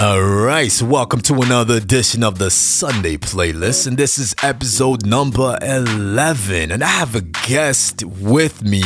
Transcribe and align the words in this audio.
All 0.00 0.22
right, 0.22 0.72
so 0.72 0.86
welcome 0.86 1.20
to 1.20 1.34
another 1.42 1.74
edition 1.74 2.24
of 2.24 2.38
the 2.38 2.50
Sunday 2.50 3.18
playlist, 3.18 3.86
and 3.86 3.98
this 3.98 4.16
is 4.16 4.34
episode 4.42 5.04
number 5.04 5.58
11. 5.60 6.72
And 6.72 6.82
I 6.82 6.86
have 6.86 7.14
a 7.14 7.20
guest 7.20 8.02
with 8.06 8.64
me 8.64 8.82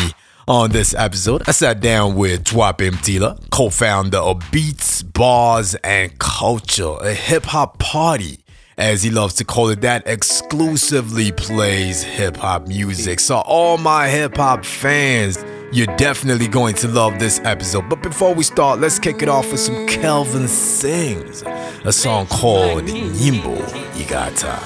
on 0.48 0.72
this 0.72 0.92
episode. 0.92 1.44
I 1.46 1.52
sat 1.52 1.78
down 1.78 2.16
with 2.16 2.42
Twape 2.42 2.90
Mtila, 2.90 3.48
co 3.50 3.70
founder 3.70 4.18
of 4.18 4.42
Beats, 4.50 5.04
Bars, 5.04 5.76
and 5.84 6.18
Culture, 6.18 6.96
a 7.00 7.14
hip 7.14 7.44
hop 7.44 7.78
party 7.78 8.40
as 8.76 9.04
he 9.04 9.10
loves 9.10 9.34
to 9.34 9.44
call 9.44 9.68
it 9.68 9.82
that, 9.82 10.08
exclusively 10.08 11.30
plays 11.30 12.02
hip 12.02 12.36
hop 12.36 12.66
music. 12.66 13.20
So, 13.20 13.36
all 13.36 13.78
my 13.78 14.08
hip 14.08 14.36
hop 14.36 14.64
fans, 14.64 15.38
you're 15.74 15.94
definitely 15.96 16.46
going 16.46 16.74
to 16.76 16.88
love 16.88 17.18
this 17.18 17.40
episode. 17.44 17.88
But 17.88 18.00
before 18.00 18.32
we 18.32 18.44
start, 18.44 18.78
let's 18.78 18.98
kick 18.98 19.22
it 19.22 19.28
off 19.28 19.50
with 19.50 19.60
some 19.60 19.86
Kelvin 19.88 20.46
Sings, 20.46 21.42
a 21.84 21.92
song 21.92 22.26
called 22.26 22.84
Nyimbo 22.84 23.56
Igata. 23.94 24.62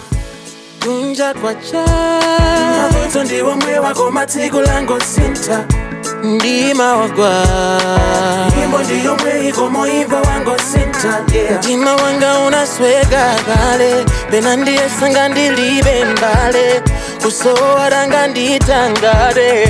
lango 4.62 5.00
sinta 5.00 5.87
ndima 6.22 6.96
wagwa. 6.96 7.32
Nyimbo 8.60 8.78
ndiyo 8.78 9.16
mwe 9.16 9.48
ikomoimba 9.48 10.16
wango 10.20 10.56
sinta 10.72 11.20
yeah. 11.34 11.58
mtima 11.58 11.94
wanga 11.96 12.38
unaswega 12.38 13.34
kale 13.46 14.04
pena 14.30 14.56
ndiyesanga 14.56 15.28
ndilibe 15.28 16.04
mbale. 16.04 16.82
Kusowaranga 17.22 18.26
nditangale. 18.26 19.68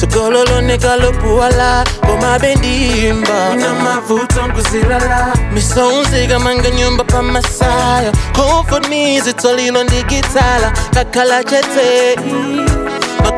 Tugololoneka 0.00 0.96
lopuwala 0.96 1.84
komabendimba 2.06 3.54
na 3.56 3.74
mavuto 3.74 4.46
nkuzilala 4.46 5.32
misonzi 5.52 6.26
kamanga 6.28 6.70
nyumba 6.70 7.04
pamasaya 7.04 8.12
comfort 8.36 8.88
music 8.88 9.36
tolilo 9.36 9.84
ndigitala 9.84 10.72
kakhala 10.94 11.44
chete. 11.44 12.16
makutu 12.16 12.79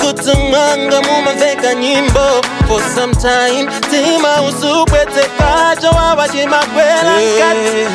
mwanga 0.07 1.01
mumamveka 1.03 1.75
nyimbo. 1.75 2.43
For 2.69 2.81
some 2.95 3.15
time 3.15 3.71
tima 3.91 4.43
usupwetekajo 4.43 5.91
wawajimakwela 5.97 7.15
kati. 7.39 7.89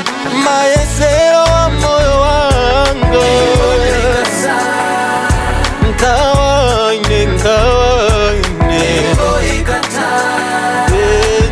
Mayesero 0.44 1.40
wa 1.40 1.70
moyo 1.70 2.22
wangu 2.22 3.24
nkawaine 5.90 7.26
nkawaine 7.26 8.82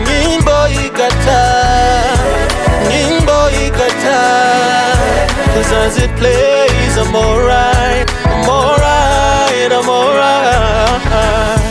nyimbo 0.08 0.68
ikata. 0.78 1.42
Nyimbo 2.90 3.50
ikata. 3.66 4.20
Cause 5.54 5.72
as 5.76 5.98
it 5.98 6.12
plays 6.18 6.98
i'm 6.98 7.16
alright 7.16 7.75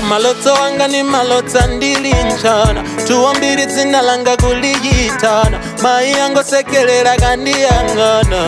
maloto 0.08 0.54
anga 0.64 0.88
ni 0.88 1.02
malota 1.02 1.66
ndilinchana 1.66 2.82
tuwambiri 3.06 3.66
dzina 3.66 4.02
langa 4.02 4.36
kuliyitana 4.36 5.58
mai 5.82 6.12
yango 6.12 6.42
sekelera 6.42 7.16
kandiyang'ana 7.16 8.42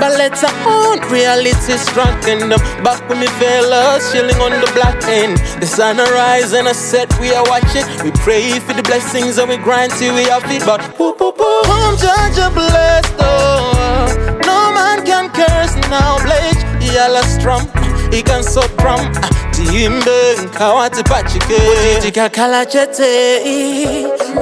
But 0.00 0.16
let's 0.16 0.42
own 0.66 0.98
reality 1.12 1.76
struck 1.76 2.26
and 2.26 2.50
them 2.50 2.60
back 2.82 3.06
with 3.10 3.18
me 3.18 3.26
fellas 3.38 4.10
chilling 4.10 4.40
on 4.40 4.52
the 4.52 4.70
black 4.72 4.96
end. 5.04 5.36
The 5.60 5.66
sun 5.66 5.98
rise 5.98 6.54
and 6.54 6.66
I 6.66 6.72
said 6.72 7.12
we 7.20 7.34
are 7.34 7.44
watching. 7.44 7.84
We 8.02 8.10
pray 8.24 8.58
for 8.60 8.72
the 8.72 8.82
blessings 8.82 9.36
and 9.36 9.50
we 9.50 9.58
grind 9.58 9.92
till 9.92 10.14
we 10.14 10.24
have 10.24 10.50
it. 10.50 10.64
But 10.64 10.80
boo 10.96 11.12
boo 11.18 11.32
boo, 11.32 11.60
I'm 11.68 11.98
judge 11.98 12.38
a 12.40 12.48
blessed 12.48 13.14
oh. 13.18 14.40
No 14.46 14.72
man 14.72 15.04
can 15.04 15.28
curse 15.36 15.76
now, 15.90 16.16
Blake. 16.24 16.64
Yalla 16.94 17.22
strum, 17.24 17.66
he 18.10 18.22
can 18.22 18.42
so 18.42 18.62
drum. 18.78 19.12
Timbe 19.52 20.36
nkawati 20.44 21.02
pachike 21.02 21.60
tikakhala 22.02 22.66
chete 22.66 23.40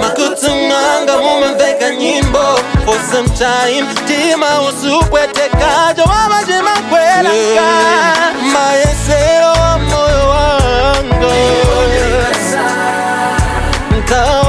makutunganga 0.01 1.19
mumemveka 1.19 1.91
nyimbo. 1.97 2.59
For 2.85 2.99
some 3.13 3.29
time 3.29 3.87
tima 4.07 4.61
usupwetekajo 4.63 6.03
wavajimakwelaka 6.03 7.69
mayesero 8.53 9.47
wa 9.61 9.79
moyo 9.79 10.29
wangu 10.29 11.33
nkawaine 13.99 14.48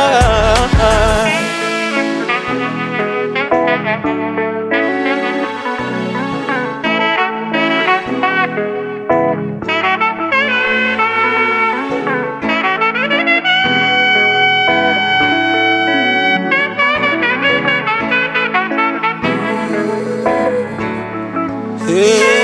Mayesero 21.86 22.35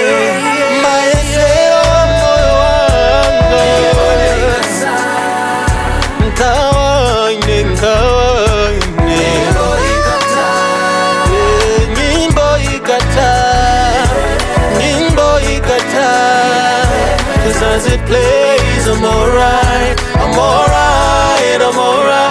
Plays 18.13 18.89
I'm 18.89 19.03
alright 19.03 19.99
I'm 20.17 20.39
alright 20.39 21.63
I'm 21.63 21.79
alright 21.79 22.23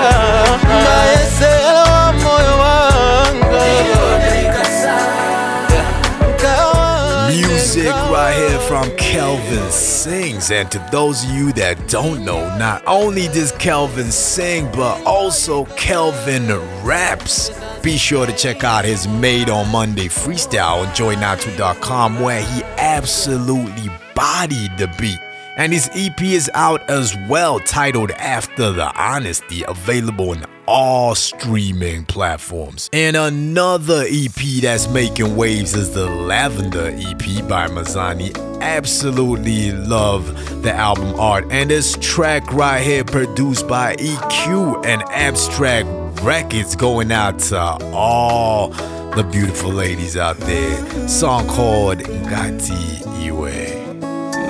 Music 7.32 7.94
right 8.12 8.36
here 8.36 8.60
from 8.60 8.96
Kelvin 8.98 9.72
Sings. 9.72 10.52
And 10.52 10.70
to 10.72 10.86
those 10.92 11.24
of 11.24 11.32
you 11.32 11.54
that 11.54 11.88
don't 11.88 12.24
know, 12.26 12.46
not 12.58 12.84
only 12.86 13.28
does 13.30 13.54
Kelvin 13.54 14.12
sing, 14.12 14.70
but 14.74 15.02
also 15.06 15.66
Kelvin 15.78 16.48
raps. 16.84 17.50
Be 17.82 17.98
sure 17.98 18.26
to 18.26 18.34
check 18.34 18.64
out 18.64 18.84
his 18.84 19.08
Made 19.08 19.50
on 19.50 19.72
Monday 19.72 20.10
freestyle 20.10 20.86
on 20.86 20.88
joynatu.com 20.88 22.20
where 22.20 22.44
he 22.44 22.64
absolutely 22.78 23.90
bodied 24.14 24.78
the 24.78 24.88
beat. 25.00 25.20
And 25.58 25.74
his 25.74 25.90
EP 25.94 26.22
is 26.22 26.50
out 26.54 26.90
as 26.90 27.16
well, 27.28 27.60
titled 27.60 28.12
After 28.12 28.72
the 28.72 28.92
Honesty, 28.96 29.64
available 29.68 30.32
on 30.32 30.46
all 30.68 31.16
streaming 31.16 32.06
platforms. 32.06 32.90
And 32.94 33.18
another 33.18 34.06
EP 34.08 34.62
that's 34.62 34.88
making 34.88 35.36
waves 35.36 35.74
is 35.76 35.94
the 35.94 36.10
Lavender 36.10 36.92
EP 36.96 37.48
by 37.48 37.68
Mazani. 37.68 38.34
Absolutely 38.62 39.74
love 39.74 40.64
the 40.64 40.72
album 40.72 41.20
art. 41.20 41.46
And 41.52 41.70
this 41.70 41.98
track 42.00 42.54
right 42.54 42.82
here, 42.82 43.04
produced 43.04 43.68
by 43.68 43.96
EQ 43.98 44.86
and 44.86 45.02
Abstract 45.10 45.88
Records, 46.22 46.76
going 46.76 47.12
out 47.12 47.40
to 47.40 47.60
all 47.92 48.70
the 49.16 49.28
beautiful 49.30 49.72
ladies 49.72 50.16
out 50.16 50.38
there. 50.38 51.10
Song 51.10 51.46
called 51.48 51.98
Ngati 51.98 53.02
Iwe. 53.26 53.91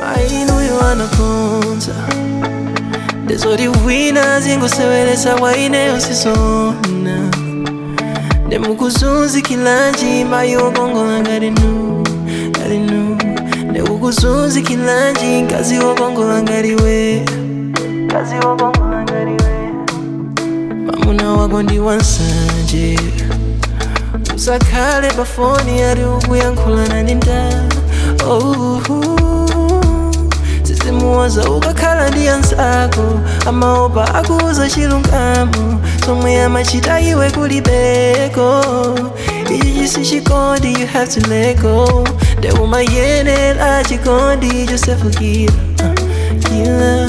mainuywana 0.01 1.07
konza 1.07 1.93
ndezoli 3.23 3.67
wina 3.85 4.39
zingusewelesa 4.41 5.35
waine 5.35 5.91
usisona 5.91 7.31
ndemukuzunzikilanji 8.47 10.25
mayi 10.29 10.55
wokongola 10.57 11.19
ngalinu 11.19 12.03
ngalinu. 12.49 13.17
Ndekukuzunzikilanji 13.69 15.41
nkazi 15.41 15.79
wokongola 15.79 16.41
ngaliwe 16.41 17.25
nkazi 18.05 18.35
wokongola 18.35 19.03
ngaliwe. 19.03 19.71
Mamuna 20.85 21.33
wako 21.33 21.63
ndi 21.63 21.79
wansanje. 21.79 22.99
Usakhale 24.35 25.07
pafoni 25.11 25.81
ali 25.81 26.03
ukuyankhulana 26.03 27.03
ndi 27.03 27.15
nda 27.15 27.63
oh, 28.27 28.37
uh, 28.37 28.89
uh. 28.89 29.80
Simuwaza 30.91 31.49
ukakhala 31.51 32.09
ndi 32.09 32.27
ansako 32.27 33.19
amaopa 33.47 34.15
akuuza 34.15 34.69
chilungamo 34.69 35.81
somwe 36.05 36.41
amachita 36.43 36.99
iwe 37.01 37.31
kulibeko 37.31 38.63
ichi 39.55 39.73
chisi 39.73 40.01
chikondi 40.01 40.73
you 40.73 40.87
have 40.87 41.07
to 41.21 41.29
let 41.29 41.61
go. 41.61 42.07
Ndeumayenera 42.37 43.83
chikondi 43.83 44.65
chosefukira 44.67 45.53
uh, 45.83 46.43
kila 46.43 47.07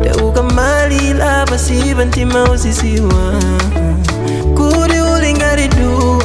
ndeukamalira 0.00 1.46
pasi 1.46 1.94
pa 1.96 2.04
mtima 2.04 2.44
uzisiwa. 2.50 3.32
Kuti 4.56 5.00
uli 5.16 5.34
ngati 5.34 5.68
duwa 5.68 6.24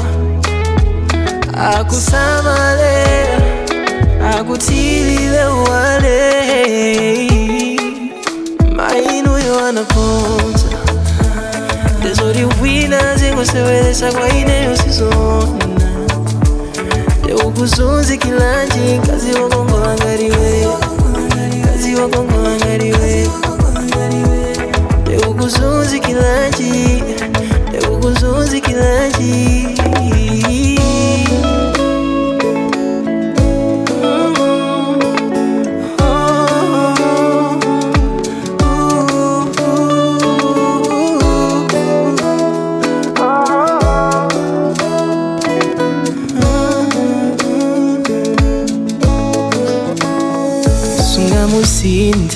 akusamale 1.78 3.28
akutilile 4.36 5.46
wale 5.46 6.18
mainuyo 8.76 9.66
anakonza 9.66 10.68
ndezoti 12.00 12.46
wina 12.62 13.16
zingosewelesa 13.16 14.12
kwa 14.12 14.30
ineyo 14.30 14.78
sizona 14.78 15.66
ndekukuzunzikilanji 17.24 19.00
mkazi 19.04 19.32
wakongola 19.34 19.94
ngatiwe 19.96 20.68
mkazi 21.64 21.96
wakongola 21.96 22.56
ngatiwe 22.56 23.28
ndekukuzunzikilanji 25.02 27.04
ndekukuzunzikilanji 27.70 29.68
sungamusinthe 29.78 29.97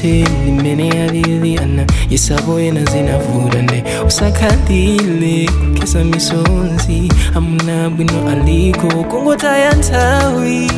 nimenea 0.07 1.07
liliana 1.07 1.85
yesabuyena 2.09 2.83
zinavudane 2.91 3.83
usakhandile 4.07 5.49
kesa 5.79 6.03
misonzi 6.03 7.11
amnabwino 7.35 8.29
aliko 8.29 8.87
kungotayanthawi 9.03 10.71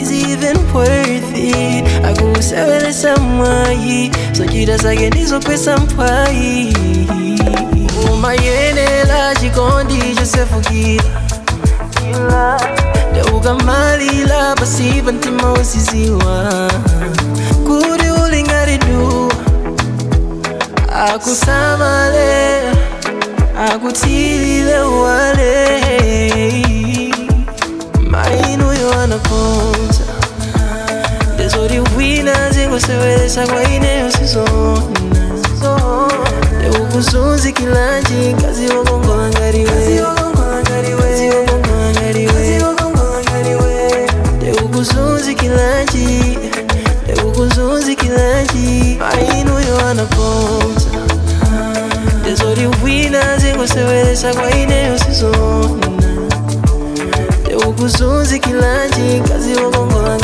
is 0.00 0.10
even 0.10 0.56
worth 0.74 1.36
it? 1.38 1.84
Akusabelesa 2.04 3.16
mwayi 3.16 4.10
sochita 4.32 4.76
zake 4.76 5.10
ndizokwesa 5.10 5.76
mpwayi 5.78 6.76
umayenela 8.12 9.34
chikondi 9.40 10.14
chosefukira 10.18 11.04
ndaukamalila 13.12 14.54
pasipa 14.54 15.12
mtima 15.12 15.52
usiziwa 15.52 16.70
kuti 17.66 18.03
akusamale 20.94 22.62
akutilile 23.72 24.78
wale. 24.78 25.54
Mainuyo 28.10 29.00
anakonza 29.02 30.04
ndezori 31.34 31.80
wina 31.96 32.50
zingosewelesa 32.50 33.46
kwa 33.46 33.62
ineyo 33.64 34.10
sizona. 34.12 34.82
Leukuzunzikila 36.62 38.00
njinga 38.00 38.52
ziwokongolangariwe 38.52 40.00
leukuzunzikila 44.42 45.82
nji 45.84 46.38
leukuzunzikila 47.06 48.42
nji 48.42 48.98
ndezoti 52.54 52.84
wina 52.84 53.36
zingosewelesa 53.38 54.34
kwa 54.34 54.50
ineyo 54.50 54.98
sizona 54.98 55.76
ndekukuzunzikilanji 57.44 59.20
mkazi 59.20 59.54
wakongola 59.54 60.18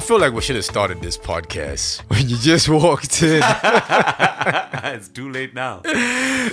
I 0.00 0.02
feel 0.02 0.18
like 0.18 0.32
we 0.32 0.40
should 0.40 0.56
have 0.56 0.64
started 0.64 1.02
this 1.02 1.18
podcast 1.18 2.00
when 2.08 2.26
you 2.26 2.38
just 2.38 2.70
walked 2.70 3.22
in. 3.22 3.42
it's 4.94 5.08
too 5.08 5.30
late 5.30 5.52
now. 5.52 5.82
you 5.84 5.92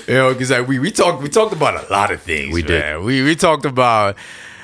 know, 0.10 0.34
because 0.34 0.52
like 0.52 0.68
we 0.68 0.80
we 0.80 0.92
talked 0.92 1.24
we 1.24 1.30
talked 1.30 1.54
about 1.54 1.82
a 1.82 1.90
lot 1.90 2.12
of 2.12 2.22
things. 2.22 2.54
We 2.54 2.62
did. 2.62 3.02
We 3.02 3.24
we 3.24 3.38
talked 3.38 3.64
about 3.64 4.18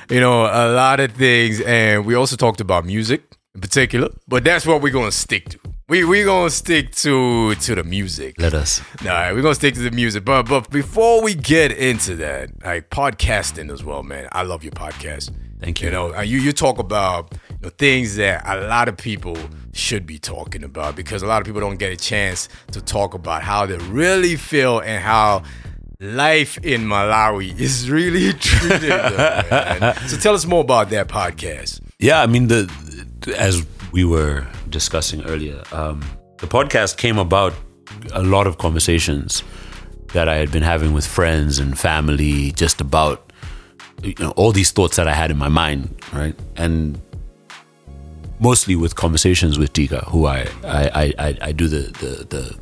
you 0.10 0.20
know 0.20 0.42
a 0.44 0.68
lot 0.74 1.00
of 1.00 1.14
things, 1.14 1.62
and 1.62 2.06
we 2.06 2.16
also 2.16 2.36
talked 2.36 2.60
about 2.60 2.84
music 2.84 3.24
in 3.56 3.62
particular. 3.62 4.10
But 4.28 4.44
that's 4.44 4.66
what 4.66 4.82
we're 4.82 4.92
gonna 4.92 5.14
stick 5.14 5.48
to. 5.52 5.60
We 5.88 6.04
we 6.04 6.26
gonna 6.26 6.50
stick 6.50 6.92
to 6.96 7.56
to 7.56 7.76
the 7.76 7.86
music. 7.86 8.36
Let 8.38 8.54
us. 8.54 8.82
All 9.00 9.08
right, 9.08 9.32
we're 9.32 9.44
gonna 9.44 9.56
stick 9.56 9.76
to 9.76 9.82
the 9.90 9.92
music. 9.92 10.26
But 10.26 10.44
but 10.44 10.70
before 10.72 11.24
we 11.24 11.36
get 11.36 11.72
into 11.72 12.18
that, 12.18 12.50
like 12.66 12.90
podcasting 12.90 13.72
as 13.72 13.82
well, 13.82 14.04
man. 14.04 14.28
I 14.34 14.42
love 14.42 14.62
your 14.62 14.74
podcast. 14.74 15.34
Thank 15.62 15.80
you. 15.80 15.88
You 15.88 15.94
know, 15.94 16.14
uh, 16.14 16.22
you 16.22 16.40
you 16.40 16.52
talk 16.52 16.80
about 16.80 17.34
know, 17.64 17.70
things 17.70 18.16
that 18.18 18.44
a 18.46 18.68
lot 18.68 18.88
of 18.88 18.98
people 18.98 19.38
should 19.74 20.06
be 20.06 20.20
talking 20.20 20.64
about 20.64 20.96
because 20.96 21.24
a 21.24 21.28
lot 21.28 21.42
of 21.42 21.46
people 21.46 21.62
don't 21.62 21.78
get 21.78 21.92
a 21.92 21.98
chance 21.98 22.48
to 22.72 22.82
talk 22.82 23.14
about 23.14 23.42
how 23.42 23.66
they 23.66 23.78
really 23.78 24.36
feel 24.36 24.80
and 24.80 25.04
how 25.04 25.44
life 26.00 26.58
in 26.64 26.82
Malawi 26.84 27.58
is 27.60 27.90
really 27.90 28.34
treated. 28.40 28.82
So 30.08 30.18
tell 30.18 30.36
us 30.36 30.46
more 30.46 30.62
about 30.62 30.90
that 30.90 31.08
podcast. 31.08 31.82
Yeah, 32.00 32.22
I 32.22 32.28
mean 32.28 32.48
the 32.48 32.72
as 33.38 33.66
we 33.92 34.04
were 34.04 34.46
discussing 34.70 35.24
earlier, 35.26 35.64
um, 35.72 36.04
the 36.40 36.48
podcast 36.48 36.98
came 36.98 37.18
about 37.18 37.54
a 38.14 38.24
lot 38.24 38.48
of 38.48 38.58
conversations 38.58 39.44
that 40.14 40.28
I 40.28 40.36
had 40.36 40.52
been 40.52 40.64
having 40.64 40.94
with 40.94 41.06
friends 41.06 41.60
and 41.60 41.78
family, 41.78 42.52
just 42.52 42.82
about 42.82 43.32
you 44.02 44.16
know 44.20 44.32
all 44.32 44.52
these 44.52 44.72
thoughts 44.72 44.98
that 44.98 45.08
I 45.08 45.14
had 45.14 45.32
in 45.32 45.38
my 45.38 45.50
mind, 45.50 45.96
right? 46.12 46.36
And 46.58 47.00
mostly 48.40 48.76
with 48.76 48.96
conversations 48.96 49.58
with 49.60 49.74
Tika, 49.74 50.06
who 50.10 50.26
I 50.26 50.48
I, 50.64 50.90
I, 50.94 51.14
I- 51.20 51.38
I 51.42 51.52
do 51.52 51.68
the, 51.68 51.92
the 52.00 52.26
the 52.30 52.58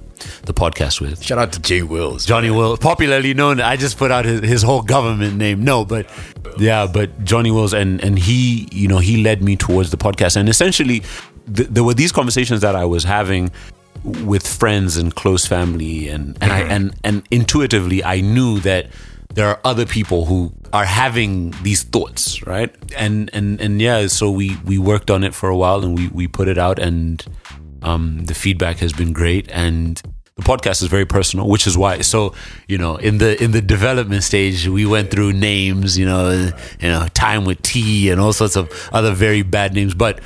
the 0.45 0.53
podcast 0.53 1.01
with. 1.01 1.23
Shout 1.23 1.37
out 1.37 1.51
to 1.53 1.59
Jay 1.59 1.81
Wills. 1.81 2.25
Johnny 2.25 2.51
Wills, 2.51 2.79
popularly 2.79 3.33
known. 3.33 3.59
I 3.59 3.75
just 3.75 3.97
put 3.97 4.11
out 4.11 4.25
his, 4.25 4.41
his 4.41 4.63
whole 4.63 4.81
government 4.81 5.35
name. 5.35 5.63
No, 5.63 5.85
but 5.85 6.09
yeah, 6.57 6.87
but 6.91 7.23
Johnny 7.23 7.51
Wills, 7.51 7.73
and 7.73 8.03
and 8.03 8.17
he, 8.19 8.67
you 8.71 8.87
know, 8.87 8.99
he 8.99 9.23
led 9.23 9.41
me 9.43 9.55
towards 9.55 9.91
the 9.91 9.97
podcast, 9.97 10.35
and 10.35 10.49
essentially, 10.49 11.01
th- 11.53 11.69
there 11.69 11.83
were 11.83 11.93
these 11.93 12.11
conversations 12.11 12.61
that 12.61 12.75
I 12.75 12.85
was 12.85 13.03
having 13.03 13.51
with 14.03 14.45
friends 14.45 14.97
and 14.97 15.13
close 15.13 15.45
family, 15.45 16.09
and 16.09 16.37
and 16.41 16.51
I 16.51 16.61
mm-hmm. 16.61 16.71
and 16.71 16.95
and 17.03 17.23
intuitively, 17.31 18.03
I 18.03 18.21
knew 18.21 18.59
that 18.61 18.87
there 19.33 19.47
are 19.47 19.59
other 19.63 19.85
people 19.85 20.25
who 20.25 20.53
are 20.73 20.85
having 20.85 21.51
these 21.63 21.83
thoughts, 21.83 22.45
right? 22.45 22.73
And 22.97 23.29
and 23.33 23.59
and 23.61 23.81
yeah, 23.81 24.07
so 24.07 24.31
we 24.31 24.57
we 24.65 24.77
worked 24.77 25.09
on 25.09 25.23
it 25.23 25.33
for 25.33 25.49
a 25.49 25.55
while, 25.55 25.83
and 25.83 25.97
we 25.97 26.07
we 26.09 26.27
put 26.27 26.47
it 26.47 26.57
out, 26.57 26.79
and 26.79 27.23
um, 27.81 28.25
the 28.25 28.33
feedback 28.33 28.77
has 28.77 28.93
been 28.93 29.13
great, 29.13 29.49
and 29.51 30.01
the 30.35 30.43
podcast 30.43 30.81
is 30.81 30.87
very 30.87 31.05
personal, 31.05 31.47
which 31.47 31.67
is 31.67 31.77
why. 31.77 32.01
So 32.01 32.33
you 32.67 32.77
know, 32.77 32.97
in 32.97 33.17
the 33.17 33.41
in 33.41 33.51
the 33.51 33.61
development 33.61 34.23
stage, 34.23 34.67
we 34.67 34.85
went 34.85 35.11
through 35.11 35.33
names, 35.33 35.97
you 35.97 36.05
know, 36.05 36.51
you 36.79 36.87
know, 36.87 37.07
time 37.13 37.45
with 37.45 37.61
T 37.61 38.09
and 38.09 38.19
all 38.19 38.33
sorts 38.33 38.55
of 38.55 38.71
other 38.91 39.13
very 39.13 39.41
bad 39.41 39.73
names, 39.73 39.93
but. 39.93 40.19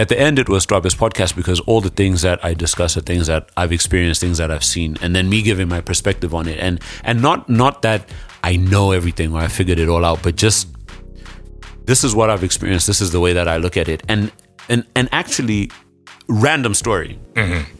At 0.00 0.08
the 0.08 0.18
end, 0.18 0.38
it 0.38 0.48
was 0.48 0.62
Strawberry's 0.62 0.94
podcast 0.94 1.36
because 1.36 1.60
all 1.60 1.82
the 1.82 1.90
things 1.90 2.22
that 2.22 2.42
I 2.42 2.54
discuss 2.54 2.96
are 2.96 3.02
things 3.02 3.26
that 3.26 3.50
I've 3.54 3.70
experienced, 3.70 4.22
things 4.22 4.38
that 4.38 4.50
I've 4.50 4.64
seen, 4.64 4.96
and 5.02 5.14
then 5.14 5.28
me 5.28 5.42
giving 5.42 5.68
my 5.68 5.82
perspective 5.82 6.34
on 6.34 6.48
it, 6.48 6.58
and 6.58 6.80
and 7.04 7.20
not 7.20 7.50
not 7.50 7.82
that 7.82 8.08
I 8.42 8.56
know 8.56 8.92
everything 8.92 9.34
or 9.34 9.40
I 9.40 9.48
figured 9.48 9.78
it 9.78 9.90
all 9.90 10.02
out, 10.06 10.22
but 10.22 10.36
just 10.36 10.68
this 11.84 12.02
is 12.02 12.14
what 12.14 12.30
I've 12.30 12.42
experienced. 12.42 12.86
This 12.86 13.02
is 13.02 13.12
the 13.12 13.20
way 13.20 13.34
that 13.34 13.46
I 13.46 13.58
look 13.58 13.76
at 13.76 13.88
it, 13.88 14.02
and 14.08 14.32
and 14.70 14.86
and 14.96 15.06
actually, 15.12 15.70
random 16.28 16.72
story. 16.72 17.18
Mm-hmm. 17.34 17.70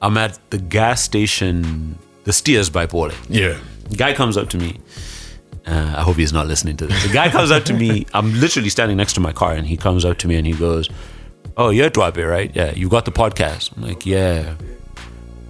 I'm 0.00 0.16
at 0.16 0.38
the 0.48 0.56
gas 0.56 1.02
station, 1.02 1.98
the 2.24 2.32
Steers 2.32 2.70
by 2.70 2.86
Paulie. 2.86 3.14
Yeah. 3.28 3.58
guy 3.98 4.14
comes 4.14 4.38
up 4.38 4.48
to 4.48 4.56
me. 4.56 4.80
Uh, 5.66 5.94
I 5.96 6.02
hope 6.02 6.16
he's 6.16 6.32
not 6.32 6.46
listening 6.46 6.76
to 6.78 6.86
this. 6.86 7.02
The 7.06 7.12
guy 7.12 7.28
comes 7.30 7.50
up 7.50 7.64
to 7.66 7.72
me. 7.74 8.06
I'm 8.14 8.32
literally 8.40 8.68
standing 8.68 8.96
next 8.96 9.12
to 9.14 9.20
my 9.20 9.32
car, 9.32 9.52
and 9.52 9.66
he 9.66 9.76
comes 9.76 10.04
up 10.04 10.18
to 10.18 10.28
me 10.28 10.36
and 10.36 10.46
he 10.46 10.52
goes, 10.54 10.88
"Oh, 11.56 11.70
you're 11.70 11.90
Twape, 11.90 12.26
right? 12.28 12.50
Yeah, 12.54 12.72
you 12.72 12.88
got 12.88 13.04
the 13.04 13.12
podcast." 13.12 13.76
I'm 13.76 13.82
like, 13.84 14.04
"Yeah." 14.04 14.54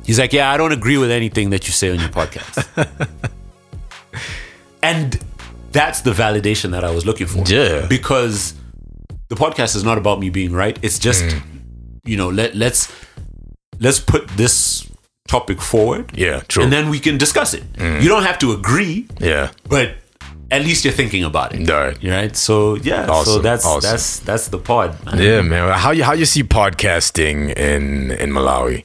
He's 0.04 0.19
like, 0.19 0.33
"Yeah, 0.33 0.50
I 0.52 0.57
don't 0.57 0.73
agree 0.73 0.99
with 0.99 1.11
anything 1.11 1.50
that 1.50 1.66
you 1.66 1.73
say 1.73 1.90
on 1.90 1.99
your 2.00 2.11
podcast." 2.11 2.66
and 4.83 5.19
that's 5.73 6.02
the 6.02 6.11
validation 6.12 6.73
that 6.73 6.85
I 6.85 6.90
was 6.90 7.07
looking 7.07 7.26
for. 7.26 7.45
Yeah. 7.47 7.87
because 7.87 8.54
the 9.28 9.37
podcast 9.37 9.75
is 9.76 9.85
not 9.85 9.97
about 9.99 10.21
me 10.21 10.28
being 10.31 10.52
right. 10.52 10.78
It's 10.83 10.99
just, 10.99 11.25
you 12.04 12.16
know, 12.16 12.28
let 12.28 12.54
let's 12.54 12.92
let's 13.81 13.99
put 13.99 14.28
this 14.37 14.87
topic 15.28 15.61
forward. 15.62 16.12
Yeah, 16.14 16.40
true. 16.40 16.62
And 16.64 16.73
then 16.73 16.90
we 16.90 16.99
can 17.00 17.16
discuss 17.16 17.54
it. 17.54 17.62
You 17.78 18.09
don't 18.09 18.25
have 18.25 18.38
to 18.40 18.52
agree, 18.52 19.07
Yeah. 19.19 19.50
but 19.69 19.95
at 20.52 20.62
least 20.62 20.85
you're 20.85 20.92
thinking 20.94 21.25
about 21.25 21.54
it. 21.54 21.68
Right. 21.68 21.97
Right. 22.04 22.37
So 22.37 22.76
yeah. 22.76 23.06
So 23.25 23.38
that's 23.40 23.64
awesome. 23.66 23.90
that's 23.90 24.21
that's 24.21 24.49
the 24.49 24.59
pod. 24.59 24.88
Man. 25.04 25.18
Yeah, 25.18 25.40
man. 25.42 25.73
How 25.78 25.90
you 25.92 26.04
how 26.04 26.12
you 26.14 26.26
see 26.26 26.42
podcasting 26.44 27.56
in 27.56 28.11
in 28.12 28.30
Malawi? 28.30 28.85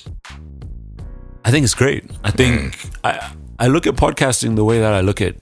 I 1.45 1.51
think 1.51 1.63
it's 1.63 1.75
great. 1.75 2.03
I 2.23 2.31
think 2.31 2.53
Mm. 2.73 2.91
I 3.03 3.11
I 3.59 3.67
look 3.67 3.85
at 3.87 3.95
podcasting 3.95 4.55
the 4.55 4.63
way 4.63 4.79
that 4.79 4.93
I 4.93 5.01
look 5.01 5.21
at 5.21 5.35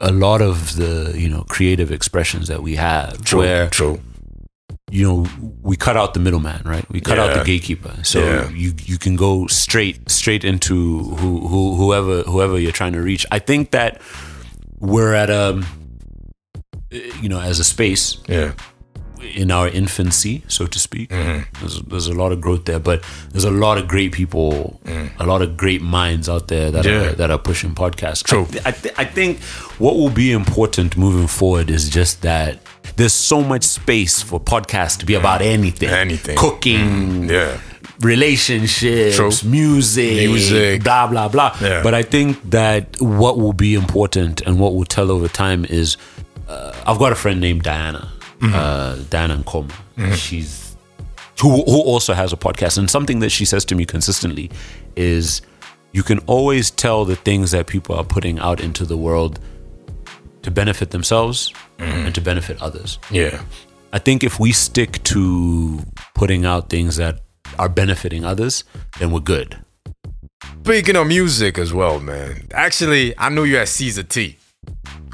a 0.00 0.12
lot 0.12 0.40
of 0.40 0.76
the 0.76 1.12
you 1.16 1.28
know 1.28 1.42
creative 1.48 1.90
expressions 1.92 2.48
that 2.48 2.62
we 2.62 2.76
have, 2.76 3.22
True. 3.24 3.40
where 3.40 3.68
True. 3.68 4.00
you 4.90 5.04
know 5.06 5.26
we 5.62 5.76
cut 5.76 5.96
out 5.96 6.14
the 6.14 6.20
middleman, 6.20 6.62
right? 6.64 6.84
We 6.90 7.00
cut 7.00 7.18
out 7.18 7.36
the 7.36 7.44
gatekeeper, 7.44 7.94
so 8.02 8.18
Yeah. 8.20 8.48
you 8.50 8.72
you 8.90 8.98
can 8.98 9.16
go 9.16 9.46
straight 9.46 9.96
straight 10.10 10.44
into 10.44 10.98
who, 11.20 11.46
who 11.48 11.74
whoever 11.76 12.22
whoever 12.22 12.58
you're 12.58 12.72
trying 12.72 12.92
to 12.94 13.02
reach. 13.02 13.26
I 13.30 13.38
think 13.40 13.70
that 13.72 14.00
we're 14.80 15.14
at 15.14 15.30
a 15.30 15.62
you 17.20 17.28
know 17.28 17.40
as 17.40 17.58
a 17.60 17.64
space 17.64 18.18
Yeah. 18.26 18.52
in 19.34 19.50
our 19.50 19.68
infancy, 19.68 20.42
so 20.48 20.66
to 20.66 20.78
speak. 20.78 21.10
Mm-hmm. 21.10 21.60
There's, 21.60 21.80
there's 21.82 22.06
a 22.08 22.14
lot 22.14 22.32
of 22.32 22.40
growth 22.40 22.64
there, 22.64 22.80
but 22.80 23.04
there's 23.30 23.44
a 23.44 23.50
lot 23.50 23.76
of 23.78 23.86
great 23.86 24.12
people, 24.12 24.80
a 25.18 25.24
lot 25.26 25.42
of 25.42 25.56
great 25.56 25.82
minds 25.82 26.28
out 26.28 26.48
there 26.48 26.70
that 26.70 26.84
Mm. 26.84 26.88
Yeah. 26.90 27.08
are 27.10 27.12
that 27.12 27.30
are 27.30 27.38
pushing 27.38 27.74
podcasts. 27.74 28.24
True. 28.24 28.42
I, 28.42 28.46
th- 28.46 28.62
I, 28.66 28.70
th- 28.72 28.94
I 28.98 29.04
think 29.04 29.40
what 29.78 29.96
will 29.96 30.10
be 30.10 30.32
important 30.32 30.96
moving 30.96 31.26
forward 31.28 31.70
is 31.70 31.88
just 31.90 32.22
that 32.22 32.58
there's 32.96 33.12
so 33.12 33.42
much 33.42 33.62
space 33.64 34.22
for 34.22 34.40
podcasts 34.40 34.98
to 34.98 35.06
be 35.06 35.14
about 35.14 35.42
anything, 35.42 35.90
Anything. 35.90 36.36
cooking, 36.36 37.28
Yeah. 37.28 37.60
Relationships, 38.00 39.16
True. 39.16 39.30
music, 39.50 40.28
Music. 40.28 40.82
blah 40.82 41.06
blah 41.06 41.28
blah. 41.28 41.56
Yeah. 41.60 41.82
But 41.82 41.94
I 41.94 42.02
think 42.02 42.38
that 42.50 43.00
what 43.00 43.38
will 43.38 43.52
be 43.52 43.74
important 43.74 44.40
and 44.42 44.58
what 44.58 44.74
will 44.74 44.84
tell 44.84 45.10
over 45.10 45.28
time 45.28 45.64
is 45.64 45.96
uh, 46.48 46.72
I've 46.86 46.98
got 46.98 47.12
a 47.12 47.16
friend 47.16 47.40
named 47.40 47.62
Diana, 47.62 48.10
Mm-hmm. 48.40 48.54
uh, 48.54 48.96
Diana 49.10 49.36
Nkoma. 49.36 49.72
She's 50.14 50.76
who 51.40 51.62
who 51.64 51.80
also 51.82 52.14
has 52.14 52.32
a 52.32 52.36
podcast, 52.36 52.78
and 52.78 52.90
something 52.90 53.20
that 53.20 53.30
she 53.30 53.44
says 53.44 53.64
to 53.66 53.74
me 53.74 53.84
consistently 53.84 54.50
is 54.96 55.42
you 55.92 56.02
can 56.02 56.18
always 56.20 56.70
tell 56.70 57.04
the 57.04 57.16
things 57.16 57.50
that 57.50 57.66
people 57.66 57.94
are 57.96 58.04
putting 58.04 58.38
out 58.38 58.60
into 58.60 58.84
the 58.84 58.96
world 58.96 59.38
to 60.42 60.50
benefit 60.50 60.90
themselves 60.90 61.52
Mm-hmm. 61.78 62.06
and 62.06 62.14
to 62.14 62.20
benefit 62.20 62.60
others. 62.60 62.98
Yeah. 63.10 63.40
I 63.90 63.98
think 63.98 64.22
if 64.22 64.38
we 64.38 64.52
stick 64.52 65.02
to 65.04 65.80
putting 66.14 66.44
out 66.44 66.68
things 66.68 66.96
that 66.96 67.20
are 67.58 67.68
benefiting 67.68 68.24
others, 68.24 68.64
then 68.98 69.10
we're 69.10 69.20
good. 69.20 69.58
Speaking 70.64 70.96
of 70.96 71.06
music 71.06 71.58
as 71.58 71.72
well, 71.72 72.00
man. 72.00 72.46
Actually, 72.52 73.18
I 73.18 73.28
knew 73.28 73.44
you 73.44 73.58
at 73.58 73.68
Caesar 73.68 74.02
T. 74.02 74.38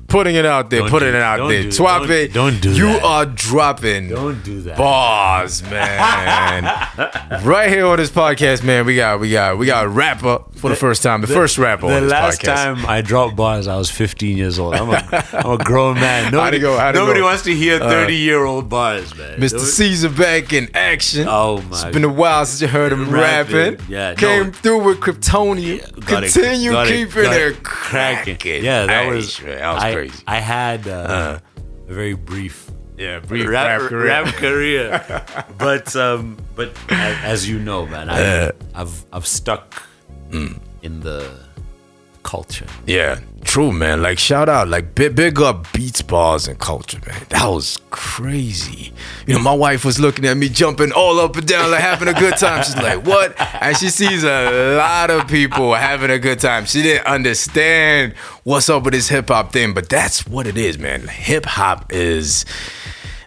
Putting 0.08 0.36
it 0.36 0.46
out 0.46 0.70
there, 0.70 0.80
Don't 0.80 0.90
putting 0.90 1.10
do- 1.12 1.16
it 1.16 1.22
out 1.22 1.48
there. 1.48 1.62
do- 1.64 1.68
Twape, 1.70 2.32
don't- 2.32 2.52
don't 2.52 2.60
do 2.62 2.70
You 2.76 2.86
that. 2.94 3.02
are 3.04 3.26
dropping 3.26 4.08
Don't 4.08 4.42
do 4.44 4.62
that. 4.62 4.76
bars, 4.78 5.62
man. 5.64 6.64
right 7.44 7.68
here 7.68 7.86
on 7.86 7.96
this 7.98 8.10
podcast, 8.10 8.62
man. 8.62 8.86
We 8.86 8.94
got 8.96 9.18
we 9.20 9.30
got 9.30 9.58
we 9.58 9.66
got 9.66 9.84
a 9.84 9.88
rapper 9.88 10.40
for 10.56 10.70
the 10.70 10.76
first 10.76 11.02
time. 11.02 11.20
The, 11.20 11.26
first 11.26 11.58
rapper 11.58 11.88
The 11.88 12.00
last 12.02 12.40
podcast. 12.40 12.54
time 12.54 12.86
I 12.86 13.00
dropped 13.02 13.36
bars, 13.36 13.66
I 13.66 13.76
was 13.76 13.90
15 13.90 14.36
years 14.36 14.58
old. 14.58 14.74
I'm 14.74 14.90
a, 14.90 15.24
I'm 15.32 15.50
a 15.60 15.64
grown 15.64 15.94
man. 15.96 16.32
Nobody, 16.32 16.58
go? 16.60 16.76
Nobody 16.92 17.20
go? 17.20 17.26
Uh, 17.26 17.30
wants 17.30 17.42
to 17.44 17.54
hear 17.54 17.78
30 17.78 18.14
year 18.14 18.44
old 18.44 18.68
bars, 18.68 19.14
man. 19.16 19.38
Mr. 19.38 19.52
Nobody- 19.54 19.70
Caesar 19.70 20.08
back 20.08 20.52
in 20.52 20.68
action. 20.74 21.26
Oh 21.28 21.60
my 21.62 21.82
It's 21.82 21.84
been 21.92 22.04
a 22.04 22.08
while 22.08 22.46
since 22.46 22.62
you 22.62 22.68
heard 22.68 22.92
him 22.92 23.10
rapping. 23.10 23.56
Rapping, 23.56 23.86
yeah, 23.88 24.14
Came 24.14 24.46
no. 24.46 24.52
through 24.52 24.84
with 24.84 25.00
Kryptonian. 25.00 25.78
It- 25.96 26.06
Continue 26.06 26.78
it- 26.78 26.88
keeping 26.88 27.22
got 27.24 27.40
it 27.40 27.62
cracking. 27.64 28.62
Yeah, 28.64 28.86
that 28.86 29.08
was 29.08 29.38
that 29.38 29.74
was 29.74 29.82
I, 29.82 29.95
crazy. 29.96 30.22
I 30.26 30.40
had 30.40 30.86
uh, 30.88 31.38
a 31.88 31.92
very 31.92 32.14
brief 32.14 32.70
yeah, 32.96 33.20
brief 33.20 33.46
rap, 33.48 33.80
rap, 33.80 33.90
career. 33.90 34.06
rap 34.06 34.34
career. 34.34 35.24
but 35.58 35.94
um, 35.96 36.36
but 36.54 36.68
a- 36.88 36.94
as 37.24 37.48
you 37.48 37.58
know, 37.58 37.86
man, 37.86 38.08
I, 38.10 38.52
I've 38.74 39.04
I've 39.12 39.26
stuck 39.26 39.82
Mm. 40.30 40.58
in 40.82 41.00
the 41.00 41.30
culture. 42.26 42.66
Yeah, 42.86 43.20
true, 43.44 43.70
man. 43.70 44.02
Like, 44.02 44.18
shout 44.18 44.48
out, 44.48 44.68
like, 44.68 44.96
big, 44.96 45.14
big 45.14 45.40
up 45.40 45.72
beats, 45.72 46.02
bars, 46.02 46.48
and 46.48 46.58
culture, 46.58 46.98
man. 47.06 47.22
That 47.28 47.46
was 47.46 47.78
crazy. 47.90 48.92
You 49.26 49.34
know, 49.34 49.40
my 49.40 49.54
wife 49.54 49.84
was 49.84 50.00
looking 50.00 50.24
at 50.26 50.36
me 50.36 50.48
jumping 50.48 50.90
all 50.90 51.20
up 51.20 51.36
and 51.36 51.46
down, 51.46 51.70
like 51.70 51.80
having 51.80 52.08
a 52.08 52.12
good 52.14 52.36
time. 52.36 52.64
She's 52.64 52.76
like, 52.76 53.06
what? 53.06 53.40
And 53.62 53.76
she 53.76 53.88
sees 53.88 54.24
a 54.24 54.76
lot 54.76 55.10
of 55.10 55.28
people 55.28 55.72
having 55.74 56.10
a 56.10 56.18
good 56.18 56.40
time. 56.40 56.66
She 56.66 56.82
didn't 56.82 57.06
understand 57.06 58.14
what's 58.42 58.68
up 58.68 58.82
with 58.82 58.94
this 58.94 59.08
hip 59.08 59.28
hop 59.28 59.52
thing, 59.52 59.72
but 59.72 59.88
that's 59.88 60.26
what 60.26 60.48
it 60.48 60.58
is, 60.58 60.78
man. 60.78 61.06
Hip 61.06 61.46
hop 61.46 61.92
is. 61.92 62.44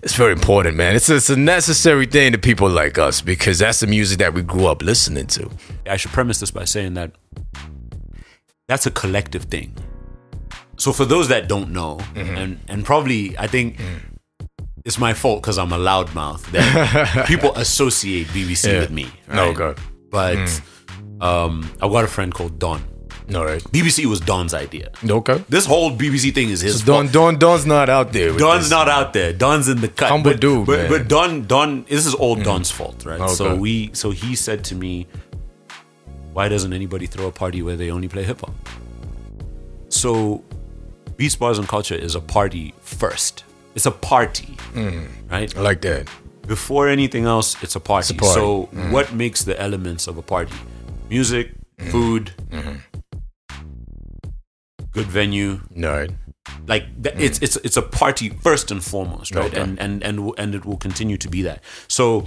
It's 0.02 0.16
very 0.16 0.32
important, 0.32 0.78
man. 0.78 0.96
It's, 0.96 1.10
it's 1.10 1.30
a 1.30 1.36
necessary 1.36 2.06
thing 2.06 2.32
to 2.32 2.38
people 2.38 2.70
like 2.70 2.98
us 2.98 3.22
because 3.22 3.60
that's 3.60 3.82
the 3.82 3.88
music 3.88 4.20
that 4.20 4.34
we 4.34 4.42
grew 4.44 4.66
up 4.68 4.82
listening 4.82 5.28
to. 5.28 5.50
I 5.86 5.98
should 5.98 6.12
premise 6.12 6.40
this 6.40 6.52
by 6.52 6.64
saying 6.64 6.94
that 6.94 7.12
that's 8.70 8.86
a 8.86 8.92
collective 8.92 9.44
thing. 9.56 9.70
So 10.78 10.94
for 10.94 11.06
those 11.14 11.28
that 11.34 11.50
don't 11.54 11.70
know, 11.80 11.98
Mm-hmm. 12.16 12.38
and 12.42 12.52
and 12.72 12.80
probably 12.86 13.22
I 13.38 13.48
think 13.48 13.78
Mm. 13.78 14.00
it's 14.86 14.98
my 15.08 15.14
fault 15.14 15.42
because 15.42 15.58
I'm 15.58 15.74
a 15.74 15.82
loudmouth 15.90 16.42
that 16.56 17.26
people 17.32 17.52
associate 17.56 18.28
BBC 18.38 18.72
Yeah. 18.72 18.80
with 18.84 18.92
me. 19.00 19.08
No, 19.28 19.48
right? 19.48 19.58
God. 19.62 19.76
But 20.10 20.38
Mm. 20.38 20.62
um, 21.30 21.54
I've 21.82 21.92
got 21.92 22.04
a 22.06 22.08
friend 22.18 22.34
called 22.34 22.58
Don. 22.60 22.82
All 23.36 23.46
right. 23.46 23.62
BBC 23.72 24.06
was 24.14 24.20
Don's 24.32 24.54
idea. 24.56 24.88
Okay. 25.08 25.38
This 25.50 25.66
whole 25.68 25.92
BBC 26.02 26.32
thing 26.34 26.50
is 26.50 26.62
his 26.62 26.80
So 26.80 26.86
Don, 26.86 27.06
fault. 27.06 27.14
Don, 27.14 27.32
Don's 27.46 27.66
not 27.76 27.88
out 27.88 28.12
there. 28.12 28.30
Don's 28.36 28.64
this. 28.64 28.72
not 28.78 28.88
out 28.90 29.14
there. 29.14 29.32
Don's 29.34 29.68
in 29.74 29.82
the 29.82 29.88
cut. 30.00 30.10
Humble 30.10 30.32
but, 30.32 30.40
dude, 30.42 30.66
but. 30.66 30.80
Mm. 30.80 30.90
but 30.94 31.08
Don, 31.08 31.46
Don, 31.46 31.70
this 31.88 32.06
is 32.08 32.16
all 32.16 32.36
Don's 32.36 32.72
fault, 32.72 33.06
right? 33.06 33.30
So 33.30 33.54
we, 33.66 33.92
so 33.94 34.10
he 34.10 34.36
said 34.36 34.64
to 34.70 34.76
me, 34.84 35.06
"Why 36.40 36.48
doesn't 36.48 36.72
anybody 36.72 37.06
throw 37.06 37.28
a 37.28 37.32
party 37.44 37.62
where 37.62 37.76
they 37.76 37.92
only 37.92 38.08
play 38.08 38.24
hip 38.24 38.40
hop?" 38.42 38.56
So, 39.90 40.44
Beats, 41.18 41.36
Bars, 41.36 41.58
and 41.60 41.68
Culture 41.68 41.96
is 41.96 42.16
a 42.16 42.22
party 42.22 42.74
first. 42.80 43.44
It's 43.76 43.86
a 43.86 43.92
party, 43.92 44.56
mm. 44.74 45.08
right? 45.30 45.58
I 45.58 45.62
like 45.62 45.82
that. 45.82 46.08
Before 46.48 46.88
anything 46.88 47.26
else, 47.26 47.62
it's 47.62 47.76
a 47.76 47.80
party. 47.80 48.14
party. 48.14 48.34
So, 48.34 48.70
mm. 48.72 48.92
what 48.92 49.14
makes 49.14 49.44
the 49.44 49.60
elements 49.60 50.08
of 50.08 50.18
a 50.18 50.22
party? 50.22 50.56
Music, 51.10 51.52
mm. 51.78 51.92
food, 51.92 52.32
mm-hmm. 52.50 52.78
good 54.92 55.08
venue, 55.08 55.60
right. 55.76 56.10
like 56.68 56.86
th- 57.04 57.16
it's 57.20 57.40
it's 57.46 57.58
it's 57.58 57.78
a 57.78 57.82
party 57.82 58.30
first 58.30 58.72
and 58.72 58.82
foremost 58.84 59.36
right 59.36 59.52
Okay. 59.52 59.60
and 59.60 59.80
and 59.80 60.04
and 60.04 60.16
and 60.38 60.56
it 60.56 60.64
will 60.66 60.78
continue 60.78 61.18
to 61.18 61.30
be 61.30 61.42
that 61.44 61.60
so 61.88 62.26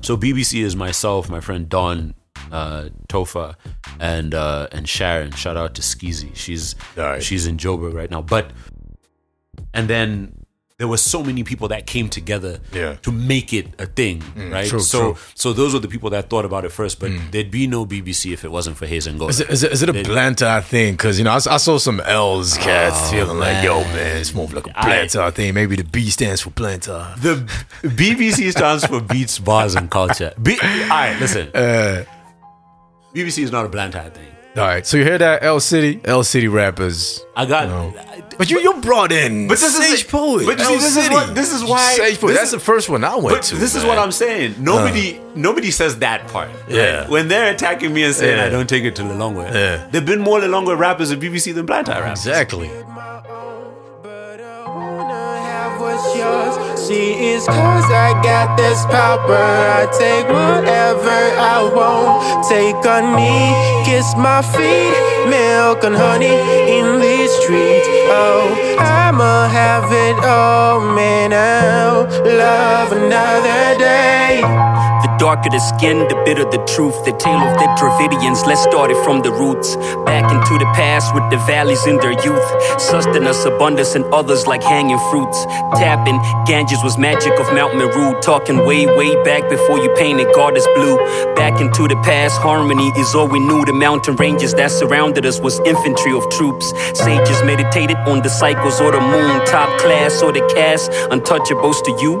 so 0.00 0.16
bbc 0.16 0.62
is 0.62 0.76
myself 0.76 1.28
my 1.28 1.40
friend 1.40 1.68
don 1.68 2.14
uh 2.52 2.88
tofa 3.08 3.56
and 3.98 4.34
uh 4.34 4.66
and 4.72 4.88
sharon 4.88 5.30
shout 5.32 5.56
out 5.56 5.74
to 5.74 5.82
skeezy 5.82 6.34
she's 6.34 6.74
Alright. 6.98 7.22
she's 7.22 7.46
in 7.46 7.56
joburg 7.56 7.94
right 7.94 8.10
now 8.10 8.22
but 8.22 8.50
and 9.74 9.88
then 9.88 10.34
there 10.78 10.88
were 10.88 10.96
so 10.96 11.22
many 11.22 11.44
people 11.44 11.68
that 11.68 11.86
came 11.86 12.08
together 12.08 12.58
Yeah. 12.72 12.94
to 13.02 13.12
make 13.12 13.52
it 13.52 13.66
a 13.78 13.84
thing, 13.84 14.22
right? 14.50 14.66
true, 14.66 14.80
so, 14.80 15.12
true. 15.12 15.16
so 15.34 15.52
those 15.52 15.74
were 15.74 15.78
the 15.78 15.88
people 15.88 16.08
that 16.08 16.30
thought 16.30 16.46
about 16.46 16.64
it 16.64 16.72
first. 16.72 16.98
But 16.98 17.10
there'd 17.32 17.50
be 17.50 17.66
no 17.66 17.84
BBC 17.84 18.32
if 18.32 18.46
it 18.46 18.50
wasn't 18.50 18.78
for 18.78 18.86
Hayze 18.86 19.06
Engolah. 19.06 19.28
Is 19.28 19.40
it, 19.42 19.50
is 19.50 19.62
it, 19.62 19.72
is 19.72 19.82
it 19.82 19.90
a 19.90 19.92
Blantyre 19.92 20.62
thing? 20.62 20.94
Because, 20.94 21.18
you 21.18 21.24
know, 21.26 21.32
I 21.32 21.38
saw 21.58 21.76
some 21.76 22.00
L's 22.00 22.56
cats 22.56 23.10
feeling 23.10 23.38
like, 23.38 23.62
yo, 23.62 23.82
man, 23.82 24.16
it's 24.22 24.32
more 24.32 24.44
of 24.46 24.54
like 24.54 24.68
a 24.68 24.80
I- 24.80 24.86
Blantyre 24.86 25.30
thing. 25.32 25.52
Maybe 25.52 25.76
the 25.76 25.84
B 25.84 26.08
stands 26.08 26.40
for 26.40 26.48
Blantyre. 26.48 27.14
The 27.18 27.34
BBC 27.82 28.50
stands 28.52 28.86
for 28.86 29.02
Beats, 29.02 29.38
Bars, 29.38 29.74
and 29.74 29.90
Culture. 29.90 30.32
B- 30.42 30.58
all 30.62 30.88
right, 30.88 31.14
listen. 31.20 31.48
Uh, 31.54 32.04
BBC 33.14 33.42
is 33.42 33.52
not 33.52 33.66
a 33.66 33.68
Blantyre 33.68 34.10
thing. 34.10 34.26
All 34.56 34.64
right, 34.64 34.84
so 34.84 34.96
you 34.96 35.04
hear 35.04 35.16
that 35.18 35.44
L 35.44 35.60
City, 35.60 36.00
L 36.04 36.24
City 36.24 36.48
rappers. 36.48 37.24
I 37.36 37.46
got. 37.46 37.68
No. 37.68 37.94
But 38.36 38.50
you 38.50 38.58
you 38.60 38.74
brought 38.80 39.12
in 39.12 39.46
But 39.46 39.58
this 39.60 39.76
is 39.78 39.88
Sage 39.90 40.04
the- 40.04 40.10
Poet. 40.10 40.44
but 40.46 40.58
see, 40.60 40.74
this 40.76 40.96
is 40.96 41.08
what- 41.10 41.34
this 41.36 41.52
is 41.52 41.62
why- 41.62 41.94
Sage 41.94 42.18
Poet. 42.20 42.32
That's 42.32 42.46
is- 42.46 42.50
the 42.52 42.58
first 42.60 42.88
one 42.88 43.04
I 43.04 43.14
went 43.14 43.42
to. 43.44 43.54
this 43.56 43.76
is 43.76 43.84
what 43.84 43.98
I'm 43.98 44.10
saying. 44.10 44.56
Nobody, 44.58 45.18
uh. 45.18 45.22
nobody 45.36 45.70
says 45.70 45.98
that 45.98 46.26
part. 46.28 46.48
right? 46.48 46.74
Yeah. 46.76 47.08
When 47.08 47.28
they're 47.28 47.52
attacking 47.52 47.92
me 47.94 48.02
and 48.02 48.14
saying 48.14 48.38
Yeah. 48.38 48.46
I 48.46 48.48
don't 48.48 48.68
take 48.68 48.82
it 48.84 48.96
to 48.96 49.02
Lilongwe, 49.02 49.52
Yeah. 49.54 49.86
there've 49.92 50.04
been 50.06 50.20
more 50.20 50.40
Lilongwe 50.40 50.76
rappers 50.76 51.12
at 51.12 51.20
BBC 51.20 51.52
than 51.52 51.64
Blantyre 51.66 52.02
rappers. 52.02 52.26
Exactly. 52.26 52.70
See, 56.86 57.12
it's 57.12 57.46
cause 57.46 57.90
I 57.92 58.18
got 58.22 58.56
this 58.56 58.86
power. 58.86 59.36
I 59.36 59.84
take 59.98 60.26
whatever 60.26 61.18
I 61.36 61.60
want. 61.76 62.48
Take 62.48 62.80
a 62.86 63.02
knee, 63.04 63.52
kiss 63.84 64.16
my 64.16 64.40
feet, 64.40 65.28
milk 65.28 65.84
and 65.84 65.94
honey 65.94 66.40
in 66.78 66.98
these 66.98 67.30
streets. 67.42 67.86
Oh, 68.08 68.76
I'ma 68.78 69.48
have 69.48 69.92
it 69.92 70.24
all, 70.24 70.80
man. 70.80 71.34
I'll 71.34 72.08
love 72.24 72.92
another 72.92 73.78
day. 73.78 74.89
Darker 75.30 75.50
the 75.50 75.60
skin, 75.60 76.08
the 76.08 76.20
bitter 76.26 76.42
the 76.42 76.58
truth. 76.74 77.04
The 77.04 77.12
tale 77.12 77.38
of 77.38 77.54
the 77.54 77.68
Dravidians, 77.78 78.46
let's 78.46 78.64
start 78.64 78.90
it 78.90 78.98
from 79.04 79.22
the 79.22 79.30
roots. 79.30 79.76
Back 80.02 80.26
into 80.26 80.58
the 80.58 80.66
past 80.74 81.14
with 81.14 81.22
the 81.30 81.36
valleys 81.46 81.86
in 81.86 81.98
their 81.98 82.18
youth. 82.26 82.48
Sustenance, 82.82 83.44
abundance, 83.44 83.94
and 83.94 84.04
others 84.12 84.48
like 84.48 84.60
hanging 84.60 84.98
fruits. 85.12 85.38
Tapping, 85.78 86.18
Ganges 86.46 86.82
was 86.82 86.98
magic 86.98 87.38
of 87.38 87.46
Mount 87.54 87.76
Meru. 87.76 88.20
Talking 88.20 88.66
way, 88.66 88.86
way 88.86 89.14
back 89.22 89.48
before 89.48 89.78
you 89.78 89.94
painted 89.94 90.26
God 90.34 90.50
goddess 90.50 90.66
blue. 90.74 90.96
Back 91.36 91.60
into 91.60 91.86
the 91.86 91.94
past, 92.02 92.40
harmony 92.40 92.90
is 92.98 93.14
all 93.14 93.28
we 93.28 93.38
knew. 93.38 93.64
The 93.64 93.72
mountain 93.72 94.16
ranges 94.16 94.52
that 94.54 94.72
surrounded 94.72 95.24
us 95.24 95.38
was 95.38 95.60
infantry 95.60 96.12
of 96.12 96.28
troops. 96.30 96.72
Sages 96.98 97.40
meditated 97.44 97.98
on 98.10 98.22
the 98.22 98.30
cycles 98.30 98.80
or 98.80 98.90
the 98.90 99.00
moon. 99.00 99.46
Top 99.46 99.70
class 99.78 100.22
or 100.22 100.32
the 100.32 100.42
cast, 100.56 100.90
untouchables 101.14 101.78
to 101.84 101.92
you. 102.02 102.12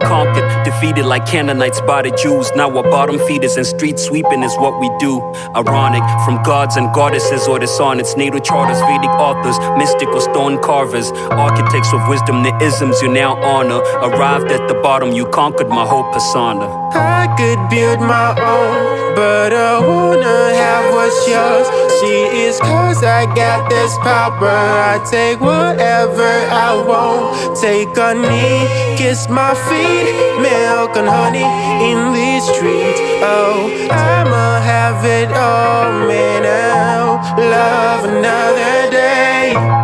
Conquered, 0.00 0.48
defeated 0.64 1.06
like 1.06 1.26
Canaanites 1.26 1.80
by 1.82 2.02
the 2.02 2.10
Jews. 2.10 2.50
Now 2.56 2.74
our 2.74 2.82
bottom 2.82 3.18
feeders 3.28 3.58
and 3.58 3.66
street 3.66 3.98
sweeping 3.98 4.42
is 4.42 4.56
what 4.56 4.80
we 4.80 4.88
do. 4.98 5.20
Ironic, 5.54 6.02
from 6.24 6.42
gods 6.42 6.76
and 6.76 6.88
goddesses 6.94 7.46
or 7.46 7.58
the 7.58 7.68
natal 8.16 8.40
charters, 8.40 8.80
Vedic 8.80 9.10
authors, 9.10 9.58
mystical 9.76 10.22
stone 10.22 10.56
carvers, 10.62 11.12
architects 11.30 11.92
of 11.92 12.08
wisdom, 12.08 12.42
the 12.44 12.56
isms 12.64 13.02
you 13.02 13.08
now 13.08 13.36
honor. 13.42 13.80
Arrived 14.08 14.50
at 14.50 14.66
the 14.68 14.74
bottom, 14.80 15.12
you 15.12 15.26
conquered 15.26 15.68
my 15.68 15.86
whole 15.86 16.10
persona. 16.14 16.64
I 16.94 17.28
could 17.36 17.68
build 17.68 18.00
my 18.00 18.30
own, 18.40 19.14
but 19.14 19.52
I 19.52 19.78
wanna 19.78 20.54
have 20.54 20.94
what's 20.94 21.28
yours. 21.28 21.68
See, 22.00 22.24
it's 22.44 22.58
cause 22.60 23.04
I 23.04 23.26
got 23.34 23.68
this 23.68 23.96
power. 23.98 24.48
I 24.48 25.04
take 25.10 25.40
whatever 25.40 26.30
I 26.48 26.72
want. 26.88 27.60
Take 27.60 27.96
a 27.96 28.14
knee, 28.14 28.96
kiss 28.96 29.28
my 29.28 29.52
feet, 29.68 30.40
milk 30.40 30.96
and 30.96 31.08
honey 31.08 31.44
in 31.90 32.12
these 32.12 32.45
streets. 32.46 33.00
Oh, 33.22 33.70
I'ma 33.90 34.60
have 34.60 35.04
it 35.04 35.30
all, 35.32 36.06
man. 36.06 36.46
I'll 36.46 37.18
love 37.38 38.04
another 38.04 38.90
day. 38.90 39.75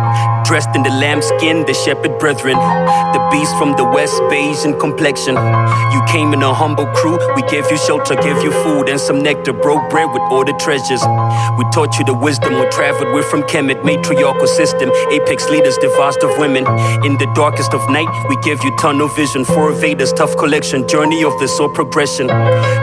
Dressed 0.53 0.75
in 0.75 0.83
the 0.83 0.91
lambskin, 0.91 1.65
the 1.65 1.73
shepherd 1.73 2.19
brethren. 2.19 2.53
The 2.53 3.27
beast 3.31 3.57
from 3.57 3.75
the 3.75 3.85
west, 3.85 4.21
beige 4.29 4.65
in 4.65 4.77
complexion. 4.77 5.33
You 5.33 6.01
came 6.05 6.31
in 6.31 6.43
a 6.43 6.53
humble 6.53 6.85
crew, 6.93 7.17
we 7.33 7.41
gave 7.49 7.65
you 7.71 7.77
shelter, 7.77 8.13
gave 8.13 8.43
you 8.43 8.51
food 8.61 8.87
and 8.87 8.99
some 8.99 9.23
nectar, 9.23 9.51
broke 9.51 9.89
bread 9.89 10.13
with 10.13 10.21
all 10.29 10.45
the 10.45 10.53
treasures. 10.61 11.01
We 11.57 11.65
taught 11.73 11.97
you 11.97 12.05
the 12.05 12.13
wisdom, 12.13 12.59
we 12.59 12.69
traveled, 12.69 13.15
we're 13.15 13.23
from 13.23 13.41
Kemet, 13.49 13.83
matriarchal 13.83 14.45
system. 14.45 14.91
Apex 15.09 15.49
leaders, 15.49 15.75
devised 15.77 16.21
of 16.21 16.37
women. 16.37 16.67
In 17.01 17.17
the 17.17 17.25
darkest 17.33 17.73
of 17.73 17.81
night, 17.89 18.11
we 18.29 18.37
gave 18.45 18.63
you 18.63 18.69
tunnel 18.77 19.07
vision. 19.07 19.45
For 19.45 19.73
Vedas, 19.73 20.13
tough 20.13 20.37
collection, 20.37 20.87
journey 20.87 21.23
of 21.23 21.33
the 21.39 21.47
soul 21.47 21.69
progression. 21.69 22.29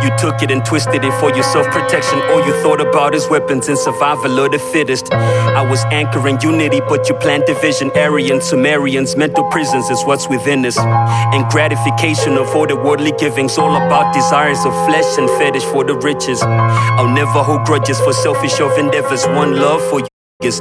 You 0.03 0.11
took 0.19 0.43
it 0.43 0.51
and 0.51 0.65
twisted 0.65 1.05
it 1.05 1.15
for 1.21 1.31
your 1.31 1.45
self 1.45 1.69
protection. 1.69 2.19
All 2.35 2.45
you 2.45 2.53
thought 2.65 2.81
about 2.81 3.15
is 3.15 3.29
weapons 3.31 3.69
and 3.69 3.79
survival 3.79 4.41
of 4.41 4.51
the 4.51 4.59
fittest. 4.59 5.13
I 5.13 5.63
was 5.63 5.85
anchoring 5.93 6.41
unity, 6.43 6.81
but 6.81 7.09
you 7.09 7.15
planned. 7.15 7.45
Aryan, 7.63 8.41
Sumerians, 8.41 9.17
mental 9.17 9.45
prisons 9.51 9.91
is 9.91 10.03
what's 10.05 10.29
within 10.29 10.65
us. 10.65 10.79
And 10.79 11.45
gratification 11.51 12.39
of 12.39 12.49
all 12.57 12.67
the 12.67 12.75
worldly 12.75 13.13
givings, 13.19 13.59
all 13.59 13.77
about 13.77 14.15
desires 14.15 14.65
of 14.65 14.73
flesh 14.87 15.19
and 15.19 15.29
fetish 15.39 15.65
for 15.65 15.85
the 15.85 15.95
riches. 15.95 16.41
I'll 16.43 17.15
never 17.15 17.43
hold 17.43 17.67
grudges 17.67 18.01
for 18.01 18.15
selfish 18.15 18.61
of 18.61 18.79
endeavors. 18.79 19.27
One 19.27 19.57
love 19.57 19.83
for 19.91 20.01
you. 20.01 20.07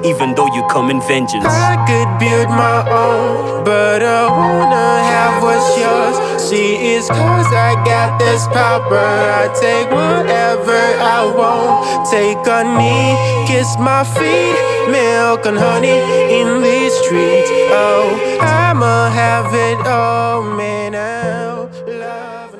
Even 0.03 0.35
though 0.35 0.53
you 0.53 0.67
come 0.69 0.91
in 0.91 0.99
vengeance. 0.99 1.45
I 1.47 1.79
could 1.87 2.19
build 2.19 2.49
my 2.49 2.83
own, 2.91 3.63
but 3.63 4.03
I 4.03 4.27
wanna 4.27 5.03
have 5.13 5.41
what's 5.41 5.69
yours. 5.79 6.41
See, 6.49 6.75
it's 6.95 7.07
cause 7.07 7.47
I 7.47 7.75
got 7.85 8.19
this 8.19 8.45
power. 8.47 8.91
I 8.91 9.47
take 9.55 9.89
whatever 9.89 10.75
I 10.99 11.19
want. 11.33 12.11
Take 12.11 12.45
a 12.45 12.61
knee, 12.75 13.15
kiss 13.47 13.77
my 13.79 14.03
feet, 14.03 14.57
milk 14.91 15.45
and 15.45 15.57
honey 15.57 15.99
in 16.41 16.61
these 16.89 16.99
streets. 17.05 17.49
Oh, 17.71 18.39
I'ma 18.41 19.09
have 19.09 19.53
it 19.53 19.85
all, 19.87 20.43
man. 20.43 20.95
I'll 20.95 21.69
love. 21.87 22.55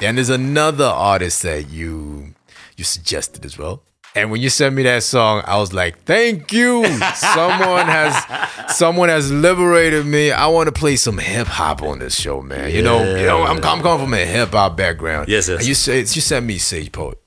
And 0.00 0.16
there's 0.16 0.30
another 0.30 0.84
artist 0.84 1.42
that 1.42 1.68
you 1.70 2.34
you 2.76 2.84
suggested 2.84 3.44
as 3.44 3.58
well. 3.58 3.82
And 4.18 4.30
when 4.30 4.40
you 4.40 4.50
sent 4.50 4.74
me 4.74 4.82
that 4.82 5.02
song, 5.04 5.42
I 5.46 5.58
was 5.58 5.72
like, 5.72 6.02
"Thank 6.04 6.52
you! 6.52 6.84
Someone 7.14 7.86
has 7.86 8.76
someone 8.76 9.08
has 9.08 9.30
liberated 9.30 10.06
me. 10.06 10.32
I 10.32 10.48
want 10.48 10.66
to 10.66 10.72
play 10.72 10.96
some 10.96 11.18
hip 11.18 11.46
hop 11.46 11.82
on 11.82 12.00
this 12.00 12.18
show, 12.18 12.42
man. 12.42 12.72
You 12.74 12.82
know, 12.82 12.98
you 13.16 13.26
know, 13.26 13.42
I'm, 13.44 13.56
I'm 13.56 13.62
coming 13.62 14.04
from 14.04 14.12
a 14.14 14.24
hip 14.26 14.50
hop 14.50 14.76
background. 14.76 15.28
Yes, 15.28 15.48
yes. 15.48 15.60
And 15.60 15.68
you 15.68 15.74
say 15.74 15.98
you 16.00 16.04
sent 16.04 16.44
me 16.46 16.58
Sage 16.58 16.90
Poet, 16.90 17.18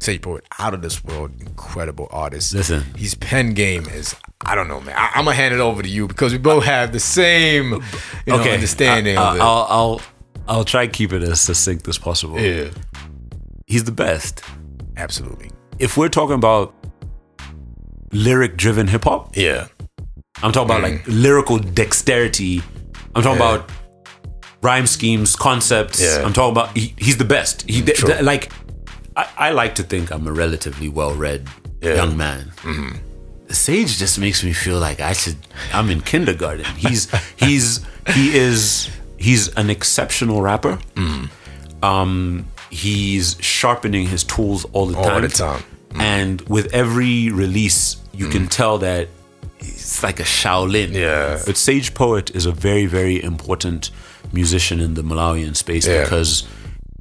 Sage 0.00 0.20
Poet, 0.20 0.44
out 0.58 0.74
of 0.74 0.82
this 0.82 1.04
world, 1.04 1.30
incredible 1.40 2.08
artist. 2.10 2.54
Listen. 2.54 2.82
his 2.96 3.14
pen 3.14 3.54
game 3.54 3.86
is. 3.86 4.16
I 4.44 4.56
don't 4.56 4.66
know, 4.66 4.80
man. 4.80 4.96
I, 4.98 5.10
I'm 5.14 5.26
gonna 5.26 5.36
hand 5.36 5.54
it 5.54 5.60
over 5.60 5.80
to 5.80 5.88
you 5.88 6.08
because 6.08 6.32
we 6.32 6.38
both 6.38 6.64
have 6.64 6.92
the 6.92 6.98
same, 6.98 7.74
you 8.26 8.32
know, 8.32 8.42
understanding 8.42 9.16
I, 9.16 9.30
of 9.30 9.36
it. 9.36 9.40
I'll, 9.40 9.66
I'll 9.70 10.00
I'll 10.48 10.64
try 10.64 10.86
to 10.86 10.92
keep 10.92 11.12
it 11.12 11.22
as 11.22 11.40
succinct 11.40 11.86
as 11.86 11.98
possible. 11.98 12.40
yeah, 12.40 12.70
He's 13.68 13.84
the 13.84 13.92
best. 13.92 14.42
absolutely. 14.96 15.51
If 15.82 15.96
we're 15.96 16.08
talking 16.08 16.36
about 16.36 16.72
lyric 18.12 18.56
driven 18.56 18.86
hip 18.86 19.02
hop, 19.04 19.36
Yeah. 19.36 19.66
I'm 20.44 20.52
talking 20.52 20.70
about 20.70 20.82
like 20.82 21.04
mm. 21.04 21.22
lyrical 21.22 21.58
dexterity. 21.58 22.62
I'm 23.14 23.22
talking 23.24 23.40
Yeah. 23.40 23.54
about 23.54 23.70
rhyme 24.62 24.86
schemes, 24.86 25.34
concepts. 25.34 26.00
Yeah. 26.00 26.22
I'm 26.24 26.32
talking 26.32 26.52
about 26.52 26.76
he, 26.76 26.94
he's 26.98 27.16
the 27.16 27.24
best. 27.24 27.68
He 27.68 27.82
True. 27.82 28.08
th- 28.10 28.22
like 28.22 28.52
I, 29.16 29.26
I 29.36 29.50
like 29.50 29.74
to 29.74 29.82
think 29.82 30.10
I'm 30.12 30.26
a 30.28 30.32
relatively 30.32 30.88
well 30.88 31.14
read 31.14 31.48
Yeah. 31.80 31.94
young 31.96 32.16
man. 32.16 32.52
Mm-hmm. 32.62 32.96
Sage 33.50 33.98
just 33.98 34.18
makes 34.20 34.42
me 34.44 34.52
feel 34.52 34.78
like 34.78 35.00
I 35.00 35.12
should. 35.14 35.36
I'm 35.74 35.90
in 35.90 36.00
kindergarten. 36.00 36.64
He's 36.76 37.10
he's 37.36 37.84
he 38.14 38.36
is 38.36 38.88
he's 39.18 39.48
an 39.56 39.68
exceptional 39.68 40.42
rapper. 40.42 40.78
Mm. 40.94 41.28
Um, 41.82 42.46
he's 42.70 43.36
sharpening 43.40 44.06
his 44.06 44.22
tools 44.24 44.64
all 44.72 44.86
the 44.86 44.96
All 44.96 45.04
time. 45.04 45.22
the 45.22 45.28
time. 45.28 45.62
Mm. 45.92 46.00
And 46.00 46.40
with 46.48 46.72
every 46.74 47.30
release, 47.30 47.96
you 48.12 48.28
can 48.28 48.44
mm. 48.46 48.50
tell 48.50 48.78
that 48.78 49.08
it's 49.58 50.02
like 50.02 50.20
a 50.20 50.24
Shaolin. 50.24 50.92
Yeah. 50.92 51.40
But 51.46 51.56
Sage 51.56 51.94
Poet 51.94 52.34
is 52.34 52.46
a 52.46 52.52
very, 52.52 52.86
very 52.86 53.22
important 53.22 53.90
musician 54.32 54.80
in 54.80 54.94
the 54.94 55.02
Malawian 55.02 55.54
space 55.56 55.86
Yeah. 55.86 56.02
because 56.04 56.46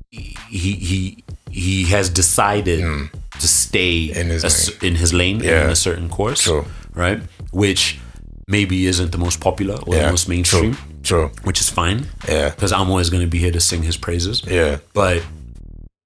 he 0.10 0.36
he 0.50 1.24
he 1.50 1.84
has 1.86 2.10
decided 2.10 2.80
mm. 2.82 3.10
to 3.40 3.48
stay 3.48 4.10
Mm. 4.10 4.16
In 4.18 4.28
his 4.30 4.44
a 4.44 4.86
in 4.86 4.96
his 4.96 5.14
lane 5.14 5.40
Yeah. 5.44 5.66
in 5.66 5.70
a 5.72 5.76
certain 5.76 6.10
course, 6.10 6.44
True. 6.44 6.66
right? 6.94 7.22
Which 7.52 8.00
maybe 8.48 8.86
isn't 8.88 9.12
the 9.12 9.18
most 9.18 9.40
popular 9.40 9.76
or 9.88 9.96
Yeah. 9.96 10.04
the 10.06 10.10
most 10.12 10.28
mainstream, 10.28 10.74
True. 11.04 11.28
True. 11.30 11.32
which 11.44 11.62
is 11.62 11.70
fine. 11.70 12.08
Yeah. 12.28 12.50
because 12.50 12.72
I'm 12.74 12.90
always 12.90 13.10
going 13.10 13.24
to 13.24 13.30
be 13.30 13.40
here 13.40 13.52
to 13.52 13.60
sing 13.62 13.84
his 13.84 13.98
praises. 13.98 14.44
Yeah. 14.46 14.78
but 14.94 15.24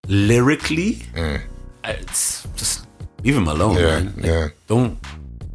lyrically, 0.08 1.00
it's 1.90 2.48
just 2.56 2.88
leave 3.24 3.36
him 3.38 3.48
alone, 3.48 3.76
Mm. 3.76 3.80
Yeah, 3.80 4.00
man. 4.00 4.06
Like, 4.16 4.26
yeah. 4.26 4.32
Mm. 4.48 4.52
Don't 4.68 4.98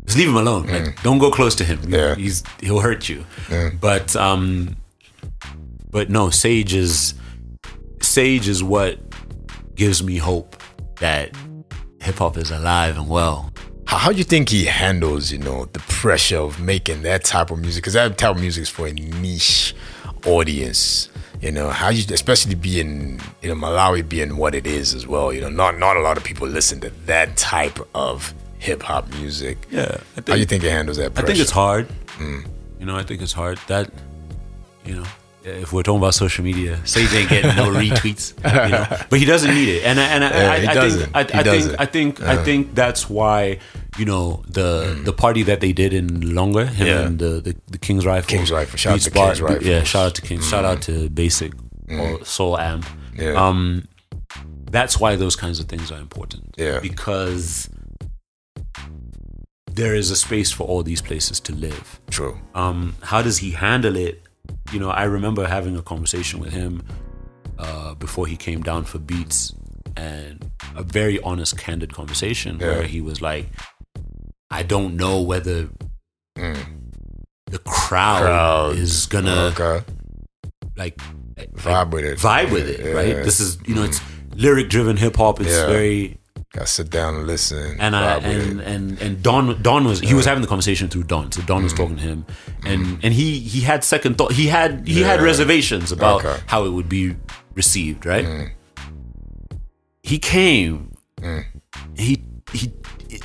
just 0.07 0.19
leave 0.19 0.29
him 0.29 0.37
alone. 0.37 0.67
Like, 0.67 1.03
don't 1.03 1.19
go 1.19 1.31
close 1.31 1.55
to 1.57 1.65
him. 1.65 1.81
Yeah. 1.89 2.15
he's 2.17 2.43
he'll 2.61 2.81
hurt 2.81 3.09
you. 3.09 3.25
But 3.81 4.15
um, 4.17 4.77
but 5.91 6.11
no, 6.11 6.31
Sage 6.31 6.75
is 6.75 7.15
Sage 8.03 8.49
is 8.49 8.63
what 8.63 8.99
gives 9.75 10.03
me 10.03 10.17
hope 10.19 10.57
that 11.01 11.35
hip 12.01 12.17
hop 12.17 12.37
is 12.37 12.51
alive 12.51 12.97
and 12.99 13.09
well. 13.09 13.53
How, 13.87 13.99
how 13.99 14.13
do 14.13 14.19
you 14.19 14.25
think 14.25 14.49
he 14.51 14.67
handles, 14.67 15.33
you 15.33 15.39
know, 15.39 15.65
the 15.67 15.81
pressure 15.81 16.39
of 16.39 16.61
making 16.61 17.03
that 17.03 17.25
type 17.25 17.51
of 17.51 17.59
music? 17.59 17.83
Because 17.83 17.95
that 17.95 18.17
type 18.19 18.37
of 18.37 18.41
music 18.41 18.63
is 18.63 18.69
for 18.69 18.87
a 18.87 18.93
niche 18.93 19.75
audience. 20.27 21.09
You 21.41 21.51
know 21.51 21.71
how 21.71 21.89
you, 21.89 22.05
especially 22.13 22.55
being 22.55 23.21
you 23.41 23.49
know 23.49 23.55
Malawi 23.55 24.07
being 24.07 24.37
what 24.37 24.55
it 24.55 24.67
is 24.67 24.95
as 24.95 25.07
well. 25.07 25.33
You 25.33 25.41
know, 25.41 25.49
not 25.49 25.79
not 25.79 25.97
a 25.97 26.01
lot 26.01 26.17
of 26.19 26.25
people 26.25 26.47
listen 26.47 26.81
to 26.81 26.91
that 27.07 27.37
type 27.37 27.79
of 27.95 28.35
hip 28.59 28.83
hop 28.83 29.09
music. 29.15 29.57
Yeah, 29.71 30.01
I 30.19 30.31
How 30.31 30.37
you 30.37 30.45
think 30.45 30.65
it 30.65 30.71
handles 30.71 30.99
that? 30.99 31.15
pressure? 31.15 31.27
I 31.27 31.29
think 31.29 31.39
it's 31.41 31.51
hard. 31.51 31.89
Mm. 32.19 32.47
You 32.79 32.87
know, 32.87 32.97
I 32.97 33.03
think 33.03 33.23
it's 33.23 33.33
hard. 33.33 33.59
That, 33.69 33.91
you 34.85 34.95
know, 34.97 35.05
if 35.45 35.73
we're 35.73 35.83
talking 35.83 35.99
about 35.99 36.15
social 36.15 36.45
media, 36.45 36.79
Sage 36.87 37.13
ain't 37.15 37.29
getting 37.31 37.57
no 37.57 37.71
retweets. 37.83 38.35
You 38.45 38.71
know, 38.73 39.07
but 39.09 39.19
he 39.19 39.25
doesn't 39.25 39.53
need 39.55 39.69
it, 39.69 39.85
and 39.85 39.99
I, 40.01 40.05
and 40.05 40.25
I, 40.25 40.29
Yeah, 40.31 40.51
I, 40.51 40.55
I 40.81 40.89
think 40.91 41.17
I, 41.17 41.21
I 41.21 41.43
think. 41.43 41.81
I 41.81 41.87
think 41.87 42.21
I 42.23 42.45
think 42.45 42.75
that's 42.75 43.09
why 43.09 43.59
you 43.99 44.05
know 44.05 44.43
the 44.49 45.01
the 45.05 45.13
party 45.13 45.43
that 45.45 45.61
they 45.61 45.73
did 45.73 45.93
in 45.93 46.35
Longa, 46.35 46.67
him 46.67 46.87
Yeah. 46.87 47.01
and 47.07 47.19
the, 47.19 47.41
the 47.41 47.57
the 47.69 47.79
King's 47.79 48.05
Rifle, 48.07 48.29
King's 48.29 48.51
Rifle. 48.51 48.77
Shout 48.79 48.95
out 48.95 49.01
to 49.01 49.11
Bar- 49.11 49.27
King's 49.29 49.41
Rifle. 49.43 49.67
Yeah, 49.67 49.83
shout 49.85 50.07
out 50.07 50.15
to 50.17 50.23
King. 50.23 50.41
Shout 50.41 50.65
out 50.65 50.83
to 50.83 51.09
Basic 51.11 51.53
or 51.91 52.25
Soul 52.25 52.59
Amp. 52.59 52.87
Yeah. 53.17 53.33
Um, 53.33 53.87
that's 54.71 55.01
why 55.01 55.17
those 55.17 55.35
kinds 55.37 55.59
of 55.59 55.67
things 55.67 55.91
are 55.91 55.99
important. 55.99 56.55
Yeah. 56.57 56.79
because 56.81 57.69
there 59.73 59.95
is 59.95 60.11
a 60.11 60.17
space 60.17 60.51
for 60.53 60.65
all 60.65 60.83
these 60.83 61.01
places 61.01 61.41
to 61.41 61.55
live 61.55 62.01
True. 62.11 62.39
um, 62.55 62.97
how 63.03 63.23
does 63.23 63.39
he 63.39 63.53
handle 63.53 63.97
it? 63.97 64.23
You 64.73 64.79
know, 64.81 64.91
I 64.91 65.05
remember 65.05 65.47
having 65.47 65.77
a 65.77 65.83
conversation 65.83 66.39
with 66.41 66.53
him 66.53 66.83
uh, 67.59 67.95
before 67.95 68.27
he 68.27 68.37
came 68.37 68.63
down 68.63 68.85
for 68.85 68.99
beats, 68.99 69.53
and 69.97 70.51
a 70.77 70.83
very 70.83 71.21
honest, 71.23 71.59
candid 71.59 71.93
conversation 71.93 72.59
Yeah. 72.61 72.67
where 72.69 72.83
he 72.85 73.01
was 73.01 73.21
like, 73.21 73.47
"I 74.51 74.63
don't 74.63 74.97
know 74.97 75.21
whether 75.23 75.69
the 76.37 77.59
crowd, 77.65 78.23
Crowd. 78.23 78.77
is 78.77 79.07
gonna 79.07 79.53
Okay. 79.59 79.85
like 80.77 80.97
Vibe 81.57 81.91
with 81.91 82.05
it. 82.05 82.19
vibe 82.19 82.53
with 82.53 82.69
it, 82.69 82.81
Yeah. 82.81 82.93
right? 82.93 83.25
This 83.25 83.41
is 83.41 83.59
you 83.67 83.75
know, 83.75 83.83
it's 83.83 84.01
lyric 84.35 84.69
driven 84.71 84.97
hip 84.97 85.17
hop. 85.17 85.41
It's 85.41 85.51
very 85.51 86.19
Gotta 86.53 86.67
sit 86.67 86.91
down 86.91 87.15
and 87.15 87.27
listen. 87.29 87.81
and 87.81 87.95
I 87.95 88.17
and, 88.19 88.61
and 88.61 89.01
and 89.01 89.23
Don 89.23 89.63
Don 89.63 89.85
was 89.85 90.01
he 90.01 90.15
was 90.15 90.25
having 90.25 90.43
the 90.43 90.49
conversation 90.49 90.89
through 90.89 91.05
Don. 91.05 91.31
So 91.31 91.43
Don 91.43 91.63
was 91.63 91.73
mm. 91.73 91.77
talking 91.77 91.97
to 91.97 92.03
him, 92.03 92.27
mm. 92.63 92.73
and 92.73 93.05
and 93.05 93.15
he 93.15 93.39
he 93.39 93.61
had 93.61 93.85
second 93.85 94.19
thought. 94.19 94.33
He 94.33 94.49
had 94.49 94.89
he 94.89 95.03
had 95.03 95.21
reservations 95.23 95.93
about 95.93 96.25
Okay. 96.25 96.43
how 96.47 96.65
it 96.65 96.71
would 96.71 96.89
be 96.89 97.15
received. 97.55 98.05
Right. 98.05 98.25
Mm. 98.25 98.51
He 100.03 100.19
came. 100.19 100.97
He 101.97 102.25
he. 102.53 102.73
It, 103.09 103.23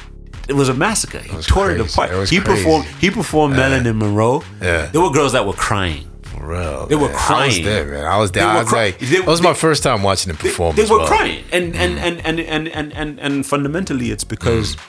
it 0.47 0.53
was 0.53 0.69
a 0.69 0.75
massacre. 0.75 1.17
He 1.17 1.35
was 1.35 1.47
tore 1.47 1.71
it 1.71 1.81
apart. 1.81 2.11
It 2.11 2.29
he 2.29 2.39
crazy. 2.39 2.63
performed. 2.63 2.85
He 3.01 3.09
performed 3.09 3.55
Melanin 3.55 3.95
Monroe. 3.97 4.43
Yeah. 4.61 4.85
There 4.85 5.01
were 5.01 5.09
girls 5.09 5.31
that 5.31 5.47
were 5.47 5.53
crying. 5.53 6.07
For 6.37 6.47
real. 6.47 6.85
They 6.87 6.95
were 6.95 7.07
man. 7.07 7.11
I 7.11 7.13
was 7.15 7.21
crying. 7.25 7.63
there, 7.65 7.85
man. 7.85 8.05
I 8.05 8.17
was 8.17 8.31
there. 8.31 8.43
They 8.43 8.49
I 8.49 8.59
was 8.59 8.69
cry- 8.69 8.85
like, 8.85 8.99
they- 8.99 9.17
that 9.17 9.25
was 9.27 9.41
my 9.41 9.53
first 9.53 9.83
time 9.83 10.03
watching 10.03 10.29
him 10.31 10.37
perform. 10.37 10.75
They 10.75 10.83
as 10.83 10.89
were 10.89 10.99
well. 10.99 11.07
crying, 11.07 11.43
and 11.51 11.75
and, 11.75 11.97
mm. 11.97 12.01
and 12.01 12.19
and 12.25 12.39
and 12.39 12.67
and 12.69 12.93
and 12.93 13.19
and 13.19 13.45
fundamentally, 13.45 14.11
it's 14.11 14.23
because 14.23 14.75
mm. 14.75 14.79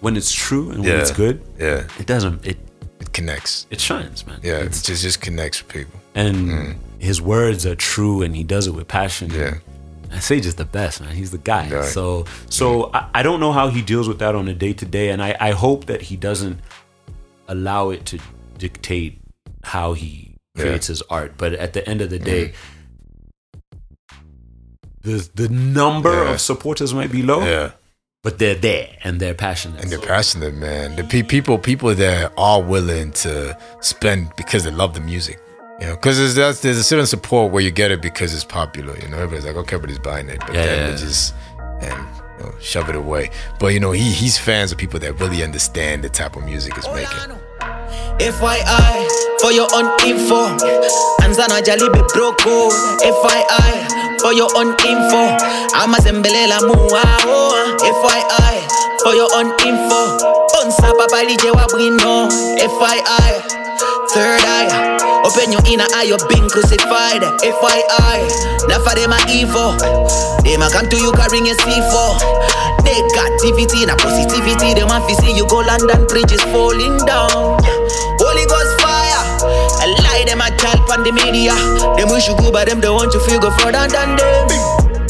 when 0.00 0.16
it's 0.16 0.32
true 0.32 0.70
and 0.70 0.80
when 0.80 0.88
Yeah. 0.88 1.00
it's 1.00 1.10
good, 1.12 1.42
Yeah. 1.58 1.86
it 1.98 2.06
doesn't 2.06 2.44
it 2.46 2.58
It 3.00 3.12
connects. 3.12 3.66
it 3.70 3.80
shines, 3.80 4.26
man. 4.26 4.40
Yeah. 4.42 4.58
It's- 4.60 4.80
It 4.80 4.86
just 4.86 5.02
just 5.02 5.20
connects 5.20 5.62
with 5.62 5.72
people. 5.72 6.00
and 6.14 6.36
mm. 6.48 6.74
his 6.98 7.20
words 7.22 7.64
are 7.66 7.76
true, 7.76 8.22
and 8.22 8.34
he 8.36 8.44
does 8.44 8.66
it 8.66 8.74
with 8.74 8.88
passion. 8.88 9.30
Yeah. 9.30 9.54
And 10.12 10.20
Sage 10.20 10.44
is 10.44 10.56
the 10.56 10.64
best, 10.64 11.00
man. 11.00 11.14
He's 11.14 11.30
the 11.30 11.38
guy. 11.38 11.70
Right. 11.70 11.84
So, 11.84 12.24
so 12.48 12.90
I, 12.92 13.08
I 13.14 13.22
don't 13.22 13.38
know 13.38 13.52
how 13.52 13.68
he 13.68 13.80
deals 13.80 14.08
with 14.08 14.18
that 14.18 14.34
on 14.34 14.48
a 14.48 14.54
day 14.54 14.72
to 14.72 14.84
day, 14.84 15.10
and 15.10 15.22
I, 15.22 15.36
I 15.38 15.52
hope 15.52 15.84
that 15.86 16.02
he 16.02 16.16
doesn't 16.16 16.58
allow 17.46 17.90
it 17.90 18.06
to 18.06 18.18
dictate 18.58 19.20
how 19.62 19.92
he 19.92 20.29
Yeah. 20.56 20.62
creates 20.62 20.88
his 20.88 21.02
art. 21.02 21.34
But 21.38 21.52
at 21.54 21.72
the 21.72 21.88
end 21.88 22.00
of 22.00 22.10
the 22.10 22.16
mm-hmm. 22.16 22.24
day, 22.24 22.52
the 25.02 25.28
the 25.34 25.48
number 25.48 26.12
Yeah. 26.24 26.32
of 26.32 26.40
supporters 26.40 26.92
might 26.92 27.10
be 27.12 27.22
low, 27.22 27.42
Yeah. 27.44 27.70
but 28.22 28.38
they're 28.38 28.54
there 28.54 28.88
and 29.04 29.20
they're 29.20 29.34
passionate. 29.34 29.82
And 29.82 29.90
they're 29.90 29.98
passionate, 30.00 30.54
man. 30.54 30.96
The 30.96 31.04
pe- 31.04 31.22
people, 31.22 31.56
people 31.58 31.94
that 31.94 32.32
are 32.36 32.60
willing 32.62 33.12
to 33.24 33.56
spend 33.80 34.32
because 34.36 34.64
they 34.64 34.70
love 34.70 34.94
the 34.94 35.00
music. 35.00 35.38
You 35.80 35.86
know, 35.86 35.94
because 35.96 36.34
there's 36.34 36.60
there's 36.60 36.76
a 36.76 36.84
certain 36.84 37.06
support 37.06 37.52
where 37.52 37.62
you 37.62 37.70
get 37.70 37.90
it 37.90 38.02
because 38.02 38.34
it's 38.34 38.44
popular. 38.44 38.94
You 38.98 39.08
know, 39.08 39.16
everybody's 39.16 39.46
like, 39.46 39.56
okay, 39.56 39.76
but 39.78 39.88
he's 39.88 39.98
buying 39.98 40.28
it, 40.28 40.38
but 40.40 40.52
Yeah, 40.54 40.66
then 40.66 40.78
yeah, 40.78 40.84
they 40.88 40.92
yeah. 40.92 40.96
just 40.98 41.34
and 41.80 42.06
you 42.38 42.44
know, 42.44 42.54
shove 42.60 42.90
it 42.90 42.96
away. 42.96 43.30
But 43.58 43.68
you 43.68 43.80
know, 43.80 43.92
he 43.92 44.10
he's 44.12 44.36
fans 44.36 44.72
of 44.72 44.76
people 44.76 45.00
that 45.00 45.18
really 45.18 45.42
understand 45.42 46.04
the 46.04 46.10
type 46.10 46.36
of 46.36 46.44
music 46.44 46.74
it's 46.76 46.86
making. 46.88 47.38
FYI, 48.20 49.08
for 49.40 49.52
your 49.52 49.68
own 49.74 49.88
info. 50.06 50.52
Anzana 51.24 51.60
jalibe 51.64 52.02
broko. 52.12 52.36
Oh. 52.46 52.98
FYI, 53.00 54.20
for 54.20 54.32
your 54.32 54.50
own 54.56 54.76
info. 54.84 55.22
Amazembelela 55.80 56.60
muao. 56.60 57.00
Oh. 57.24 57.76
FYI, 57.80 58.56
for 59.02 59.14
your 59.14 59.28
own 59.34 59.48
info. 59.66 60.00
Onsa 60.60 60.92
papa 60.96 61.24
lije 61.24 61.50
wabwino. 61.50 62.28
FYI, 62.58 63.32
third 64.12 64.44
eye. 64.44 65.20
Open 65.24 65.52
your 65.52 65.62
inner 65.66 65.86
eye, 65.94 66.04
you're 66.08 66.28
being 66.28 66.48
crucified. 66.48 67.22
FYI, 67.40 68.20
never 68.68 68.94
them 68.94 69.12
are 69.12 69.26
evil. 69.28 69.76
They 70.44 70.56
might 70.56 70.72
come 70.72 70.88
to 70.88 70.96
you 70.96 71.12
carrying 71.12 71.48
a 71.48 71.54
C4. 71.54 72.20
Negativity, 72.84 73.86
na 73.86 73.94
positivity. 73.96 74.74
They 74.74 74.84
might 74.84 75.06
see 75.20 75.36
you 75.36 75.46
go 75.46 75.58
London 75.60 76.06
bridges 76.06 76.42
falling 76.52 76.98
down. 77.06 77.60
Holy 78.18 78.46
Ghost. 78.46 78.69
I 78.69 78.69
them 80.30 80.40
a 80.40 80.48
chat 80.62 80.78
on 80.94 81.02
the 81.02 81.10
media. 81.10 81.58
Them 81.98 82.08
wish 82.14 82.30
you 82.30 82.36
go, 82.38 82.52
but 82.54 82.68
them 82.70 82.78
don't 82.80 82.94
want 82.94 83.12
you 83.12 83.20
feel 83.26 83.40
go 83.42 83.50
further 83.58 83.82
than 83.90 84.14
them. 84.14 84.46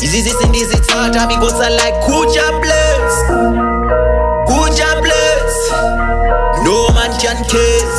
Is 0.01 0.17
this 0.17 0.33
in 0.41 0.51
this 0.51 0.73
it's 0.73 0.89
hard 0.89 1.13
time 1.13 1.29
goes 1.39 1.53
like 1.61 1.93
Kuja 2.09 2.49
bless. 2.65 3.13
Kuja 4.49 4.91
bless. 5.05 5.53
No 6.65 6.89
man 6.97 7.13
can 7.21 7.37
kiss. 7.53 7.93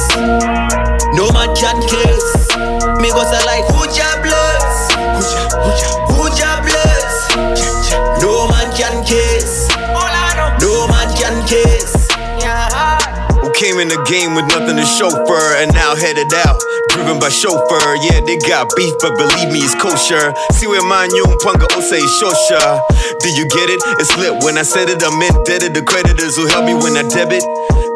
No 1.14 1.30
man 1.30 1.54
can 1.54 1.78
kiss. 1.86 2.26
Me 2.98 3.14
go 3.14 3.22
say 3.30 3.46
like 3.46 3.70
Kuja 3.70 4.10
bless. 4.18 4.21
Came 13.72 13.80
in 13.80 13.88
the 13.88 14.04
game 14.04 14.36
with 14.36 14.44
nothing 14.52 14.76
to 14.76 14.84
chauffeur 14.84 15.48
and 15.64 15.72
now 15.72 15.96
headed 15.96 16.28
out. 16.44 16.60
Driven 16.92 17.24
by 17.24 17.32
chauffeur, 17.32 17.96
yeah, 18.04 18.20
they 18.28 18.36
got 18.44 18.68
beef, 18.76 18.92
but 19.00 19.16
believe 19.16 19.48
me, 19.48 19.64
it's 19.64 19.72
kosher. 19.80 20.36
See 20.60 20.68
where 20.68 20.84
mine 20.84 21.16
yung 21.16 21.40
panga 21.40 21.72
ose 21.72 22.04
shosha. 22.20 22.84
Do 23.24 23.32
you 23.32 23.48
get 23.48 23.72
it? 23.72 23.80
It's 24.04 24.12
lit 24.20 24.44
when 24.44 24.60
I 24.60 24.64
said 24.68 24.92
it. 24.92 25.00
I'm 25.00 25.16
indebted 25.24 25.72
to 25.76 25.84
creditors 25.88 26.36
who 26.36 26.52
help 26.52 26.68
me 26.68 26.76
when 26.76 27.00
I 27.00 27.08
debit. 27.08 27.44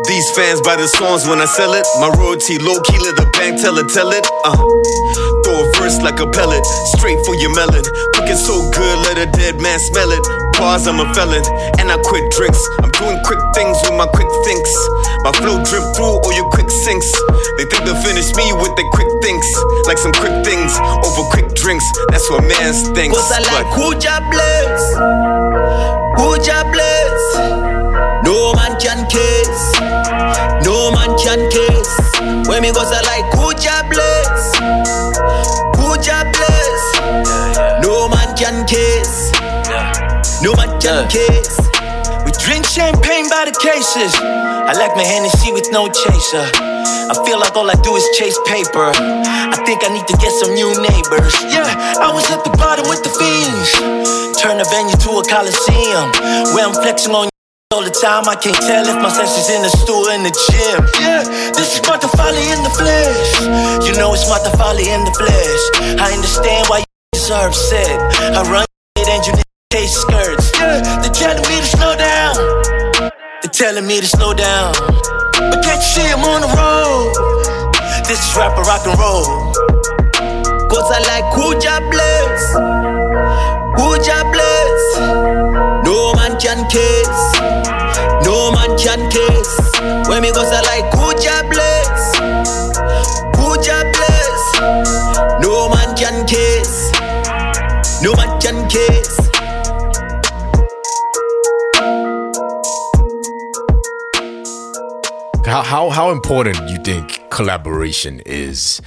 These 0.07 0.27
fans 0.31 0.63
buy 0.63 0.79
the 0.79 0.87
songs 0.87 1.27
when 1.27 1.43
I 1.43 1.49
sell 1.59 1.73
it. 1.75 1.83
My 1.99 2.07
royalty 2.15 2.55
low 2.55 2.79
key, 2.87 2.95
let 3.03 3.19
the 3.19 3.27
bank 3.35 3.59
tell 3.59 3.75
it, 3.75 3.91
tell 3.91 4.15
it. 4.15 4.23
Uh. 4.47 4.55
Throw 5.43 5.59
a 5.59 5.65
verse 5.75 5.99
like 5.99 6.23
a 6.23 6.27
pellet, 6.31 6.63
straight 6.95 7.19
for 7.27 7.35
your 7.35 7.51
melon. 7.51 7.83
Cooking 8.15 8.39
so 8.39 8.63
good, 8.71 8.97
let 9.11 9.19
a 9.19 9.27
dead 9.27 9.59
man 9.59 9.79
smell 9.79 10.11
it. 10.15 10.23
Pause, 10.55 10.87
I'm 10.87 10.99
a 11.03 11.13
felon, 11.13 11.43
and 11.79 11.91
I 11.91 11.99
quit 12.07 12.31
drinks. 12.31 12.59
I'm 12.79 12.91
doing 12.95 13.19
quick 13.27 13.39
things 13.53 13.75
with 13.83 13.93
my 13.99 14.07
quick 14.07 14.31
thinks. 14.47 14.71
My 15.27 15.31
flow 15.35 15.59
drip 15.67 15.83
through 15.95 16.23
all 16.23 16.33
your 16.33 16.47
quick 16.49 16.71
sinks. 16.71 17.11
They 17.57 17.65
think 17.67 17.83
they'll 17.83 17.99
finish 17.99 18.31
me 18.39 18.53
with 18.55 18.71
their 18.79 18.87
quick 18.95 19.11
thinks. 19.21 19.47
Like 19.83 19.97
some 19.97 20.13
quick 20.13 20.45
things 20.47 20.71
over 21.03 21.27
quick 21.27 21.51
drinks. 21.55 21.83
That's 22.07 22.29
what 22.31 22.47
man's 22.47 22.87
thinks. 22.95 23.17
Cause 23.17 23.31
I 23.35 23.43
like 23.51 23.67
Kuja 23.75 24.23
bless. 24.31 24.79
Kuja 26.15 26.63
bless. 26.71 27.19
No 28.23 28.55
man 28.55 28.79
can 28.79 29.03
kiss. 29.11 29.59
No 30.63 30.91
man 30.95 31.11
can 31.19 31.51
kiss. 31.51 31.89
When 32.47 32.61
me 32.63 32.71
goes 32.71 32.91
I 32.95 33.03
like 33.03 33.27
Kuja 33.35 33.89
bless. 33.91 34.04
Can. 40.85 41.09
We 42.21 42.31
drink 42.45 42.61
champagne 42.61 43.25
by 43.25 43.49
the 43.49 43.57
cases. 43.57 44.13
I 44.21 44.69
like 44.77 44.93
my 44.93 45.01
Hennessy 45.01 45.49
with 45.49 45.65
no 45.73 45.89
chaser. 45.89 46.45
I 47.09 47.13
feel 47.25 47.41
like 47.41 47.57
all 47.57 47.65
I 47.65 47.77
do 47.81 47.97
is 47.97 48.05
chase 48.13 48.37
paper. 48.45 48.93
I 48.93 49.57
think 49.65 49.81
I 49.81 49.89
need 49.89 50.05
to 50.05 50.13
get 50.21 50.29
some 50.37 50.53
new 50.53 50.69
neighbors. 50.77 51.33
Yeah, 51.49 51.65
I 51.97 52.13
was 52.13 52.29
at 52.29 52.45
the 52.45 52.53
bottom 52.61 52.85
with 52.85 53.01
the 53.01 53.09
fiends. 53.09 53.73
Turn 54.37 54.61
the 54.61 54.67
venue 54.69 54.93
to 54.93 55.09
a 55.17 55.23
coliseum 55.25 56.13
where 56.53 56.69
I'm 56.69 56.77
flexing 56.77 57.17
on 57.17 57.33
all 57.73 57.81
the 57.81 57.89
time. 57.89 58.29
I 58.29 58.37
can't 58.37 58.53
tell 58.53 58.85
if 58.85 59.01
my 59.01 59.09
senses 59.09 59.49
in 59.49 59.65
the 59.65 59.73
stool 59.73 60.13
in 60.13 60.21
the 60.21 60.33
gym. 60.37 60.85
Yeah, 61.01 61.25
this 61.57 61.73
is 61.73 61.81
Matafali 61.81 62.45
in 62.53 62.61
the 62.61 62.73
flesh. 62.77 63.89
You 63.89 63.97
know 63.97 64.13
it's 64.13 64.29
Matafali 64.29 64.85
in 64.85 65.01
the 65.01 65.13
flesh. 65.17 65.63
I 65.97 66.13
understand 66.13 66.69
why 66.69 66.85
you 66.85 67.33
are 67.33 67.49
upset. 67.49 67.89
I 68.37 68.45
run 68.45 68.69
it 69.01 69.09
and 69.09 69.25
you 69.25 69.44
Hey 69.71 69.87
skirts, 69.87 70.51
they're 70.51 71.11
telling 71.11 71.41
me 71.49 71.59
to 71.59 71.65
slow 71.65 71.95
down. 71.97 72.35
They're 73.41 73.51
telling 73.51 73.85
me 73.85 73.99
to 73.99 74.05
slow 74.05 74.33
down. 74.33 74.73
But 75.33 75.63
can't 75.63 75.81
you 75.81 75.81
see 75.81 76.07
I'm 76.07 76.23
on 76.23 76.41
the 76.41 76.51
road? 76.55 77.11
This 78.07 78.23
is 78.23 78.37
rapper 78.37 78.61
rock 78.61 78.85
and 78.85 78.97
roll. 78.97 79.51
Cause 80.69 80.89
I 80.91 80.99
like 81.11 81.25
Kuja 81.35 81.81
Blitz. 81.91 82.43
Kuja 83.75 84.23
Blitz. 84.31 84.85
No 85.83 86.13
man 86.13 86.39
can 86.39 86.63
kiss. 86.69 87.17
No 88.23 88.51
man 88.53 88.77
can 88.77 89.09
kiss. 89.09 89.49
When 90.07 90.21
me 90.21 90.31
cause 90.31 90.53
I 90.53 90.61
like 90.71 90.85
Kuja 90.93 91.43
Blitz. 91.49 92.03
Kuja 93.35 93.83
Blitz. 93.91 94.43
No 95.41 95.67
man 95.69 95.95
can 95.97 96.25
kiss. 96.25 96.91
No 98.01 98.13
man 98.15 98.39
can 98.39 98.69
kiss. 98.69 99.24
How, 105.65 105.89
how 105.89 106.11
important 106.11 106.69
you 106.69 106.77
think 106.77 107.19
collaboration 107.31 108.21
is, 108.25 108.81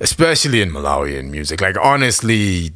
especially 0.00 0.62
in 0.62 0.70
Malawian 0.70 1.30
music? 1.30 1.60
Like 1.60 1.76
honestly, 1.82 2.70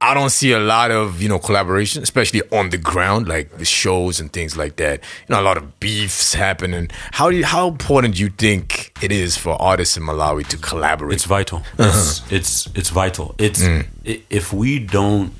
I 0.00 0.14
don't 0.14 0.30
see 0.30 0.50
a 0.52 0.58
lot 0.58 0.90
of 0.90 1.22
you 1.22 1.28
know 1.28 1.38
collaboration, 1.38 2.02
especially 2.02 2.42
on 2.50 2.70
the 2.70 2.78
ground, 2.78 3.28
like 3.28 3.56
the 3.56 3.64
shows 3.64 4.18
and 4.18 4.32
things 4.32 4.56
like 4.56 4.76
that. 4.76 4.98
You 5.28 5.34
know, 5.34 5.40
a 5.40 5.46
lot 5.46 5.56
of 5.56 5.78
beefs 5.78 6.34
happening. 6.34 6.88
How 7.12 7.30
do 7.30 7.36
you, 7.36 7.44
how 7.44 7.68
important 7.68 8.16
do 8.16 8.20
you 8.20 8.30
think 8.30 8.92
it 9.00 9.12
is 9.12 9.36
for 9.38 9.52
artists 9.62 9.96
in 9.96 10.02
Malawi 10.02 10.44
to 10.48 10.56
collaborate? 10.56 11.14
It's 11.14 11.24
vital. 11.24 11.58
Uh-huh. 11.78 11.88
It's 11.88 12.32
it's 12.32 12.66
it's 12.74 12.90
vital. 12.90 13.36
It's 13.38 13.62
mm. 13.62 13.86
i- 14.06 14.22
if 14.28 14.52
we 14.52 14.80
don't 14.80 15.32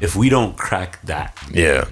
if 0.00 0.16
we 0.16 0.28
don't 0.30 0.58
crack 0.58 1.00
that, 1.04 1.38
yeah, 1.52 1.84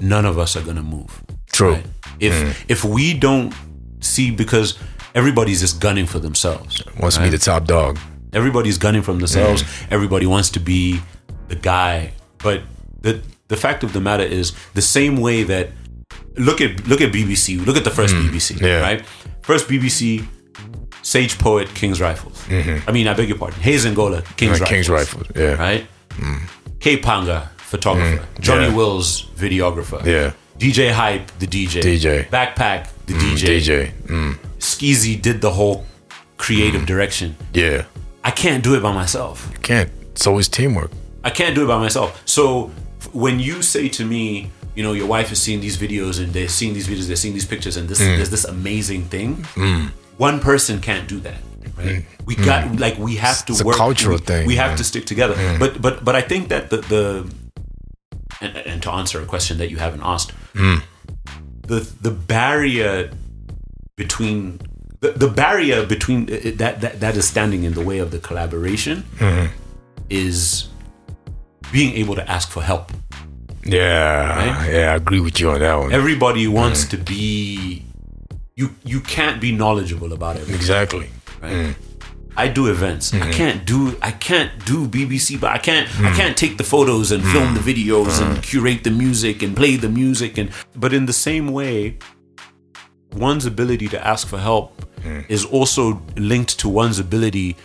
none 0.00 0.24
of 0.24 0.38
us 0.38 0.56
are 0.56 0.62
gonna 0.62 0.82
move. 0.82 1.22
true. 1.52 1.74
right? 1.74 1.86
If 2.20 2.34
hmm. 2.42 2.50
if 2.68 2.84
we 2.84 3.14
don't 3.14 3.54
see 4.00 4.30
because 4.30 4.78
everybody's 5.14 5.60
just 5.60 5.80
gunning 5.80 6.06
for 6.06 6.18
themselves. 6.18 6.82
Wants 7.00 7.16
to 7.16 7.22
be 7.22 7.28
the 7.28 7.38
top 7.38 7.64
dog. 7.64 7.98
Everybody's 8.32 8.78
gunning 8.78 9.02
for 9.02 9.12
themselves. 9.12 9.62
Hmm. 9.62 9.94
Everybody 9.94 10.26
wants 10.26 10.50
to 10.50 10.60
be 10.60 11.00
the 11.48 11.56
guy. 11.56 12.12
But 12.38 12.62
the 13.00 13.22
the 13.48 13.56
fact 13.56 13.84
of 13.84 13.92
the 13.92 14.00
matter 14.00 14.24
is 14.24 14.52
the 14.74 14.82
same 14.82 15.16
way 15.16 15.42
that 15.44 15.70
look 16.36 16.60
at 16.60 16.86
look 16.86 17.00
at 17.00 17.12
BBC. 17.12 17.64
Look 17.64 17.76
at 17.76 17.84
the 17.84 17.90
first 17.90 18.14
hmm. 18.14 18.28
BBC. 18.28 18.60
Yeah. 18.60 18.80
Right. 18.80 19.04
First 19.42 19.68
BBC. 19.68 20.26
Sage 21.02 21.38
Poet, 21.38 21.72
King's 21.72 22.00
Rifles. 22.00 22.42
Mm-hmm. 22.46 22.88
I 22.88 22.92
mean, 22.92 23.06
I 23.06 23.14
beg 23.14 23.28
your 23.28 23.38
pardon. 23.38 23.60
Hayze 23.60 23.86
Engolah, 23.86 24.24
King's 24.36 24.60
Uh, 24.60 24.64
Rifles. 24.64 24.68
King's 24.68 24.88
Rifles, 24.88 25.26
yeah. 25.36 25.54
Right? 25.54 25.86
Mm. 26.16 26.48
K 26.80 26.96
Panga, 26.96 27.48
photographer. 27.58 28.24
Mm. 28.24 28.40
Johnny 28.40 28.66
yeah. 28.66 28.74
Wills, 28.74 29.24
videographer. 29.36 30.04
Yeah. 30.04 30.32
DJ 30.58 30.90
Hype, 30.92 31.26
the 31.38 31.46
DJ. 31.46 31.82
DJ. 31.82 32.28
Bagpac, 32.28 32.88
the 33.06 33.14
DJ. 33.14 33.58
DJ, 33.60 33.92
mm, 34.06 34.38
Skeezy 34.58 35.20
did 35.20 35.40
the 35.40 35.50
whole 35.52 35.84
creative 36.38 36.86
direction. 36.86 37.36
yeah, 37.52 37.84
I 38.24 38.30
can't 38.30 38.62
do 38.64 38.74
it 38.74 38.82
by 38.82 38.92
myself. 38.92 39.48
can't. 39.62 39.90
It's 40.12 40.26
always 40.26 40.48
teamwork. 40.48 40.90
I 41.24 41.30
can't 41.30 41.54
do 41.54 41.64
it 41.64 41.68
by 41.68 41.78
myself. 41.78 42.22
So 42.24 42.70
when 43.12 43.38
you 43.38 43.60
say 43.62 43.88
to 43.90 44.04
me, 44.04 44.50
you 44.74 44.82
know, 44.82 44.92
your 44.92 45.06
wife 45.06 45.30
is 45.32 45.40
seeing 45.40 45.60
these 45.60 45.76
videos 45.76 46.18
and 46.22 46.32
they're 46.32 46.48
seeing 46.48 46.72
these 46.74 46.86
videos, 46.88 47.06
they're 47.06 47.16
seeing 47.16 47.34
these 47.34 47.46
pictures, 47.46 47.76
and 47.76 47.88
this 47.88 48.00
Mm. 48.00 48.16
there's 48.16 48.30
this 48.30 48.44
amazing 48.44 49.04
thing. 49.04 49.44
One 50.16 50.40
person 50.40 50.80
can't 50.80 51.06
do 51.08 51.20
that. 51.20 51.40
Right? 51.76 52.06
We 52.24 52.34
got 52.36 52.78
like 52.80 52.96
we 52.98 53.16
have 53.16 53.44
to 53.46 53.52
Mm. 53.52 53.56
It's 53.56 53.60
a 53.60 53.64
work. 53.66 53.76
cultural 53.76 54.16
we, 54.16 54.24
thing, 54.24 54.46
We 54.46 54.56
have 54.56 54.70
man. 54.70 54.78
to 54.78 54.84
stick 54.84 55.04
together. 55.04 55.34
But 55.58 55.82
but 55.82 56.04
but 56.04 56.14
I 56.16 56.22
think 56.22 56.48
that 56.48 56.70
the 56.70 56.78
the 56.78 57.30
and, 58.40 58.56
and 58.56 58.82
to 58.82 58.90
answer 58.92 59.20
a 59.20 59.26
question 59.26 59.58
that 59.58 59.70
you 59.70 59.76
haven't 59.78 60.02
asked, 60.02 60.32
Mm. 60.56 60.82
the 61.66 61.78
the 62.00 62.10
barrier 62.10 63.10
between 63.96 64.58
the, 65.00 65.10
the 65.12 65.28
barrier 65.28 65.84
between 65.86 66.22
uh, 66.32 66.36
that, 66.62 66.80
that 66.80 67.00
that 67.00 67.14
is 67.16 67.26
standing 67.28 67.64
in 67.64 67.72
the 67.74 67.84
way 67.84 67.98
of 67.98 68.10
the 68.10 68.18
collaboration 68.18 69.04
Mm-hmm. 69.18 69.46
is 70.10 70.68
being 71.72 71.94
able 71.96 72.14
to 72.14 72.24
ask 72.30 72.48
for 72.50 72.62
help. 72.62 72.92
Yeah, 73.64 74.36
Right? 74.36 74.72
yeah, 74.72 74.92
I 74.92 74.96
agree 74.96 75.20
with 75.20 75.40
you 75.40 75.50
on 75.50 75.60
that 75.60 75.74
one. 75.74 75.92
Everybody 75.92 76.46
wants 76.48 76.84
to 76.92 76.96
be 76.96 77.82
you 78.54 78.70
you 78.84 79.00
can't 79.00 79.40
be 79.40 79.50
knowledgeable 79.52 80.12
about 80.12 80.36
it. 80.36 80.48
exactly. 80.48 81.08
Right? 81.42 81.74
I 82.36 82.48
do 82.48 82.66
events. 82.66 83.14
I 83.14 83.18
mm-hmm. 83.18 83.30
can't 83.30 83.66
do 83.66 83.96
I 84.02 84.10
can't 84.10 84.64
do 84.64 84.86
BBC, 84.86 85.40
but 85.40 85.52
I 85.52 85.58
can't 85.58 85.88
I 85.88 86.10
mm. 86.10 86.16
can't 86.16 86.36
take 86.36 86.58
the 86.58 86.64
photos 86.64 87.10
and 87.12 87.22
film 87.24 87.54
the 87.54 87.60
mm. 87.60 87.74
videos 87.74 88.20
and 88.20 88.36
mm. 88.36 88.42
curate 88.42 88.84
the 88.84 88.90
music 88.90 89.42
and 89.42 89.56
play 89.56 89.76
the 89.76 89.88
music 89.88 90.38
and 90.38 90.50
but 90.74 90.92
in 90.92 91.06
the 91.06 91.12
same 91.12 91.48
way 91.52 91.98
one's 93.12 93.46
ability 93.46 93.88
to 93.88 94.06
ask 94.06 94.26
for 94.28 94.38
help 94.38 94.82
is 95.28 95.44
also 95.44 96.02
linked 96.16 96.58
to 96.58 96.68
one's 96.68 96.98
ability 96.98 97.56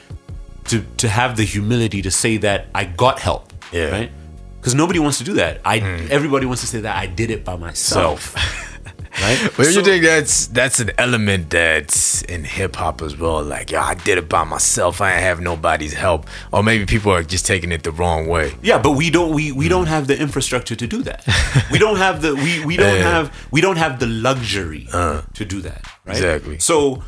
to 0.65 0.85
to 0.97 1.09
have 1.09 1.37
the 1.37 1.43
humility 1.43 2.01
to 2.01 2.11
say 2.11 2.37
that 2.37 2.67
I 2.73 2.85
got 2.85 3.19
help. 3.19 3.51
Yeah. 3.71 3.89
Right? 3.89 4.11
Because 4.59 4.75
nobody 4.75 4.99
wants 4.99 5.17
to 5.17 5.23
do 5.23 5.33
that. 5.33 5.59
I 5.65 5.79
everybody 6.09 6.45
wants 6.45 6.61
to 6.61 6.67
say 6.67 6.81
that 6.81 6.95
I 6.95 7.07
did 7.07 7.31
it 7.31 7.43
by 7.43 7.55
myself. 7.55 8.35
right? 9.19 9.51
But 9.57 9.65
So- 9.65 9.79
you 9.79 9.83
think 9.83 10.03
that's 10.03 10.47
that's 10.47 10.79
an 10.79 10.91
element 10.97 11.49
that's 11.49 12.21
in 12.23 12.43
hip 12.43 12.75
hop 12.75 13.01
as 13.01 13.17
well? 13.17 13.43
Like, 13.43 13.71
yo, 13.71 13.79
I 13.79 13.95
did 13.95 14.17
it 14.17 14.29
by 14.29 14.43
myself. 14.43 15.01
I 15.01 15.13
ain't 15.13 15.21
have 15.21 15.41
nobody's 15.41 15.93
help. 15.93 16.27
Or 16.51 16.63
maybe 16.63 16.85
people 16.85 17.11
are 17.11 17.23
just 17.23 17.45
taking 17.45 17.71
it 17.71 17.83
the 17.83 17.91
wrong 17.91 18.27
way. 18.27 18.53
Yeah, 18.61 18.79
but 18.81 18.91
we 18.91 19.09
don't 19.09 19.33
we, 19.33 19.51
we 19.51 19.65
hmm. 19.65 19.69
don't 19.69 19.87
have 19.87 20.07
the 20.07 20.19
infrastructure 20.19 20.75
to 20.75 20.87
do 20.87 21.03
that. 21.03 21.25
we 21.71 21.79
don't 21.79 21.97
have 21.97 22.21
the 22.21 22.35
we, 22.35 22.65
we 22.65 22.77
don't 22.77 22.97
Yeah. 22.97 23.11
have 23.11 23.47
we 23.51 23.61
don't 23.61 23.77
have 23.77 23.99
the 23.99 24.07
luxury 24.07 24.87
uh. 24.93 25.21
to 25.33 25.45
do 25.45 25.61
that. 25.61 25.85
Right? 26.05 26.17
Exactly. 26.17 26.59
So 26.59 27.03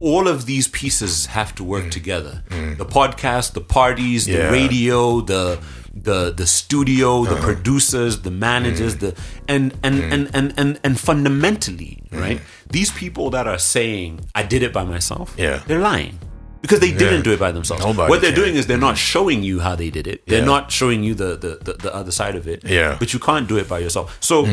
all 0.00 0.28
of 0.28 0.44
these 0.46 0.68
pieces 0.68 1.26
have 1.26 1.54
to 1.54 1.64
work 1.64 1.84
hmm. 1.84 1.90
together. 1.90 2.42
Hmm. 2.50 2.74
The 2.74 2.86
podcast, 2.86 3.52
the 3.52 3.60
parties, 3.60 4.26
the 4.26 4.50
radio, 4.50 5.20
the 5.20 5.58
the 5.94 6.32
the 6.32 6.46
studio, 6.46 7.24
the 7.24 7.32
uh-huh. 7.32 7.44
producers, 7.44 8.22
the 8.22 8.30
managers, 8.30 8.96
mm. 8.96 9.00
the 9.00 9.22
and 9.48 9.72
and, 9.82 10.00
mm. 10.00 10.12
and 10.12 10.30
and 10.34 10.54
and 10.56 10.80
and 10.82 10.98
fundamentally, 10.98 12.02
mm. 12.10 12.20
right? 12.20 12.40
These 12.70 12.90
people 12.90 13.30
that 13.30 13.46
are 13.46 13.58
saying 13.58 14.20
I 14.34 14.42
did 14.42 14.62
it 14.62 14.72
by 14.72 14.84
myself, 14.84 15.34
Yeah. 15.38 15.62
they're 15.66 15.80
lying. 15.80 16.18
Because 16.62 16.80
they 16.80 16.92
didn't 16.92 17.18
Yeah. 17.18 17.22
do 17.22 17.32
it 17.32 17.38
by 17.38 17.52
themselves. 17.52 17.84
Nobody 17.84 18.08
what 18.08 18.22
they're 18.22 18.32
can. 18.32 18.40
doing 18.40 18.54
is 18.56 18.66
they're 18.66 18.78
not 18.78 18.96
showing 18.96 19.42
you 19.42 19.60
how 19.60 19.76
they 19.76 19.90
did 19.90 20.06
it. 20.06 20.26
They're 20.26 20.38
Yeah. 20.38 20.46
not 20.46 20.72
showing 20.72 21.04
you 21.04 21.14
the, 21.14 21.36
the, 21.36 21.58
the, 21.62 21.72
the 21.74 21.94
other 21.94 22.10
side 22.10 22.36
of 22.36 22.48
it. 22.48 22.64
Yeah. 22.64 22.96
But 22.98 23.12
you 23.12 23.20
can't 23.20 23.46
do 23.46 23.58
it 23.58 23.68
by 23.68 23.80
yourself. 23.80 24.16
So 24.20 24.48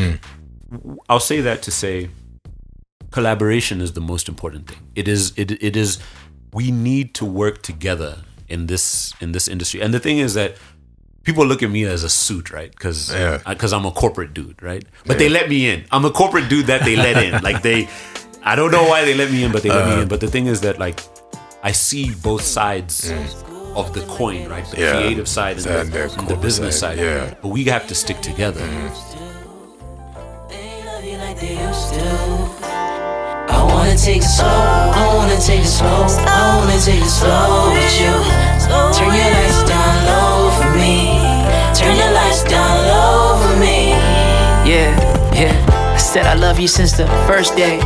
I'll 1.10 1.21
say 1.21 1.41
that 1.41 1.62
to 1.63 1.71
say 1.71 2.10
collaboration 3.12 3.82
is 3.82 3.93
the 3.93 4.01
most 4.01 4.27
important 4.30 4.67
thing. 4.67 4.80
It 4.95 5.08
is 5.08 5.34
it 5.38 5.51
it 5.63 5.75
is 5.75 5.99
we 6.54 6.69
need 6.71 7.13
to 7.15 7.25
work 7.25 7.62
together 7.62 8.17
in 8.47 8.67
this 8.67 9.13
in 9.21 9.32
this 9.32 9.47
industry. 9.47 9.82
And 9.82 9.93
the 9.93 9.99
thing 9.99 10.19
is 10.19 10.34
that 10.34 10.56
people 11.23 11.45
look 11.45 11.62
at 11.63 11.69
me 11.69 11.84
as 11.86 12.03
a 12.03 12.10
suit, 12.10 12.51
right? 12.51 12.71
Because 12.71 13.13
Yeah. 13.13 13.39
because 13.47 13.73
I'm 13.73 13.86
a 13.86 13.91
corporate 13.91 14.34
dude, 14.34 14.62
right? 14.62 14.84
But 15.05 15.17
they 15.19 15.29
let 15.29 15.49
me 15.49 15.69
in. 15.69 15.86
I'm 15.91 16.05
a 16.05 16.12
corporate 16.12 16.49
dude 16.49 16.67
that 16.67 16.84
they 16.84 16.95
let 16.95 17.21
in. 17.23 17.41
Like 17.43 17.62
they, 17.62 17.88
I 18.43 18.55
don't 18.55 18.71
know 18.71 18.84
why 18.88 19.05
they 19.05 19.13
let 19.13 19.29
me 19.31 19.43
in, 19.43 19.51
but 19.51 19.62
they 19.63 19.69
let 19.69 19.84
Uh-huh. 19.84 19.95
me 19.97 20.01
in. 20.03 20.07
But 20.07 20.19
the 20.19 20.27
thing 20.27 20.47
is 20.47 20.62
that 20.62 20.79
like 20.79 20.99
I 21.63 21.71
see 21.73 22.10
both 22.12 22.41
sides 22.43 23.12
of 23.75 23.93
the 23.93 24.01
coin, 24.17 24.49
right? 24.49 24.65
The 24.71 24.77
Mm. 24.77 24.79
Yeah. 24.81 24.91
creative 25.01 25.27
side 25.27 25.57
and, 25.57 25.65
And 25.67 25.91
the, 25.91 25.97
the 26.07 26.19
and 26.19 26.27
the 26.27 26.36
business 26.36 26.79
side, 26.79 26.97
side. 26.97 27.05
yeah. 27.05 27.34
But 27.41 27.49
we 27.49 27.63
have 27.65 27.86
to 27.88 27.95
stick 27.95 28.19
together. 28.21 28.65
They 30.49 30.84
love 30.86 31.03
you 31.05 31.17
like 31.17 31.39
they 31.39 31.53
used 31.69 31.93
to. 31.93 32.07
I 33.53 33.63
wanna 33.63 33.97
take 33.97 34.17
it 34.17 34.23
slow, 34.23 34.47
I 34.47 35.13
wanna 35.15 35.39
take 35.39 35.62
it 35.62 35.67
slow, 35.67 36.05
I 36.07 36.57
wanna 36.57 36.79
take 36.81 37.01
it 37.01 37.10
slow 37.10 37.71
with 37.73 38.01
you. 38.01 38.50
Turn 38.95 39.12
your 39.13 39.31
lights 39.36 39.63
down 39.67 39.93
low 40.07 40.51
for 40.57 40.71
me. 40.75 41.19
Turn 41.75 41.95
your 41.95 42.12
lights 42.12 42.43
down 42.43 42.75
low 42.88 43.38
for 43.41 43.60
me. 43.60 43.91
Yeah, 44.63 44.91
yeah. 45.34 45.93
I 45.93 45.97
said 45.97 46.25
I 46.25 46.36
love 46.36 46.60
you 46.60 46.67
since 46.67 46.93
the 46.93 47.07
first 47.27 47.55
day. 47.55 47.79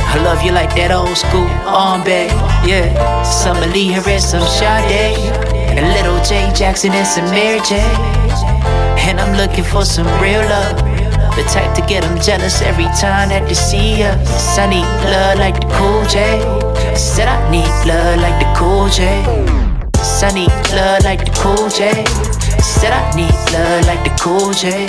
I 0.00 0.16
love 0.24 0.42
you 0.42 0.52
like 0.52 0.74
that 0.76 0.90
old 0.90 1.16
school 1.16 1.50
on 1.66 2.04
babe. 2.04 2.30
Yeah, 2.64 3.22
some 3.22 3.60
Lee 3.72 3.92
and 3.92 4.22
some 4.22 4.46
Sade. 4.46 5.18
And 5.78 5.86
little 5.94 6.18
J 6.24 6.50
Jackson 6.54 6.92
and 6.92 7.06
some 7.06 7.26
Mary 7.30 7.60
J. 7.60 7.78
And 9.06 9.20
I'm 9.20 9.36
looking 9.36 9.64
for 9.64 9.84
some 9.84 10.06
real 10.20 10.42
love. 10.48 10.76
The 11.36 11.44
type 11.44 11.72
to 11.76 11.82
get 11.86 12.02
them 12.02 12.18
jealous 12.20 12.62
every 12.62 12.90
time 12.98 13.28
that 13.28 13.46
they 13.46 13.54
see 13.54 14.02
us. 14.02 14.58
Need 14.58 14.88
blood 15.06 15.38
like 15.38 15.60
the 15.60 15.68
cool 15.78 16.02
J. 16.06 16.40
Said 16.96 17.28
I 17.28 17.38
need 17.50 17.70
blood 17.84 18.18
like 18.18 18.38
the 18.42 18.52
cool 18.58 18.88
J. 18.88 19.67
Need 20.38 20.52
blood 20.70 21.02
like 21.02 21.24
the 21.24 21.32
cool 21.40 21.66
J. 21.66 22.04
Said 22.62 22.92
I 22.92 23.02
need 23.16 23.34
blood 23.50 23.86
like 23.90 24.04
the 24.06 24.14
cool 24.22 24.52
J. 24.54 24.86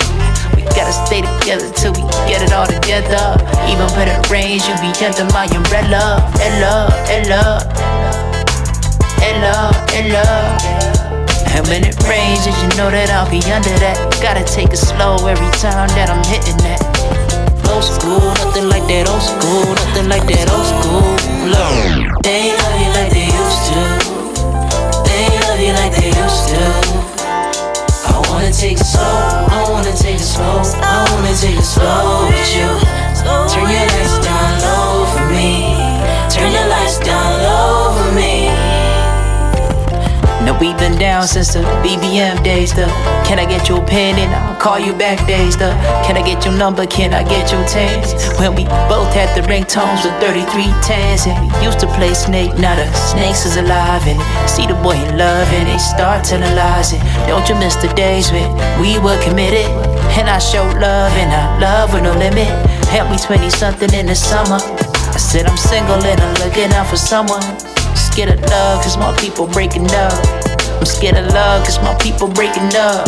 We 0.54 0.62
gotta 0.76 0.92
stay 0.92 1.26
together 1.26 1.66
till 1.74 1.90
we 1.96 2.06
get 2.30 2.44
it 2.44 2.52
all 2.52 2.68
together. 2.68 3.34
Even 3.66 3.88
when 3.98 4.06
it 4.06 4.20
rains, 4.30 4.68
you 4.68 4.74
be 4.78 4.92
under 5.02 5.26
my 5.34 5.50
umbrella. 5.50 6.22
Ella, 6.38 6.86
Ella, 7.10 7.66
Ella, 9.26 9.74
Ella. 9.90 10.26
And 11.56 11.66
when 11.66 11.82
it 11.82 11.98
rains, 12.06 12.44
did 12.46 12.54
you 12.62 12.68
know 12.78 12.92
that 12.92 13.10
I'll 13.10 13.26
be 13.26 13.42
under 13.50 13.74
that? 13.82 13.96
Gotta 14.22 14.44
take 14.46 14.70
it 14.70 14.78
slow 14.78 15.26
every 15.26 15.50
time 15.58 15.90
that 15.98 16.14
I'm 16.14 16.22
hitting 16.30 16.60
that. 16.62 16.84
Old 17.72 17.82
school, 17.82 18.22
nothing 18.44 18.68
like 18.68 18.86
that 18.86 19.08
old 19.10 19.24
school, 19.24 19.66
nothing 19.66 20.06
like 20.06 20.26
that 20.30 20.46
old 20.52 20.68
school. 20.68 21.02
Look. 21.48 22.22
They 22.22 22.52
love 22.54 22.76
you 22.78 22.90
like 22.94 23.10
they 23.10 23.29
take 28.60 28.76
it 28.76 28.84
slow. 28.84 29.00
I 29.00 29.64
wanna 29.70 29.96
take 29.96 30.16
it 30.16 30.20
slow. 30.20 30.60
I 30.84 31.08
wanna 31.14 31.34
take 31.34 31.56
it 31.56 31.64
slow 31.64 32.28
with 32.28 32.52
you. 32.52 32.68
Turn 33.48 33.72
your 33.72 33.79
No, 40.50 40.58
we've 40.58 40.76
been 40.78 40.98
down 40.98 41.28
since 41.28 41.54
the 41.54 41.62
BBM 41.78 42.42
days, 42.42 42.74
the 42.74 42.86
Can 43.22 43.38
I 43.38 43.46
get 43.46 43.68
your 43.68 43.86
pen 43.86 44.18
and 44.18 44.34
I'll 44.34 44.58
call 44.58 44.80
you 44.80 44.92
back 44.92 45.24
days, 45.24 45.56
the 45.56 45.70
Can 46.02 46.16
I 46.16 46.26
get 46.26 46.44
your 46.44 46.54
number, 46.58 46.86
can 46.86 47.14
I 47.14 47.22
get 47.22 47.52
your 47.52 47.62
tags? 47.70 48.10
When 48.36 48.56
we 48.56 48.64
both 48.90 49.14
had 49.14 49.30
the 49.38 49.46
ringtones 49.46 50.02
with 50.02 50.18
33 50.18 50.66
tags 50.82 51.28
And 51.28 51.38
we 51.38 51.62
used 51.62 51.78
to 51.80 51.86
play 51.94 52.14
Snake, 52.14 52.58
now 52.58 52.74
the 52.74 52.90
snakes 52.92 53.46
is 53.46 53.58
alive 53.58 54.02
And 54.10 54.18
see 54.50 54.66
the 54.66 54.74
boy 54.82 54.98
in 54.98 55.16
love 55.16 55.46
and 55.54 55.68
they 55.68 55.78
start 55.78 56.24
telling 56.24 56.56
lies 56.56 56.94
And 56.94 57.02
don't 57.30 57.48
you 57.48 57.54
miss 57.54 57.76
the 57.76 57.92
days 57.94 58.32
when 58.32 58.50
we 58.82 58.98
were 58.98 59.22
committed? 59.22 59.70
And 60.18 60.28
I 60.28 60.40
showed 60.40 60.74
love 60.82 61.14
and 61.14 61.30
I 61.30 61.60
love 61.60 61.94
with 61.94 62.02
no 62.02 62.12
limit. 62.18 62.50
Help 62.90 63.08
me 63.08 63.18
20 63.22 63.50
something 63.50 63.94
in 63.94 64.06
the 64.06 64.16
summer. 64.16 64.58
I 64.58 65.18
said 65.22 65.46
I'm 65.46 65.56
single 65.56 66.02
and 66.02 66.20
I'm 66.20 66.34
looking 66.42 66.72
out 66.74 66.88
for 66.88 66.96
someone 66.96 67.79
Scared 67.94 68.30
of 68.30 68.40
love 68.50 68.82
cause 68.82 68.96
my 68.96 69.14
people 69.18 69.46
breaking 69.46 69.86
up. 69.90 70.14
I'm 70.78 70.86
scared 70.86 71.16
of 71.16 71.26
love 71.32 71.64
cause 71.64 71.78
my 71.80 71.94
people 72.00 72.28
breaking 72.28 72.74
up. 72.76 73.06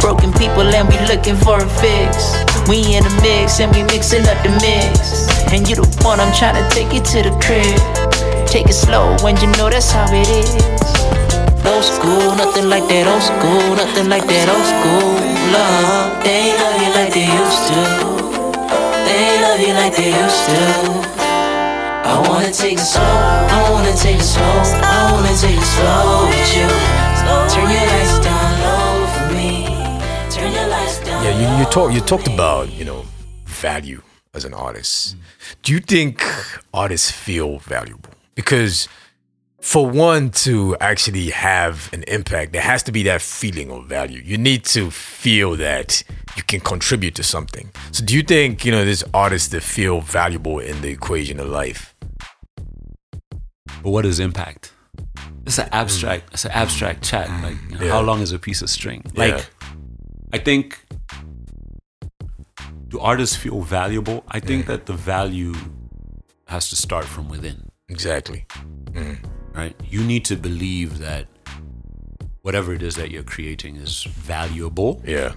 Broken 0.00 0.32
people 0.34 0.62
and 0.62 0.88
we 0.88 0.98
looking 1.06 1.36
for 1.36 1.58
a 1.60 1.68
fix. 1.80 2.36
We 2.68 2.96
in 2.96 3.04
a 3.04 3.14
mix 3.22 3.60
and 3.60 3.74
we 3.74 3.82
mixing 3.84 4.26
up 4.26 4.38
the 4.42 4.52
mix. 4.60 5.28
And 5.52 5.68
you 5.68 5.76
the 5.76 5.86
one 6.04 6.20
I'm 6.20 6.32
trying 6.34 6.56
to 6.56 6.64
take 6.74 6.92
you 6.92 7.00
to 7.00 7.18
the 7.28 7.34
crib. 7.42 7.78
Take 8.46 8.68
it 8.68 8.78
slow 8.78 9.16
when 9.22 9.36
you 9.38 9.48
know 9.58 9.68
that's 9.70 9.90
how 9.90 10.06
it 10.12 10.28
is. 10.28 10.54
Old 11.64 11.84
school, 11.84 12.36
nothing 12.36 12.68
like 12.68 12.86
that 12.88 13.08
old 13.08 13.22
school, 13.22 13.76
nothing 13.76 14.08
like 14.08 14.26
that 14.26 14.48
old 14.52 14.66
school 14.68 15.34
love. 15.54 16.24
They 16.24 16.52
love 16.60 16.76
you 16.82 16.90
like 16.98 17.12
they 17.14 17.26
used 17.26 17.62
to. 17.68 17.80
They 19.06 19.40
love 19.42 19.60
you 19.60 19.74
like 19.74 19.94
they 19.96 20.10
used 20.10 20.42
to. 20.48 21.13
I 22.06 22.20
wanna 22.28 22.52
take 22.52 22.78
it 22.78 22.84
slow, 22.84 23.02
I 23.02 23.70
wanna 23.72 23.96
take 23.96 24.16
it 24.16 24.22
slow, 24.22 24.44
I 24.44 25.12
wanna 25.12 25.34
take 25.36 25.56
it 25.56 25.70
slow 25.76 26.28
with 26.28 26.56
you. 26.56 26.68
Turn 27.52 27.70
your 27.70 27.86
lights 27.92 28.18
down 28.20 28.50
low 28.64 29.06
for 29.14 29.34
me. 29.34 29.66
Turn 30.30 30.52
your 30.52 30.68
lights 30.68 31.00
down. 31.00 31.24
Yeah, 31.24 31.34
you, 31.40 31.58
you 31.58 31.70
talk 31.70 31.92
you 31.92 32.00
talked 32.00 32.28
about 32.28 32.70
you 32.72 32.84
know 32.84 33.04
value 33.46 34.02
as 34.34 34.44
an 34.44 34.52
artist. 34.52 35.16
Do 35.62 35.72
you 35.72 35.80
think 35.80 36.22
artists 36.74 37.10
feel 37.10 37.58
valuable? 37.60 38.10
Because 38.34 38.88
for 39.64 39.88
one 39.88 40.28
to 40.28 40.76
actually 40.78 41.30
have 41.30 41.88
an 41.94 42.02
impact, 42.02 42.52
there 42.52 42.60
has 42.60 42.82
to 42.82 42.92
be 42.92 43.02
that 43.04 43.22
feeling 43.22 43.70
of 43.70 43.86
value. 43.86 44.20
You 44.22 44.36
need 44.36 44.64
to 44.66 44.90
feel 44.90 45.56
that 45.56 46.02
you 46.36 46.42
can 46.42 46.60
contribute 46.60 47.14
to 47.14 47.22
something. 47.22 47.70
So, 47.90 48.04
do 48.04 48.14
you 48.14 48.22
think 48.22 48.66
you 48.66 48.72
know 48.72 48.84
there's 48.84 49.04
artists 49.14 49.48
that 49.48 49.62
feel 49.62 50.02
valuable 50.02 50.58
in 50.58 50.82
the 50.82 50.88
equation 50.90 51.40
of 51.40 51.48
life? 51.48 51.93
But 53.84 53.90
what 53.90 54.06
is 54.06 54.18
impact? 54.18 54.72
It's 55.46 55.58
an 55.58 55.68
abstract. 55.70 56.32
It's 56.32 56.46
an 56.46 56.52
abstract 56.52 57.04
chat. 57.04 57.28
Like 57.42 57.56
you 57.68 57.76
know, 57.76 57.84
Yeah. 57.84 57.92
how 57.92 58.00
long 58.00 58.20
is 58.22 58.32
a 58.32 58.38
piece 58.38 58.62
of 58.62 58.70
string? 58.70 59.04
Yeah. 59.14 59.24
Like 59.24 59.46
I 60.32 60.38
think. 60.38 60.80
Do 62.88 62.98
artists 63.00 63.36
feel 63.36 63.60
valuable? 63.60 64.24
I 64.28 64.40
think 64.40 64.64
mm. 64.64 64.68
that 64.68 64.86
the 64.86 64.94
value 64.94 65.54
has 66.46 66.70
to 66.70 66.76
start 66.76 67.04
from 67.04 67.28
within. 67.28 67.68
Exactly. 67.88 68.46
Mm. 68.92 69.18
Right. 69.52 69.76
You 69.90 70.02
need 70.02 70.24
to 70.26 70.36
believe 70.36 70.98
that 70.98 71.26
whatever 72.42 72.72
it 72.72 72.82
is 72.82 72.94
that 72.94 73.10
you're 73.10 73.22
creating 73.22 73.76
is 73.76 74.04
valuable, 74.04 75.02
Yeah. 75.04 75.34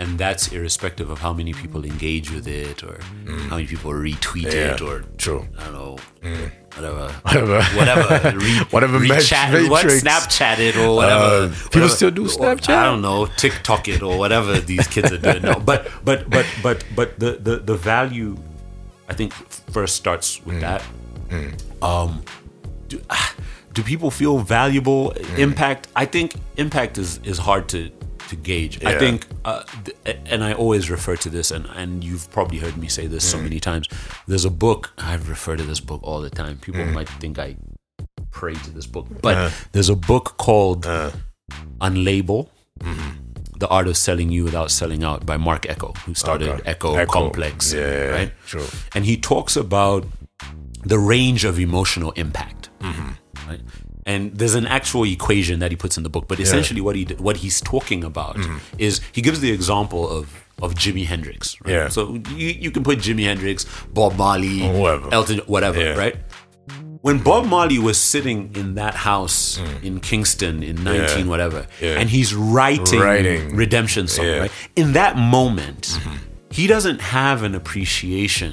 And 0.00 0.18
that's 0.18 0.44
irrespective 0.56 1.10
of 1.14 1.18
how 1.24 1.32
many 1.40 1.52
people 1.62 1.84
engage 1.84 2.28
with 2.34 2.46
it 2.48 2.82
or 2.82 2.98
how 3.48 3.56
many 3.56 3.66
people 3.66 3.90
retweet 3.92 4.44
Yeah. 4.52 4.74
it 4.74 4.80
or 4.80 4.94
True. 5.24 5.42
I 5.58 5.64
don't 5.64 5.72
know, 5.80 5.96
whatever, 6.76 7.06
Whatever. 7.26 7.58
whatever, 7.78 8.38
re, 8.44 8.52
Whatever 8.74 8.98
rechat, 9.00 9.52
match- 9.52 9.70
what. 9.74 9.84
Snapchat 9.86 10.58
it 10.68 10.76
or 10.76 10.96
whatever. 10.96 11.22
Uh, 11.24 11.48
people 11.48 11.82
whatever. 11.82 11.88
still 11.98 12.10
do 12.20 12.24
Or, 12.24 12.28
Snapchat? 12.38 12.74
I 12.82 12.84
don't 12.84 13.02
know, 13.02 13.26
TikTok 13.44 13.88
it 13.88 14.02
or 14.02 14.16
whatever 14.18 14.58
these 14.72 14.86
kids 14.88 15.12
are 15.12 15.18
doing. 15.18 15.42
No, 15.42 15.54
but 15.70 15.90
but 16.04 16.28
but 16.30 16.46
but 16.62 16.84
but 16.96 17.18
the 17.18 17.32
the 17.48 17.54
the 17.58 17.76
value, 17.76 18.36
I 19.08 19.14
think, 19.14 19.32
first 19.76 19.96
starts 19.96 20.38
Mm. 20.40 20.46
with 20.46 20.60
that. 20.66 20.82
Um, 21.82 22.22
do, 22.88 23.00
ah, 23.10 23.34
do 23.74 23.82
people 23.82 24.10
feel 24.10 24.38
valuable? 24.38 25.12
Mm. 25.16 25.38
Impact? 25.38 25.88
I 25.94 26.06
think 26.06 26.34
impact 26.56 26.98
is 26.98 27.20
is 27.24 27.38
hard 27.38 27.68
to 27.74 27.90
to 28.30 28.36
gauge. 28.36 28.74
I 28.84 28.98
think, 28.98 29.26
uh, 29.44 29.62
th- 29.84 29.96
and 30.32 30.42
I 30.42 30.52
always 30.62 30.90
refer 30.90 31.16
to 31.24 31.28
this, 31.36 31.50
and 31.50 31.64
and 31.80 32.02
you've 32.04 32.26
probably 32.36 32.58
heard 32.64 32.76
me 32.84 32.88
say 32.88 33.06
this 33.14 33.24
so 33.32 33.36
Mm. 33.38 33.42
many 33.48 33.60
times. 33.60 33.86
There's 34.26 34.44
a 34.46 34.54
book 34.66 34.80
I 34.98 35.14
refer 35.34 35.54
to 35.56 35.66
this 35.70 35.80
book 35.80 36.00
all 36.02 36.20
the 36.28 36.30
time. 36.42 36.54
People 36.66 36.84
Mm. 36.84 36.92
might 36.98 37.08
think 37.20 37.38
I 37.38 37.56
pray 38.30 38.54
to 38.66 38.70
this 38.70 38.86
book, 38.86 39.06
but 39.26 39.52
there's 39.72 39.88
a 39.90 39.96
book 40.12 40.26
called 40.46 40.86
Unlabel. 41.80 42.48
Mm-hmm. 42.80 43.10
The 43.58 43.68
Art 43.68 43.88
of 43.88 43.96
Selling 43.96 44.30
You 44.30 44.44
Without 44.44 44.70
Selling 44.70 45.04
Out 45.04 45.26
by 45.26 45.36
Marc 45.36 45.66
Ecko, 45.68 45.92
who 46.06 46.14
started 46.14 46.48
Okay. 46.48 46.62
Ecko, 46.70 46.94
Ecko. 46.94 47.12
Complex. 47.12 47.72
Yeah, 47.74 47.80
yeah, 47.80 47.88
yeah. 48.04 48.10
right? 48.18 48.32
True. 48.46 48.66
And 48.94 49.04
he 49.04 49.18
talks 49.18 49.54
about 49.54 50.06
the 50.92 50.98
range 50.98 51.44
of 51.44 51.58
emotional 51.58 52.12
impact. 52.12 52.70
Mm-hmm. 52.80 53.10
Right? 53.50 53.60
And 54.10 54.20
there's 54.38 54.56
an 54.62 54.66
actual 54.78 55.04
equation 55.18 55.56
that 55.62 55.70
he 55.74 55.76
puts 55.84 55.94
in 55.98 56.02
the 56.08 56.12
book, 56.16 56.24
but 56.30 56.38
essentially 56.46 56.80
what 56.86 56.94
he 57.00 57.04
what 57.28 57.36
he's 57.44 57.58
talking 57.74 58.02
about 58.12 58.34
Mm-hmm. 58.36 58.58
is 58.88 58.92
he 59.16 59.20
gives 59.26 59.38
the 59.46 59.52
example 59.58 60.02
of 60.18 60.24
of 60.64 60.68
Jimi 60.82 61.04
Hendrix. 61.12 61.42
Right? 61.62 61.72
Yeah. 61.76 61.88
So 61.96 62.00
you, 62.40 62.48
you 62.64 62.70
can 62.74 62.82
put 62.88 62.96
Jimi 63.06 63.24
Hendrix, 63.30 63.58
Bob 63.98 64.12
Marley, 64.22 64.58
Or. 64.80 64.90
Elton, 65.18 65.38
whatever, 65.54 65.80
Yeah. 65.80 65.96
right? 66.04 66.16
When 67.06 67.16
Bob 67.28 67.42
Marley 67.54 67.78
was 67.90 67.98
sitting 68.14 68.38
in 68.60 68.74
that 68.80 68.94
house 69.08 69.38
in 69.88 69.94
Kingston 70.08 70.56
in 70.70 70.76
19 70.84 71.00
Mm. 71.02 71.18
Yeah. 71.18 71.24
whatever, 71.32 71.60
Yeah. 71.80 72.00
and 72.00 72.06
he's 72.16 72.30
writing, 72.56 73.00
Writing. 73.00 73.56
Redemption 73.64 74.04
song, 74.14 74.26
Yeah. 74.26 74.40
right? 74.44 74.52
In 74.82 74.88
that 75.00 75.12
moment, 75.38 75.82
he 76.58 76.64
doesn't 76.74 77.00
have 77.18 77.38
an 77.48 77.54
appreciation 77.60 78.52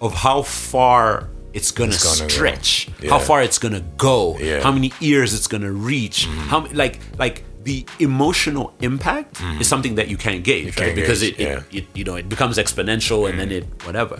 of 0.00 0.10
how 0.24 0.38
far 0.42 1.28
it's 1.54 1.70
gonna, 1.72 1.92
It's 1.94 2.04
gonna 2.04 2.28
go. 2.28 2.34
stretch, 2.34 2.88
how 3.08 3.18
far 3.18 3.40
it's 3.42 3.58
gonna 3.64 3.84
go, 3.96 4.36
Yeah. 4.38 4.62
how 4.62 4.72
many 4.72 4.90
ears 5.00 5.32
it's 5.34 5.46
gonna 5.46 5.72
reach, 5.72 6.26
how 6.50 6.66
like 6.72 6.98
like 7.18 7.36
the 7.64 7.86
emotional 7.98 8.66
impact 8.80 9.40
is 9.60 9.66
something 9.68 9.94
that 9.94 10.08
you 10.12 10.18
can't 10.18 10.42
gauge, 10.44 10.66
right? 10.76 10.76
can't 10.76 10.94
Because 11.00 11.20
gauge, 11.22 11.34
it, 11.38 11.40
it, 11.40 11.48
yeah. 11.48 11.56
Mm. 11.60 11.78
it 11.78 11.84
you 11.98 12.04
know 12.04 12.16
it 12.22 12.28
becomes 12.28 12.58
exponential 12.58 13.20
and 13.28 13.38
then 13.40 13.50
it 13.58 13.64
whatever. 13.86 14.18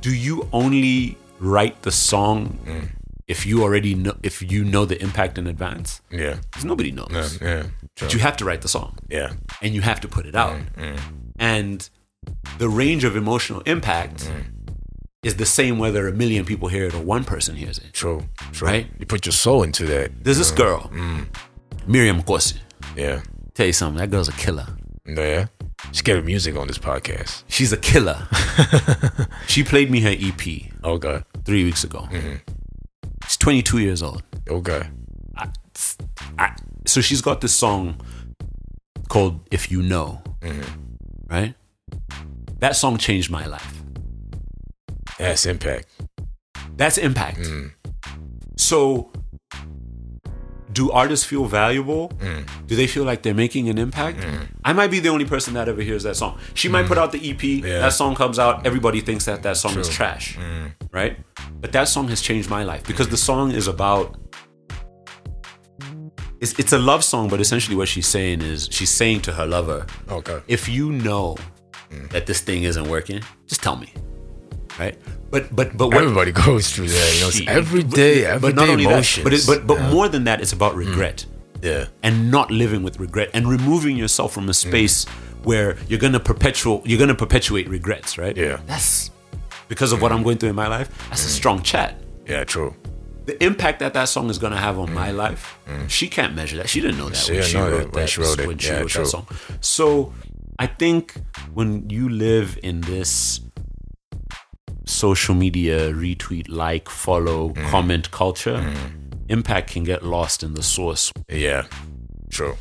Do 0.00 0.14
you 0.14 0.48
only 0.52 1.16
write 1.40 1.82
the 1.82 1.92
song 1.92 2.58
Mm. 2.66 2.88
if 3.26 3.46
you 3.46 3.62
already 3.62 3.94
know 3.94 4.14
if 4.22 4.42
you 4.52 4.64
know 4.64 4.84
the 4.86 5.00
impact 5.02 5.38
in 5.38 5.46
advance? 5.46 6.00
Yeah. 6.10 6.36
Because 6.50 6.64
nobody 6.64 6.90
knows. 6.92 7.38
Yeah. 7.40 7.48
Yeah. 7.48 7.62
But 8.00 8.14
you 8.14 8.20
have 8.20 8.36
to 8.38 8.44
write 8.44 8.62
the 8.62 8.68
song 8.68 8.98
Yeah. 9.08 9.30
and 9.62 9.74
you 9.74 9.82
have 9.82 10.00
to 10.00 10.08
put 10.08 10.24
it 10.26 10.34
out. 10.34 10.58
Mm, 10.76 10.98
And 11.38 11.88
the 12.58 12.68
range 12.68 13.04
of 13.04 13.16
emotional 13.16 13.60
impact 13.66 14.18
Mm. 14.26 14.44
Is 15.22 15.36
the 15.36 15.46
same 15.46 15.78
whether 15.78 16.06
a 16.06 16.12
million 16.12 16.44
people 16.44 16.68
hear 16.68 16.86
it 16.86 16.94
or 16.94 17.00
one 17.02 17.24
person 17.24 17.56
hears 17.56 17.78
it. 17.78 17.92
True. 17.92 18.24
True. 18.52 18.68
Right? 18.68 18.86
You 18.98 19.06
put 19.06 19.26
your 19.26 19.32
soul 19.32 19.62
into 19.62 19.84
that. 19.86 20.24
There's 20.24 20.38
this 20.38 20.52
mm. 20.52 20.56
girl, 20.56 20.80
mm. 20.92 21.26
Miriam 21.86 22.22
Kosi. 22.22 22.58
Yeah. 22.96 23.22
Tell 23.54 23.66
you 23.66 23.72
something, 23.72 23.98
that 23.98 24.10
girl's 24.10 24.28
a 24.28 24.32
killer. 24.32 24.66
Yeah. 25.06 25.46
She 25.92 26.02
get 26.02 26.24
music 26.24 26.56
on 26.56 26.66
this 26.66 26.78
podcast. 26.78 27.44
She's 27.48 27.72
a 27.72 27.76
killer. 27.76 28.28
she 29.48 29.64
played 29.64 29.90
me 29.90 30.00
her 30.00 30.14
EP 30.18 30.84
Okay. 30.84 31.22
three 31.44 31.64
weeks 31.64 31.84
ago. 31.84 32.00
Mm-hmm. 32.10 32.34
She's 33.24 33.36
22 33.36 33.78
years 33.78 34.02
old. 34.02 34.22
Okay. 34.48 34.88
I, 36.38 36.54
so 36.86 37.00
she's 37.00 37.20
got 37.20 37.40
this 37.40 37.54
song 37.54 38.00
called 39.08 39.40
If 39.50 39.70
You 39.70 39.82
Know, 39.82 40.22
mm-hmm. 40.40 41.32
right? 41.32 41.54
That 42.58 42.76
song 42.76 42.98
changed 42.98 43.30
my 43.30 43.46
life. 43.46 43.77
That's 45.18 45.46
impact. 45.46 45.86
That's 46.76 46.98
impact. 46.98 47.38
Mm. 47.40 47.72
So, 48.56 49.10
do 50.72 50.90
artists 50.92 51.24
feel 51.26 51.44
valuable? 51.46 52.10
Mm. 52.18 52.46
Do 52.66 52.76
they 52.76 52.86
feel 52.86 53.04
like 53.04 53.22
they're 53.22 53.34
making 53.34 53.68
an 53.68 53.78
impact? 53.78 54.18
Mm. 54.20 54.46
I 54.64 54.72
might 54.72 54.90
be 54.90 55.00
the 55.00 55.08
only 55.08 55.24
person 55.24 55.54
that 55.54 55.68
ever 55.68 55.82
hears 55.82 56.02
that 56.04 56.16
song. 56.16 56.38
She 56.54 56.68
might 56.68 56.86
put 56.86 56.98
out 56.98 57.10
the 57.12 57.30
EP, 57.30 57.62
that 57.62 57.92
song 57.92 58.14
comes 58.14 58.38
out, 58.38 58.66
everybody 58.66 59.00
thinks 59.00 59.24
that 59.24 59.42
that 59.42 59.56
song 59.56 59.76
is 59.78 59.88
trash, 59.88 60.38
right? 60.92 61.16
But 61.60 61.72
that 61.72 61.88
song 61.88 62.08
has 62.08 62.20
changed 62.20 62.48
my 62.48 62.62
life 62.64 62.84
because 62.86 63.08
the 63.08 63.16
song 63.16 63.50
is 63.52 63.66
about. 63.66 64.16
It's, 66.40 66.56
it's 66.56 66.72
a 66.72 66.78
love 66.78 67.02
song, 67.02 67.28
but 67.28 67.40
essentially 67.40 67.76
what 67.76 67.88
she's 67.88 68.06
saying 68.06 68.42
is 68.42 68.68
she's 68.70 68.90
saying 68.90 69.22
to 69.22 69.32
her 69.32 69.44
lover, 69.44 69.84
Okay. 70.08 70.40
if 70.46 70.68
you 70.68 70.92
know 70.92 71.36
that 72.12 72.26
this 72.26 72.40
thing 72.40 72.62
isn't 72.62 72.88
working, 72.88 73.22
just 73.48 73.60
tell 73.60 73.74
me. 73.74 73.92
Right? 74.78 74.96
But 75.30 75.54
but 75.54 75.76
but 75.76 75.88
what, 75.88 76.02
Everybody 76.02 76.32
goes 76.32 76.70
through 76.70 76.88
that. 76.88 77.14
You 77.14 77.20
know, 77.22 77.28
it's 77.28 77.40
every 77.46 77.82
but- 77.82 77.94
day, 77.94 78.22
but 78.22 78.30
every 78.30 78.52
not 78.52 78.66
day 78.66 78.72
only 78.72 78.84
emotions. 78.84 79.16
that, 79.16 79.24
but 79.24 79.32
it, 79.34 79.44
but 79.46 79.66
but 79.66 79.78
yeah. 79.78 79.90
more 79.92 80.08
than 80.08 80.24
that, 80.24 80.40
it's 80.40 80.52
about 80.52 80.74
mm. 80.74 80.86
regret 80.86 81.26
Yeah. 81.62 81.86
and 82.02 82.30
not 82.30 82.50
living 82.50 82.82
with 82.82 82.98
regret 83.00 83.30
and 83.34 83.48
removing 83.48 83.96
yourself 83.96 84.32
from 84.32 84.48
a 84.48 84.52
mm. 84.52 84.68
space 84.68 85.04
where 85.44 85.76
you're 85.88 85.98
gonna 85.98 86.20
perpetual 86.20 86.82
you're 86.84 86.98
gonna 86.98 87.14
perpetuate 87.14 87.68
regrets, 87.68 88.16
right? 88.18 88.36
Yeah. 88.36 88.60
That's 88.66 89.10
because 89.68 89.92
of 89.92 90.00
what 90.00 90.12
I'm 90.12 90.22
going 90.22 90.38
through 90.38 90.50
in 90.50 90.56
my 90.56 90.68
life. 90.68 90.88
That's 91.10 91.24
a 91.24 91.28
mm. 91.28 91.38
strong 91.40 91.62
chat. 91.62 92.00
Yeah. 92.26 92.44
True. 92.44 92.74
the 93.26 93.36
impact 93.44 93.80
that 93.80 93.92
that 93.92 94.08
song 94.08 94.30
is 94.30 94.38
gonna 94.38 94.56
have 94.56 94.78
on 94.78 94.90
my 94.94 95.10
life, 95.10 95.58
she 95.88 96.08
can't 96.08 96.34
measure 96.34 96.56
that. 96.56 96.68
She 96.70 96.80
didn't 96.80 96.96
know 96.96 97.10
that 97.10 97.16
She 97.16 97.32
when 97.34 97.42
she 97.42 97.56
know 97.58 97.70
that 97.70 97.76
wrote 97.76 97.92
when 97.94 98.06
she 98.06 98.20
wrote 98.22 98.38
it. 98.40 98.46
when 98.48 98.58
she 98.58 98.68
Yeah, 98.68 98.80
wrote 98.80 98.88
true. 98.88 99.04
that 99.04 99.10
song. 99.10 99.26
So 99.60 100.14
I 100.58 100.66
think 100.66 101.14
when 101.52 101.88
you 101.90 102.08
live 102.08 102.58
in 102.62 102.80
this 102.80 103.38
social 104.88 105.34
media 105.34 105.92
retweet, 105.92 106.46
like, 106.48 106.88
follow, 106.88 107.50
Mm. 107.50 107.70
comment 107.70 108.10
culture, 108.10 108.64
impact 109.28 109.70
can 109.72 109.84
get 109.84 110.02
lost 110.04 110.42
in 110.42 110.54
the 110.54 110.62
source. 110.62 111.12
Yeah, 111.28 111.64
true. 112.30 112.56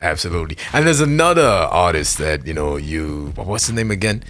Absolutely. 0.00 0.56
And 0.72 0.86
there's 0.86 1.00
another 1.00 1.42
artist 1.42 2.18
that 2.18 2.46
you 2.46 2.54
know 2.54 2.76
you. 2.76 3.32
What's 3.36 3.66
the 3.66 3.72
name 3.72 3.90
again? 3.90 4.22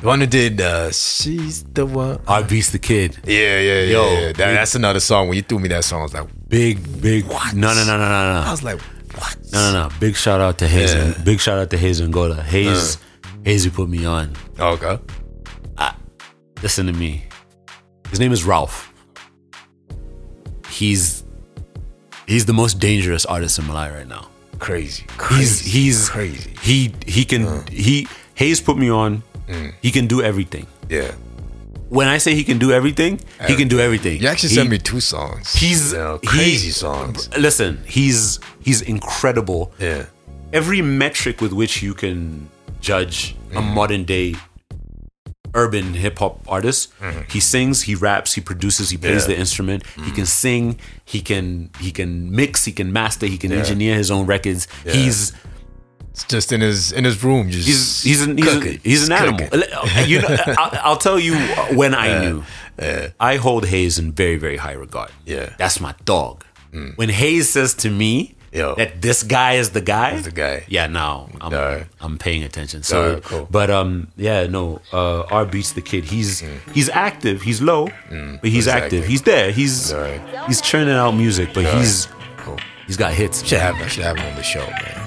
The 0.00 0.06
one 0.06 0.20
who 0.20 0.26
did 0.26 0.60
uh, 0.60 0.92
"She's 0.92 1.64
the 1.64 1.86
One." 1.86 2.20
I 2.28 2.42
beats 2.42 2.70
the 2.70 2.78
kid. 2.78 3.16
Yeah, 3.26 3.58
yeah, 3.58 3.80
yeah. 3.80 3.80
Yo, 3.92 4.04
yeah. 4.12 4.20
That, 4.26 4.36
big- 4.36 4.56
that's 4.56 4.74
another 4.74 5.00
song. 5.00 5.28
When 5.28 5.36
you 5.36 5.42
threw 5.42 5.58
me 5.60 5.68
that 5.68 5.82
song, 5.84 6.00
I 6.00 6.02
was 6.02 6.14
like, 6.14 6.28
Big, 6.48 7.00
big. 7.00 7.24
No, 7.26 7.38
no, 7.54 7.72
no, 7.74 7.84
no, 7.84 7.98
no, 7.98 8.32
no. 8.34 8.42
I 8.46 8.50
was 8.50 8.62
like, 8.62 8.78
what? 9.16 9.36
No, 9.52 9.72
no, 9.72 9.88
no. 9.88 9.94
Big 9.98 10.14
shout 10.14 10.40
out 10.42 10.58
to 10.58 10.66
Hayze. 10.66 10.94
Yeah. 10.94 11.24
Big 11.24 11.40
shout 11.40 11.58
out 11.58 11.70
to 11.70 11.76
Hayze 11.78 12.00
Engolah. 12.06 12.42
Hayze, 12.44 12.98
Hayze, 13.44 13.64
who 13.64 13.70
put 13.70 13.88
me 13.88 14.04
on. 14.04 14.30
Okay. 14.60 14.98
Listen 16.62 16.86
to 16.86 16.92
me. 16.92 17.24
His 18.10 18.20
name 18.20 18.32
is 18.32 18.44
Ralph. 18.44 18.92
He's 20.68 21.24
he's 22.26 22.46
the 22.46 22.52
most 22.52 22.78
dangerous 22.78 23.24
artist 23.26 23.58
in 23.58 23.64
Malawi 23.66 23.94
right 23.94 24.08
now. 24.08 24.28
Crazy. 24.58 25.02
He's 25.04 25.16
Crazy. 25.16 25.70
he's 25.70 26.08
crazy. 26.08 26.54
He 26.62 26.94
he 27.06 27.24
can 27.24 27.44
mm. 27.46 27.68
he 27.68 28.06
Hayze 28.36 28.60
put 28.64 28.76
me 28.76 28.90
on. 28.90 29.22
Mm. 29.48 29.72
He 29.82 29.90
can 29.90 30.06
do 30.06 30.22
everything. 30.22 30.66
Yeah. 30.88 31.12
When 31.88 32.08
I 32.08 32.18
say 32.18 32.34
he 32.34 32.42
can 32.42 32.58
do 32.58 32.72
everything, 32.72 33.20
he 33.46 33.54
can 33.54 33.68
do 33.68 33.78
everything. 33.78 34.20
You 34.20 34.26
actually 34.28 34.48
He- 34.48 34.54
sent 34.56 34.70
me 34.70 34.78
two 34.78 35.00
songs. 35.00 35.54
He's 35.54 35.92
You 35.92 35.98
know, 35.98 36.18
he- 36.20 36.26
crazy 36.26 36.70
songs. 36.70 37.28
Listen, 37.38 37.80
he's 37.86 38.40
he's 38.60 38.82
incredible. 38.82 39.72
Yeah. 39.78 40.06
every 40.52 40.80
metric 40.80 41.40
with 41.40 41.52
which 41.52 41.82
you 41.82 41.92
can 41.92 42.48
judge 42.80 43.34
a 43.52 43.60
mm. 43.60 43.74
modern 43.74 44.04
day 44.04 44.34
urban 45.56 45.94
hip 45.94 46.18
hop 46.18 46.34
artist, 46.46 46.92
mm-hmm. 47.00 47.22
he 47.28 47.40
sings, 47.40 47.82
he 47.82 47.94
raps, 47.94 48.34
he 48.34 48.40
produces, 48.40 48.90
he 48.90 48.98
plays 48.98 49.22
Yeah. 49.22 49.34
the 49.34 49.38
instrument, 49.40 49.84
he 50.06 50.10
can 50.12 50.28
mm-hmm. 50.28 50.44
sing, 50.44 50.78
he 51.04 51.20
can 51.20 51.70
he 51.80 51.90
can 51.90 52.30
mix, 52.30 52.64
he 52.64 52.72
can 52.72 52.92
master, 52.92 53.26
he 53.26 53.38
can 53.38 53.50
Yeah. 53.50 53.58
engineer 53.58 53.94
his 53.96 54.10
own 54.10 54.26
records. 54.26 54.68
He's 54.84 55.32
It's 56.12 56.24
just 56.24 56.52
in 56.52 56.60
his 56.60 56.92
in 56.92 57.04
his 57.04 57.22
room. 57.24 57.50
Just 57.50 57.66
he's 57.68 58.02
he's 58.02 58.22
an 58.26 58.38
he's, 58.38 58.54
an, 58.54 58.80
he's 58.84 59.06
an 59.08 59.12
animal. 59.12 59.48
Uh, 59.52 60.04
you 60.06 60.20
know, 60.22 60.28
uh, 60.28 60.54
I'll, 60.58 60.78
I'll 60.82 60.96
tell 61.08 61.18
you 61.18 61.34
when 61.76 61.94
I 61.94 62.06
knew. 62.20 62.44
I 63.20 63.36
hold 63.36 63.64
Hayze 63.66 63.98
in 63.98 64.12
very 64.12 64.38
very 64.38 64.56
high 64.56 64.76
regard. 64.86 65.10
Yeah. 65.24 65.50
that's 65.58 65.80
my 65.80 65.94
dog. 66.04 66.44
Mm. 66.72 66.96
When 66.96 67.08
Hayze 67.10 67.48
says 67.56 67.74
to 67.74 67.90
me 67.90 68.35
Yo. 68.56 68.74
that 68.76 69.02
this 69.02 69.22
guy 69.22 69.52
is 69.60 69.70
the 69.70 69.80
guy, 69.82 70.12
He's 70.16 70.24
the 70.24 70.30
guy. 70.30 70.64
Yeah, 70.68 70.86
now 70.86 71.28
I'm 71.40 71.52
Alright. 71.52 71.86
I'm 72.00 72.16
paying 72.18 72.42
attention. 72.42 72.82
So, 72.82 72.96
Alright, 73.02 73.22
cool. 73.24 73.46
but 73.50 73.68
um, 73.70 74.08
yeah, 74.16 74.46
no. 74.46 74.80
Uh, 74.92 75.22
R 75.30 75.44
beats 75.44 75.72
the 75.72 75.82
kid. 75.82 76.04
He's 76.04 76.40
he's 76.72 76.88
active. 76.88 77.42
He's 77.42 77.60
low, 77.60 77.88
but 78.08 78.44
he's 78.44 78.52
He's 78.64 78.68
active. 78.68 79.04
He's 79.04 79.22
there. 79.22 79.50
He's 79.52 79.92
Alright. 79.92 80.20
he's 80.48 80.60
churning 80.60 80.94
out 80.94 81.12
music, 81.12 81.50
but 81.54 81.64
he's 81.76 82.08
Cool. 82.38 82.56
he's 82.86 82.96
got 82.96 83.12
hits. 83.12 83.44
Should 83.44 83.58
man. 83.58 83.74
have 83.74 83.84
I 83.84 83.88
should 83.88 84.04
have 84.04 84.16
him 84.16 84.26
on 84.30 84.36
the 84.36 84.42
show, 84.42 84.66
man. 84.66 85.02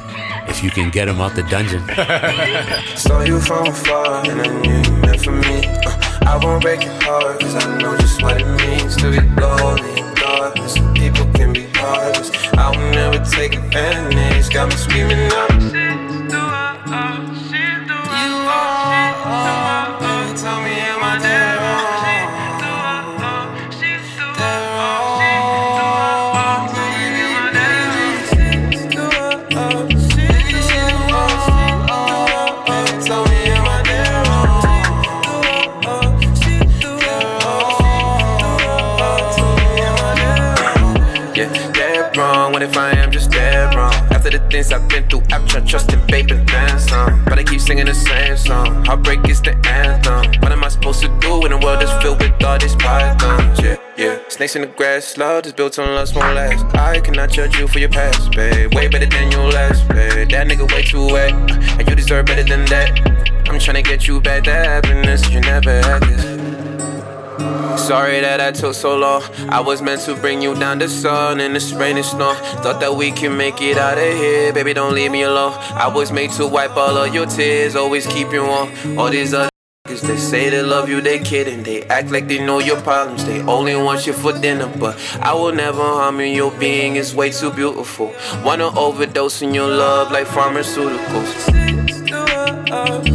If 0.50 0.64
you 0.64 0.72
can 0.72 0.90
get 0.90 1.08
him 1.08 1.20
out 1.22 1.36
the 1.36 1.44
dungeon. 1.44 1.82
Saw 2.98 3.22
you 3.22 3.40
from 3.40 3.68
afar 3.68 4.26
and 4.30 4.42
I 4.42 4.62
knew 4.62 4.82
you 4.82 4.92
meant 5.02 5.22
for 5.24 5.32
me. 5.32 5.66
Uh, 5.86 6.20
I 6.26 6.40
won't 6.44 6.62
break 6.64 6.84
your 6.84 6.94
heart 7.04 7.40
cause 7.40 7.56
I 7.56 7.78
know 7.78 7.96
just 7.98 8.22
what 8.24 8.42
it 8.42 8.46
means 8.68 8.96
to 8.98 9.12
be 9.12 9.20
lonely 9.42 10.02
and 10.02 10.16
darkness. 10.18 10.76
I 11.92 12.70
will 12.70 12.92
never 12.92 13.24
take 13.26 13.56
advantage. 13.56 14.50
Got 14.54 14.70
me 14.70 14.76
screaming 14.76 15.32
out. 15.34 15.49
What 42.60 42.68
if 42.68 42.78
I 42.78 42.92
am 42.92 43.10
just 43.10 43.32
dead 43.32 43.74
wrong? 43.74 43.94
After 44.12 44.32
the 44.32 44.40
things 44.50 44.74
I've 44.74 44.86
been 44.90 45.08
through, 45.08 45.22
I've 45.32 45.48
tried 45.48 45.66
trusting 45.66 45.98
and 45.98 46.46
then 46.46 46.78
some. 46.78 47.24
But 47.24 47.40
I 47.40 47.44
keep 47.46 47.62
singing 47.62 47.86
the 47.86 47.94
same 47.94 48.36
song. 48.36 48.84
Heartbreak 48.84 49.26
is 49.30 49.42
the 49.42 49.56
anthem. 49.66 50.42
What 50.42 50.52
am 50.52 50.66
I 50.66 50.68
supposed 50.68 51.00
to 51.04 51.08
do 51.22 51.46
in 51.46 51.54
a 51.54 51.58
world 51.58 51.80
that's 51.80 52.04
filled 52.04 52.22
with 52.22 52.44
all 52.44 52.60
these 52.60 52.76
pythons? 52.76 53.62
Yeah, 53.62 53.78
yeah. 53.96 54.20
Snakes 54.28 54.58
in 54.58 54.64
the 54.64 54.68
grass, 54.68 55.18
love 55.18 55.46
is 55.46 55.54
built 55.54 55.80
on 55.80 55.96
lust 55.96 56.18
won't 56.18 56.36
last. 56.36 56.66
I 56.76 57.00
cannot 57.00 57.30
judge 57.30 57.58
you 57.58 57.66
for 57.66 57.80
your 57.80 57.88
past, 57.88 58.30
babe. 58.34 58.76
Way 58.76 58.90
better 58.90 59.06
than 59.06 59.32
your 59.32 59.50
last, 59.50 59.88
babe. 59.88 60.30
That 60.30 60.48
nigga 60.48 60.70
way 60.70 60.84
too 60.84 61.08
wet, 61.08 61.32
and 61.32 61.88
you 61.88 61.96
deserve 61.96 62.26
better 62.26 62.44
than 62.44 62.66
that. 62.66 62.92
I'm 63.48 63.58
trying 63.58 63.82
to 63.82 63.90
get 63.90 64.06
you 64.06 64.20
back 64.20 64.44
that 64.44 64.66
happiness 64.66 65.30
you 65.30 65.40
never 65.40 65.82
had 65.82 66.04
this. 66.04 66.39
Sorry 67.88 68.20
that 68.20 68.40
I 68.42 68.52
took 68.52 68.74
so 68.76 68.98
long. 68.98 69.24
I 69.50 69.60
was 69.62 69.82
meant 69.82 70.02
to 70.02 70.16
bring 70.16 70.42
you 70.42 70.54
down 70.54 70.80
the 70.80 70.90
sun 70.90 71.40
in 71.40 71.54
this 71.54 71.72
rain 71.74 71.96
and 71.98 72.06
snow. 72.06 72.34
Thought 72.62 72.80
that 72.82 72.94
we 72.96 73.12
can 73.12 73.36
make 73.38 73.62
it 73.62 73.78
out 73.78 73.98
of 73.98 74.14
here, 74.14 74.54
baby. 74.54 74.74
Don't 74.74 74.94
leave 74.94 75.12
me 75.12 75.24
alone. 75.24 75.54
I 75.74 75.88
was 75.88 76.12
made 76.12 76.32
to 76.32 76.46
wipe 76.46 76.76
all 76.78 76.98
of 76.98 77.14
your 77.14 77.26
tears, 77.26 77.76
always 77.76 78.06
keep 78.06 78.32
you 78.32 78.44
warm. 78.44 78.70
All 79.00 79.10
these 79.10 79.34
other 79.34 79.50
niggas, 79.88 80.02
they 80.02 80.18
say 80.18 80.50
they 80.50 80.62
love 80.62 80.90
you, 80.90 81.02
they 81.02 81.20
kidding. 81.20 81.64
They 81.64 81.84
act 81.84 82.12
like 82.12 82.28
they 82.28 82.46
know 82.46 82.60
your 82.60 82.80
problems. 82.82 83.26
They 83.26 83.42
only 83.42 83.76
want 83.76 84.06
you 84.06 84.14
for 84.14 84.34
dinner, 84.34 84.72
but 84.80 84.96
I 85.22 85.34
will 85.34 85.54
never 85.54 85.82
harm 85.82 86.20
you. 86.20 86.28
Your 86.28 86.52
being 86.52 86.96
is 86.96 87.16
way 87.16 87.32
too 87.32 87.52
beautiful. 87.52 88.14
Wanna 88.44 88.78
overdose 88.78 89.42
in 89.42 89.54
your 89.54 89.68
love 89.70 90.12
like 90.12 90.28
pharmaceuticals. 90.28 91.50
Uh, 92.12 92.66
uh. 92.72 93.09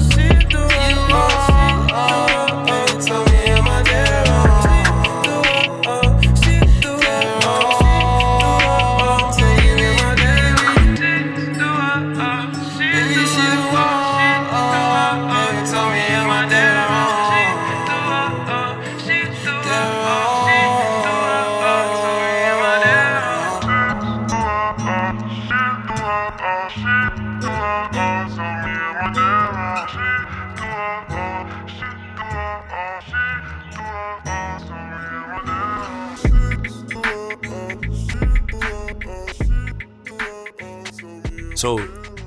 So, 41.64 41.78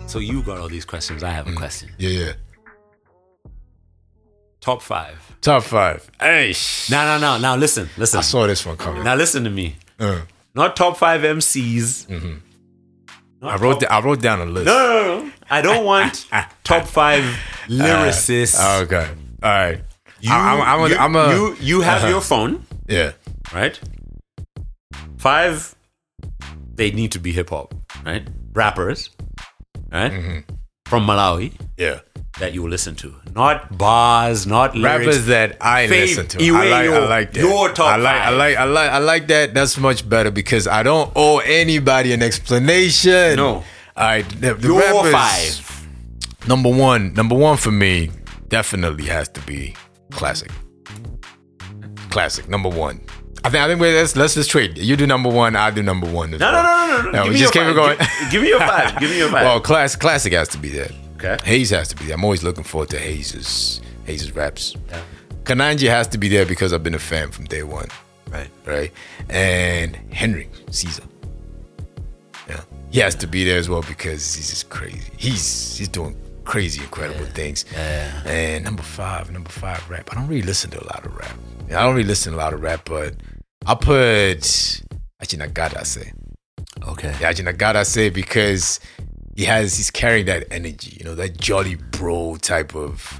so 0.08 0.18
you 0.18 0.42
got 0.42 0.58
all 0.58 0.68
these 0.68 0.84
questions. 0.84 1.22
I 1.22 1.30
have 1.30 1.48
a 1.48 1.54
question. 1.54 1.90
Yeah, 2.00 2.10
yeah. 2.10 2.34
Top 4.62 4.82
five. 4.82 5.16
Top 5.42 5.62
five. 5.62 6.10
Hey, 6.20 6.56
No, 6.90 7.06
no, 7.06 7.20
no. 7.20 7.38
Now 7.38 7.56
listen, 7.56 7.88
listen. 8.00 8.18
I 8.18 8.22
saw 8.22 8.48
this 8.48 8.66
one 8.66 8.78
coming. 8.78 9.04
Now 9.04 9.14
listen 9.14 9.44
to 9.44 9.52
me. 9.52 9.76
Uh, 10.00 10.22
Not 10.56 10.76
top 10.76 10.98
five 10.98 11.22
MCs. 11.22 12.10
Not 13.40 13.54
I 13.54 13.58
wrote 13.58 13.74
top- 13.74 13.82
da- 13.82 13.96
I 13.96 14.02
wrote 14.02 14.22
down 14.24 14.42
a 14.42 14.46
list. 14.46 14.66
No, 14.66 14.74
no, 14.76 15.20
no. 15.26 15.32
I 15.52 15.62
don't 15.62 15.86
want 15.86 16.26
top 16.64 16.88
five 16.88 17.22
lyricists. 17.68 18.58
Uh, 18.60 18.86
okay. 18.86 19.08
All 19.44 19.50
right. 19.52 19.80
you, 20.20 20.32
I- 20.34 20.54
I'm, 20.56 20.62
I'm, 20.64 20.80
a, 20.80 20.90
you, 20.90 20.98
I'm 20.98 21.16
a, 21.16 21.36
you, 21.36 21.56
you 21.62 21.82
have 21.82 22.00
Uh-huh. 22.02 22.08
your 22.10 22.22
phone, 22.22 22.66
yeah. 22.88 23.12
right? 23.54 23.80
Five, 25.20 25.76
they 26.74 26.90
need 26.90 27.12
to 27.12 27.20
be 27.20 27.32
hip 27.34 27.52
hop, 27.52 27.76
right? 28.04 28.28
Rappers, 28.54 29.12
right? 29.92 30.12
Mm-hmm. 30.12 30.54
From 30.86 31.06
Malawi 31.06 31.52
Yeah. 31.78 32.00
that 32.40 32.54
you 32.54 32.64
will 32.64 32.70
listen 32.70 32.96
to. 32.96 33.14
Not 33.36 33.78
bars, 33.78 34.48
not 34.48 34.76
lyrics. 34.76 35.06
Rappers 35.06 35.26
that 35.26 35.58
I 35.60 35.88
Faith 35.88 36.18
listen 36.18 36.28
to. 36.40 36.56
I 36.56 36.70
like, 36.70 36.90
I 36.90 37.08
like 37.08 37.34
that. 37.34 37.40
your 37.42 37.70
top 37.74 37.88
I 37.88 37.96
like, 37.98 38.16
I 38.16 38.26
five. 38.26 38.38
like, 38.38 38.58
I 38.58 38.64
like, 38.64 38.92
I 38.92 38.98
like 39.00 39.28
that. 39.28 39.54
That's 39.54 39.78
much 39.78 40.08
better 40.08 40.32
because 40.32 40.66
I 40.68 40.84
don't 40.84 41.12
owe 41.16 41.40
anybody 41.40 42.14
an 42.14 42.24
explanation. 42.24 43.36
No. 43.36 43.48
All 43.56 43.64
right. 43.98 44.28
The, 44.30 44.54
the 44.54 44.68
Your 44.70 44.80
rappers, 44.80 45.12
five. 45.60 46.48
Number 46.48 46.70
one. 46.70 47.14
Number 47.14 47.36
one 47.36 47.58
for 47.58 47.72
me 47.72 48.12
definitely 48.48 49.06
has 49.06 49.28
to 49.30 49.42
be 49.42 49.76
classic. 50.12 50.52
Classic. 52.10 52.48
Number 52.48 52.70
one. 52.70 53.02
I 53.44 53.50
think 53.50 53.64
I 53.64 53.68
think 53.68 53.80
let's 53.80 54.16
let's 54.16 54.34
just 54.36 54.50
trade. 54.50 54.78
You 54.78 54.96
do 54.98 55.08
number 55.08 55.30
one, 55.30 55.56
I 55.56 55.72
do 55.72 55.82
number 55.84 56.08
one. 56.12 56.32
No, 56.32 56.38
no, 56.38 56.52
well. 56.52 56.88
no, 56.88 56.96
no, 56.98 57.02
no. 57.04 57.12
No, 57.12 57.24
Give 57.24 57.30
we 57.30 57.34
me 57.36 57.40
just 57.40 57.54
keep 57.54 57.62
it 57.62 57.66
five. 57.66 57.76
going. 57.76 57.98
Give- 57.98 58.32
give 58.32 58.42
me 58.42 58.50
your 58.50 58.60
five. 58.60 59.00
Give 59.00 59.10
me 59.10 59.18
your 59.20 59.30
five. 59.30 59.44
Well, 59.46 59.60
class, 59.62 59.96
classic 59.96 60.34
has 60.34 60.48
to 60.50 60.58
be 60.58 60.70
there. 60.70 60.90
Okay. 61.16 61.38
Hayze 61.44 61.72
has 61.76 61.88
to 61.90 61.96
be 61.96 62.06
there. 62.06 62.16
I'm 62.16 62.24
always 62.24 62.44
looking 62.44 62.64
forward 62.64 62.90
to 62.90 62.98
Hayze's 62.98 63.82
Hayze's 64.06 64.36
raps. 64.36 64.76
Kananji 65.44 65.88
has 65.88 66.08
to 66.10 66.18
be 66.18 66.28
there 66.28 66.46
because 66.46 66.74
I've 66.74 66.84
been 66.84 66.96
a 66.96 67.00
fan 67.00 67.32
from 67.32 67.46
day 67.46 67.64
one. 67.64 67.88
Right. 68.30 68.50
Right. 68.66 68.92
And 69.30 69.96
Henry 70.14 70.50
Caesar. 70.72 71.04
Yeah. 72.50 72.62
He 72.90 73.00
has 73.00 73.16
to 73.16 73.28
be 73.28 73.44
there 73.46 73.58
as 73.58 73.70
well 73.70 73.84
because 73.88 74.36
he's 74.36 74.50
just 74.50 74.70
crazy. 74.70 75.12
He's 75.18 75.78
he's 75.78 75.88
doing 75.90 76.16
crazy, 76.48 76.82
incredible 76.82 77.26
things. 77.26 77.66
And 77.76 78.64
number 78.64 78.82
five, 78.82 79.30
number 79.32 79.50
five 79.50 79.88
rap. 79.90 80.10
I 80.12 80.16
don't 80.16 80.28
really 80.28 80.42
listen 80.42 80.72
to 80.72 80.84
a 80.84 80.88
lot 80.88 81.06
of 81.06 81.16
rap. 81.16 81.38
I 81.68 81.84
don't 81.84 81.94
really 81.94 82.08
listen 82.08 82.32
to 82.32 82.38
a 82.38 82.42
lot 82.42 82.54
of 82.54 82.62
rap, 82.62 82.86
but 82.86 83.16
I 83.66 83.76
put 83.76 84.40
Ajinagada 85.22 85.86
say. 85.86 86.14
Okay. 86.88 87.14
Yeah, 87.20 87.34
Ajinagada 87.34 87.86
say 87.86 88.10
because 88.10 88.80
he 89.36 89.44
has 89.44 89.76
he's 89.76 89.92
carrying 89.92 90.26
that 90.28 90.48
energy, 90.50 90.96
you 90.98 91.06
know, 91.06 91.16
that 91.16 91.38
jolly 91.38 91.76
bro 91.76 92.38
type 92.38 92.76
of 92.76 93.20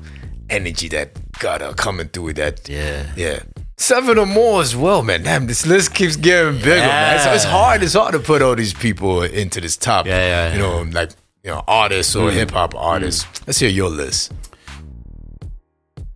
energy 0.50 0.88
that 0.90 1.12
gotta 1.40 1.74
coming 1.74 2.08
through 2.08 2.24
with 2.24 2.38
that. 2.38 2.68
Yeah. 2.70 3.12
Yeah. 3.18 3.40
Seven 3.80 4.18
or 4.18 4.26
more 4.26 4.62
as 4.62 4.76
well, 4.76 5.04
man. 5.04 5.22
Damn, 5.22 5.46
this 5.46 5.68
list 5.68 5.94
keeps 5.94 6.16
getting 6.16 6.56
bigger, 6.56 6.78
man. 6.78 7.20
So 7.20 7.32
it's 7.34 7.44
hard. 7.44 7.84
It's 7.84 7.94
hard 7.94 8.14
to 8.14 8.20
put 8.20 8.42
all 8.42 8.56
these 8.56 8.74
people 8.74 9.22
into 9.22 9.62
this 9.62 9.78
top. 9.78 10.08
Yeah, 10.08 10.50
yeah, 10.50 10.54
You 10.54 10.60
know, 10.60 10.82
like 10.92 11.12
you 11.48 11.54
know, 11.54 11.64
artists 11.66 12.14
or 12.14 12.30
Mm. 12.30 12.34
hip 12.34 12.52
hop 12.52 12.76
artists. 12.76 13.26
Let's 13.48 13.58
hear 13.60 13.70
your 13.70 13.90
list. 13.90 14.34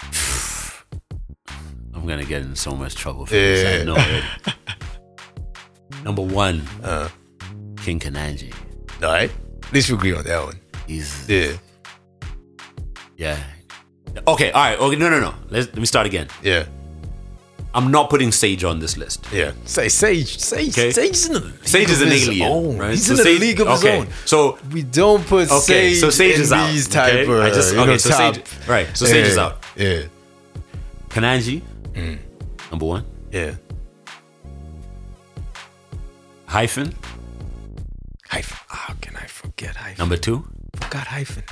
I'm 1.93 2.05
gonna 2.05 2.25
get 2.25 2.41
in 2.41 2.55
so 2.55 2.75
much 2.75 2.95
trouble 2.95 3.25
for 3.25 3.33
this. 3.33 3.63
Yeah. 3.63 3.81
I 3.81 3.83
know 3.85 3.95
it. 3.97 4.23
Number 6.03 6.21
one, 6.21 6.61
Uh, 6.83 7.07
King 7.77 7.99
Kananji. 7.99 8.53
all 9.01 9.09
right. 9.13 9.31
At 9.63 9.71
least 9.73 9.89
we 9.89 9.95
agree 9.95 10.13
on 10.13 10.23
that 10.25 10.43
one. 10.43 10.59
He's 10.87 11.29
Yeah. 11.29 11.53
yeah. 13.15 13.37
Okay, 14.27 14.51
all 14.51 14.61
right. 14.61 14.77
Okay, 14.79 14.97
no, 14.97 15.09
no, 15.09 15.19
no. 15.21 15.33
Let's, 15.49 15.67
let 15.67 15.77
me 15.77 15.85
start 15.85 16.05
again. 16.07 16.27
Yeah. 16.43 16.65
I'm 17.73 17.89
not 17.89 18.09
putting 18.09 18.31
Sage 18.33 18.63
on 18.65 18.79
this 18.79 18.97
list. 18.97 19.25
Yeah. 19.31 19.53
Say 19.65 19.87
Sage. 19.87 20.37
Sage. 20.39 20.77
Okay. 20.77 20.91
Sage 20.91 21.11
is 21.11 21.27
in 21.27 21.33
the 21.33 21.53
Sage 21.67 21.89
is 21.89 22.01
of 22.01 22.07
an 22.07 22.13
his 22.13 22.27
alien, 22.27 22.51
own. 22.51 22.77
right? 22.77 22.91
He's 22.91 23.05
So 23.05 23.11
in 23.13 23.17
the 23.17 23.23
Sage- 23.23 23.39
league 23.39 23.61
of 23.61 23.67
his 23.69 23.79
okay, 23.83 23.97
own. 23.99 24.07
So 24.25 24.57
We 24.71 24.83
don't 24.83 25.25
put 25.25 25.49
okay, 25.49 25.93
Sage 25.93 25.99
so 26.01 26.09
Sage 26.09 26.35
in 26.35 26.41
is 26.41 26.51
out. 26.51 26.67
these 26.71 26.87
type 26.89 27.13
okay? 27.13 27.23
of 27.23 27.39
I 27.39 27.49
just 27.49 27.73
you 27.73 27.79
okay. 27.79 27.91
know, 27.91 27.97
so 27.97 28.09
top- 28.09 28.35
Sage, 28.35 28.67
right? 28.67 28.87
So 28.97 29.05
Sage 29.05 29.27
is 29.27 29.37
out. 29.37 29.63
Yeah. 29.77 30.03
Kananji, 31.09 31.61
number 32.71 32.85
one. 32.85 33.05
Yeah. 33.31 33.55
Hyphen, 36.47 36.93
Hyphen. 38.27 38.57
How 38.67 38.93
can 39.01 39.15
I 39.15 39.25
forget 39.27 39.75
hyphen? 39.75 39.97
number 39.97 40.17
two. 40.17 40.45
Forgot 40.75 41.07
hyphen. 41.07 41.43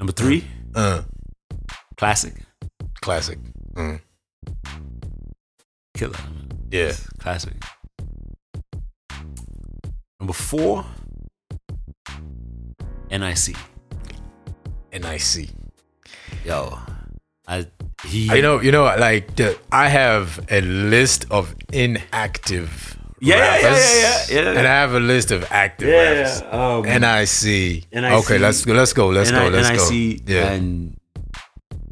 Number 0.00 0.12
three, 0.12 0.44
Uh, 0.74 1.02
classic, 1.98 2.34
classic. 3.00 3.38
Mm. 3.74 4.00
Killer, 5.94 6.18
Yeah. 6.70 6.92
classic. 7.18 7.54
Number 10.20 10.32
four, 10.32 10.84
NIC. 13.10 13.56
NIC. 14.92 15.50
Yo, 16.44 16.78
I 17.46 17.66
he. 18.04 18.26
You 18.34 18.42
know, 18.42 18.60
you 18.60 18.72
know, 18.72 18.84
like 18.84 19.36
the, 19.36 19.58
I 19.72 19.88
have 19.88 20.40
a 20.50 20.60
list 20.60 21.26
of 21.30 21.54
inactive 21.72 22.96
Yeah, 23.20 23.36
yeah, 23.36 23.44
yeah, 23.44 23.52
rappers, 23.68 23.78
yeah, 23.78 24.36
yeah, 24.36 24.42
yeah. 24.52 24.58
and 24.58 24.66
I 24.66 24.70
have 24.80 24.94
a 24.94 25.00
list 25.00 25.30
of 25.30 25.44
active 25.50 25.88
Yeah, 25.88 26.02
rappers. 26.12 26.40
yeah, 26.42 26.76
um, 26.76 26.82
NIC. 26.84 27.86
NIC. 27.92 28.12
Okay, 28.24 28.38
let's 28.38 28.64
go. 28.64 28.74
Let's 28.74 28.92
go. 28.92 29.08
Let's 29.08 29.30
go. 29.30 29.48
Let's 29.48 29.70
go. 29.70 29.88
NIC 29.90 30.22
Yeah. 30.28 30.52
and 30.52 30.96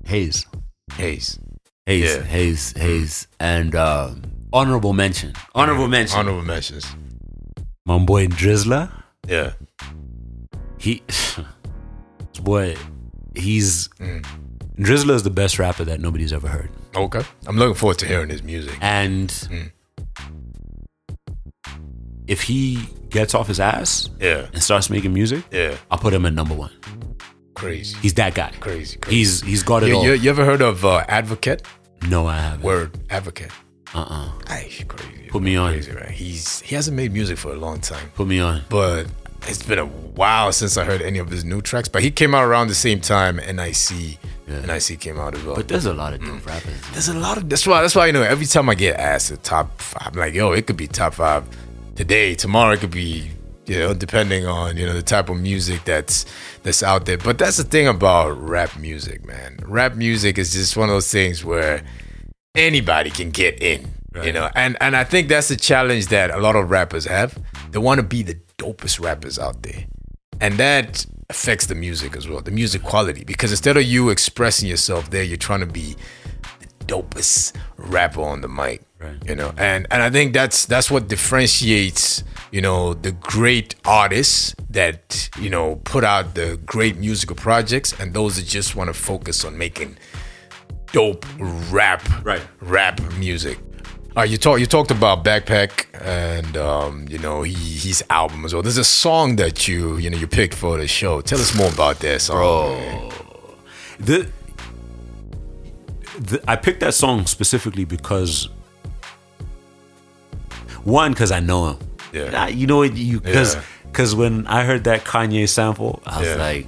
Hayze. 0.07 0.45
Hayze. 0.93 1.39
Hayze, 1.87 2.17
Yeah. 2.17 2.23
Hayze, 2.23 2.73
Hayze, 2.75 3.27
and 3.39 3.75
um, 3.75 4.23
honorable 4.53 4.93
mention. 4.93 5.33
Honorable 5.55 5.89
mention. 5.89 6.19
Honorable 6.19 6.43
mentions. 6.43 6.87
My 7.85 7.99
boy 7.99 8.27
Drizzler. 8.29 8.91
Yeah. 9.29 9.53
He, 10.79 11.03
boy, 12.43 12.77
he's 13.35 13.89
Mm. 14.01 14.25
Drizzler 14.79 15.15
is 15.15 15.23
the 15.23 15.31
best 15.31 15.59
rapper 15.59 15.85
that 15.85 16.01
nobody's 16.01 16.33
ever 16.33 16.49
heard, 16.49 16.71
Okay. 16.97 17.23
I'm 17.47 17.57
looking 17.57 17.75
forward 17.75 17.99
to 17.99 18.07
hearing 18.07 18.29
his 18.31 18.43
music. 18.43 18.77
and 18.81 19.29
Mm. 19.29 19.71
if 22.27 22.43
he 22.43 22.89
gets 23.11 23.35
off 23.35 23.47
his 23.49 23.61
ass 23.61 24.09
Yeah. 24.21 24.47
and 24.53 24.63
starts 24.63 24.89
making 24.91 25.13
music, 25.13 25.45
Yeah. 25.53 25.77
I'll 25.91 25.99
put 25.99 26.13
him 26.15 26.25
at 26.27 26.33
number 26.33 26.55
one. 26.55 26.71
Crazy. 27.55 27.97
He's 28.03 28.15
that 28.15 28.35
guy. 28.35 28.53
Crazy. 28.61 28.97
crazy. 28.99 29.17
He's 29.19 29.41
he's 29.43 29.63
got 29.63 29.83
it 29.83 29.89
You, 29.89 29.97
all. 29.97 30.05
you, 30.05 30.13
you 30.15 30.31
ever 30.31 30.45
heard 30.45 30.61
of 30.63 30.85
uh, 30.85 31.05
Advocate? 31.09 31.63
no, 32.09 32.27
I 32.27 32.37
haven't. 32.39 32.63
Word 32.63 32.99
Advocate. 33.11 33.51
Uh 33.95 34.01
uh 34.09 34.31
Ay, 34.49 34.69
crazy. 34.89 35.29
Put 35.29 35.43
me 35.43 35.57
on. 35.57 35.73
Crazy, 35.73 35.93
right? 35.93 36.11
He's 36.11 36.61
he 36.61 36.75
hasn't 36.75 36.97
made 36.97 37.13
music 37.13 37.39
for 37.39 37.53
a 37.53 37.57
long 37.57 37.81
time, 37.81 38.11
Put 38.15 38.27
me 38.27 38.41
on. 38.41 38.63
but 38.69 39.07
it's 39.47 39.63
been 39.63 39.79
a 39.79 39.87
while 39.87 40.53
since 40.53 40.77
I 40.77 40.85
heard 40.85 41.01
any 41.03 41.19
of 41.19 41.29
his 41.31 41.45
new 41.45 41.61
tracks. 41.61 41.89
But 41.89 42.03
he 42.03 42.11
came 42.11 42.35
out 42.35 42.45
around 42.45 42.69
the 42.69 42.75
same 42.75 43.01
time 43.01 43.39
and 43.39 43.61
I 43.61 43.69
NIC. 43.69 44.19
Yeah. 44.49 44.61
NIC 44.67 44.99
came 45.01 45.19
out 45.21 45.35
as 45.35 45.43
well. 45.45 45.55
But 45.57 45.69
there's 45.69 45.87
a 45.87 45.95
lot 45.95 46.13
of 46.13 46.21
Mm. 46.21 46.27
dope 46.39 46.47
rappers. 46.47 46.81
There's 46.93 47.09
a 47.09 47.15
lot 47.15 47.37
of 47.39 47.49
that's 47.49 47.67
why 47.67 47.81
that's 47.83 47.95
why 47.95 48.07
you 48.07 48.13
know 48.13 48.23
every 48.23 48.47
time 48.47 48.69
I 48.69 48.75
get 48.75 48.99
asked 48.99 49.29
the 49.31 49.37
top 49.37 49.81
five, 49.81 50.09
I'm 50.13 50.19
like, 50.19 50.35
yo, 50.35 50.53
it 50.53 50.67
could 50.67 50.77
be 50.77 50.87
top 50.89 51.15
five 51.15 51.45
today, 51.95 52.35
tomorrow 52.35 52.73
it 52.73 52.81
could 52.81 52.91
be, 52.91 53.31
you 53.67 53.79
know, 53.79 53.95
depending 53.95 54.47
on 54.47 54.77
you 54.77 54.87
know 54.87 54.93
the 54.93 55.03
type 55.03 55.29
of 55.29 55.39
music 55.39 55.85
that's 55.85 56.27
that's 56.63 56.83
out 56.83 57.07
there. 57.07 57.19
But 57.19 57.39
that's 57.39 57.57
the 57.57 57.65
thing 57.65 57.87
about 57.87 58.41
rap 58.41 58.77
music, 58.79 59.25
man. 59.25 59.59
Rap 59.65 59.95
music 59.95 60.39
is 60.39 60.53
just 60.53 60.77
one 60.77 60.89
of 60.89 60.95
those 60.95 61.11
things 61.11 61.45
where 61.45 61.83
anybody 62.55 63.11
can 63.11 63.31
get 63.31 63.63
in, 63.63 63.91
you 64.23 64.33
know, 64.33 64.51
and 64.55 64.77
and 64.81 64.97
I 64.97 65.05
think 65.05 65.29
that's 65.29 65.49
the 65.49 65.57
challenge 65.57 66.09
that 66.09 66.31
a 66.31 66.39
lot 66.39 66.57
of 66.57 66.71
rappers 66.71 67.07
have. 67.07 67.39
They 67.71 67.79
want 67.79 67.99
to 67.99 68.07
be 68.07 68.23
the 68.23 68.39
dopest 68.59 69.03
rappers 69.03 69.39
out 69.39 69.63
there, 69.63 69.87
and 70.41 70.59
that 70.59 71.07
affects 71.31 71.67
the 71.67 71.75
music 71.75 72.17
as 72.17 72.29
well, 72.29 72.41
the 72.41 72.51
music 72.51 72.83
quality. 72.83 73.25
Because 73.25 73.51
instead 73.51 73.77
of 73.77 73.85
you 73.85 74.11
expressing 74.11 74.69
yourself 74.69 75.11
there, 75.11 75.23
you're 75.23 75.37
trying 75.37 75.61
to 75.61 75.67
be 75.67 75.97
the 76.61 76.85
dopest 76.85 77.55
rapper 77.77 78.23
on 78.23 78.43
the 78.43 78.49
mic, 78.49 78.83
Right. 79.05 79.29
you 79.29 79.35
know, 79.35 79.53
and 79.59 79.87
and 79.91 80.03
I 80.03 80.11
think 80.11 80.33
that's 80.33 80.67
that's 80.67 80.91
what 80.91 81.09
differentiates 81.09 82.25
you 82.53 82.61
know 82.63 82.95
the 82.95 83.13
great 83.13 83.75
artists 83.85 84.55
that 84.71 85.29
you 85.39 85.51
know 85.51 85.77
put 85.85 86.05
out 86.05 86.35
the 86.35 86.59
great 86.65 86.97
musical 86.97 87.37
projects 87.37 87.93
and 88.01 88.15
those 88.15 88.37
that 88.37 88.47
just 88.47 88.77
want 88.77 88.89
to 88.89 88.95
focus 88.95 89.45
on 89.45 89.59
making 89.59 89.97
dope 90.93 91.27
rap 91.71 92.03
Right. 92.25 92.43
rap 92.61 93.01
music. 93.19 93.59
Uh, 94.17 94.23
you 94.23 94.37
talk 94.39 94.61
you 94.61 94.67
talked 94.67 94.93
about 94.93 95.25
Bagpac 95.25 95.87
and 96.01 96.57
um, 96.57 97.05
you 97.09 97.19
know 97.19 97.43
he, 97.43 97.53
his 97.89 98.03
album 98.11 98.45
as 98.45 98.53
well. 98.55 98.63
There's 98.63 98.79
a 98.79 98.85
song 98.85 99.37
that 99.37 99.67
you 99.67 99.97
you 99.97 100.09
know 100.09 100.17
you 100.17 100.29
picked 100.29 100.55
for 100.55 100.79
the 100.79 100.87
show. 100.87 101.21
Tell 101.21 101.41
us 101.41 101.53
more 101.57 101.69
about 101.73 101.99
that 101.99 102.21
song. 102.21 102.79
man. 102.79 103.13
The, 103.99 104.29
the 106.19 106.43
I 106.47 106.55
picked 106.57 106.79
that 106.81 106.95
song 106.95 107.27
specifically 107.27 107.85
because 107.85 108.49
one, 110.85 111.13
because 111.13 111.33
I 111.33 111.41
know 111.41 111.71
him. 111.71 111.79
Yeah. 112.13 112.31
Nah, 112.31 112.47
you 112.47 112.67
know 112.67 112.79
what 112.79 112.97
you 112.97 113.21
because 113.21 113.55
Yeah. 113.55 113.63
because 113.91 114.15
when 114.15 114.47
I 114.47 114.65
heard 114.65 114.85
that 114.85 115.05
Kanye 115.05 115.49
sample, 115.49 116.01
I 116.07 116.21
was 116.21 116.29
Yeah. 116.29 116.37
like, 116.37 116.67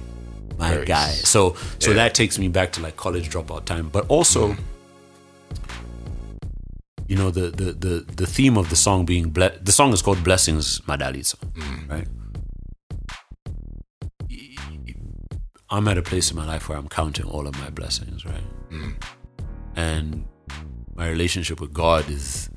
my 0.57 0.69
Very 0.73 0.85
guy. 0.85 1.11
So 1.11 1.55
so 1.79 1.91
yeah. 1.91 1.97
that 1.97 2.15
takes 2.15 2.37
me 2.39 2.47
back 2.47 2.71
to 2.73 2.81
like 2.81 2.97
college 2.97 3.29
dropout 3.29 3.65
time. 3.65 3.89
But 3.89 4.05
also, 4.09 4.49
Mm. 4.53 4.57
you 7.07 7.15
know, 7.15 7.29
the 7.31 7.49
the 7.51 7.71
the 7.73 8.05
the 8.15 8.25
theme 8.27 8.57
of 8.57 8.69
the 8.69 8.75
song 8.75 9.05
being 9.05 9.29
ble- 9.29 9.57
the 9.61 9.71
song 9.71 9.93
is 9.93 10.01
called 10.01 10.23
Blessings 10.23 10.81
Madalitso, 10.87 11.35
Mm. 11.53 11.89
right? 11.89 12.07
I'm 15.69 15.87
at 15.89 15.97
a 15.97 16.01
place 16.01 16.31
in 16.31 16.37
my 16.37 16.45
life 16.45 16.69
where 16.69 16.77
I'm 16.77 16.87
counting 16.87 17.25
all 17.25 17.45
of 17.45 17.57
my 17.59 17.69
blessings, 17.69 18.25
right? 18.25 18.43
And 19.75 20.25
my 20.95 21.09
relationship 21.09 21.59
with 21.59 21.73
God 21.73 22.09
is 22.09 22.49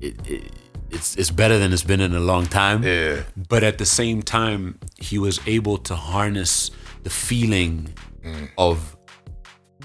it, 0.00 0.26
it 0.28 0.52
it's 0.90 1.16
it's 1.16 1.30
better 1.30 1.58
than 1.58 1.72
it's 1.72 1.82
been 1.82 2.00
in 2.00 2.14
a 2.14 2.20
long 2.20 2.46
time. 2.46 2.82
Yeah. 2.82 3.22
But 3.48 3.62
at 3.62 3.78
the 3.78 3.86
same 3.86 4.22
time, 4.22 4.78
he 4.98 5.18
was 5.18 5.40
able 5.46 5.78
to 5.78 5.94
harness 5.94 6.70
the 7.02 7.10
feeling 7.10 7.94
mm. 8.24 8.48
of 8.58 8.96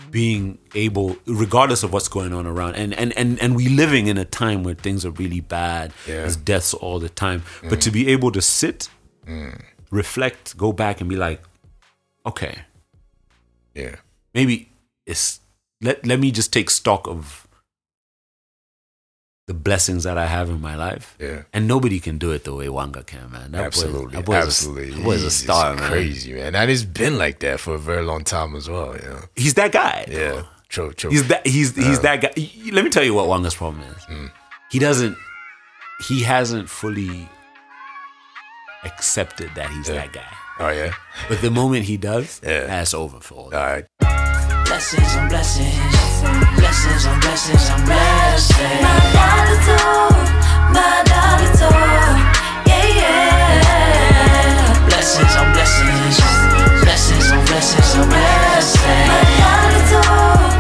being 0.09 0.57
able 0.76 1.16
regardless 1.26 1.84
of 1.84 1.93
what's 1.93 2.09
going 2.09 2.34
on 2.34 2.45
around 2.45 2.76
and 2.76 2.93
and 2.95 3.16
and, 3.18 3.39
and 3.41 3.55
we 3.55 3.70
living 3.70 4.07
in 4.07 4.18
a 4.18 4.26
time 4.26 4.62
where 4.64 4.74
things 4.76 5.05
are 5.05 5.12
really 5.12 5.39
bad 5.39 5.93
Yeah. 6.05 6.22
there's 6.22 6.36
deaths 6.36 6.74
all 6.74 6.99
the 6.99 7.07
time 7.07 7.43
but 7.70 7.80
mm. 7.80 7.82
to 7.84 7.91
be 7.91 8.09
able 8.09 8.32
to 8.34 8.41
sit 8.41 8.89
mm. 9.26 9.62
reflect 9.89 10.57
go 10.57 10.74
back 10.74 10.99
and 10.99 11.09
be 11.09 11.16
like 11.16 11.41
okay 12.26 12.59
Yeah. 13.74 13.95
maybe 14.34 14.70
it's 15.05 15.39
let 15.82 16.05
let 16.05 16.20
me 16.20 16.32
just 16.32 16.51
take 16.51 16.70
stock 16.70 17.07
of 17.07 17.47
the 19.48 19.54
blessings 19.54 20.04
that 20.04 20.18
I 20.18 20.28
have 20.28 20.50
in 20.50 20.62
my 20.62 20.76
life. 20.76 21.16
Yeah. 21.20 21.44
And 21.54 21.68
nobody 21.68 22.00
can 22.00 22.18
do 22.18 22.32
it 22.32 22.44
the 22.44 22.54
way 22.56 22.68
Wanga 22.68 23.06
can, 23.06 23.32
man. 23.32 23.52
That 23.52 23.66
absolutely, 23.66 24.06
boy, 24.06 24.12
that 24.12 24.26
boy's 24.26 24.46
absolutely. 24.46 24.89
A, 24.92 24.96
that 24.96 25.04
boy's 25.04 25.22
a 25.22 25.24
He's 25.26 25.34
star, 25.36 25.76
man. 25.76 25.89
Crazy 25.92 26.34
man, 26.34 26.56
and 26.56 26.72
it's 26.72 26.84
been 26.84 27.18
like 27.18 27.39
that 27.39 27.60
for 27.60 27.76
a 27.76 27.80
very 27.80 28.04
long 28.04 28.24
time 28.24 28.56
as 28.56 28.70
well. 28.70 28.96
You 28.96 29.10
know. 29.10 29.20
He's 29.36 29.56
that 29.56 29.72
guy. 29.72 30.06
Yeah. 30.08 30.32
bro. 30.32 30.44
True. 30.70 30.94
True. 30.94 31.10
He's 31.12 31.28
that. 31.28 31.46
He's 31.46 31.76
he's 31.76 32.00
Uh, 32.00 32.02
that 32.04 32.22
guy. 32.22 32.34
Let 32.72 32.84
me 32.86 32.89
tell 32.89 33.04
you 33.04 33.14
what 33.14 33.28
Wanga's 33.28 33.56
problem 33.56 33.84
is. 33.84 34.04
Mm. 34.06 34.32
He 34.70 34.80
doesn't. 34.80 35.18
He 36.08 36.22
hasn't 36.24 36.70
fully 36.70 37.28
accepted 38.84 39.50
that 39.56 39.70
he's 39.72 39.89
Yeah. 39.89 39.96
that 39.96 40.14
guy. 40.14 40.34
Oh 40.60 40.70
yeah. 40.70 40.94
But 41.28 41.42
the 41.42 41.52
moment 41.52 41.86
he 41.86 41.98
does, 41.98 42.39
Yeah. 42.44 42.68
that's 42.68 42.94
over 42.94 43.20
for 43.20 43.36
all. 43.36 43.44
All 43.46 43.52
right. 43.52 43.86
Blessings 44.66 45.16
on 45.16 45.28
blessings. 45.30 46.01
Blessings 46.22 47.05
on 47.07 47.19
blessings 47.19 47.69
on 47.72 47.84
blessings. 47.86 48.59
Madalito, 48.86 49.78
madalito, 50.69 51.69
yeah 52.67 52.97
yeah. 52.97 54.86
Blessings 54.86 55.36
on 55.36 55.51
blessings. 55.53 56.17
Blessings 56.84 57.32
on 57.32 57.45
blessings 57.45 57.95
on 57.95 58.07
blessings. 58.09 58.86
Yeah, 58.86 60.51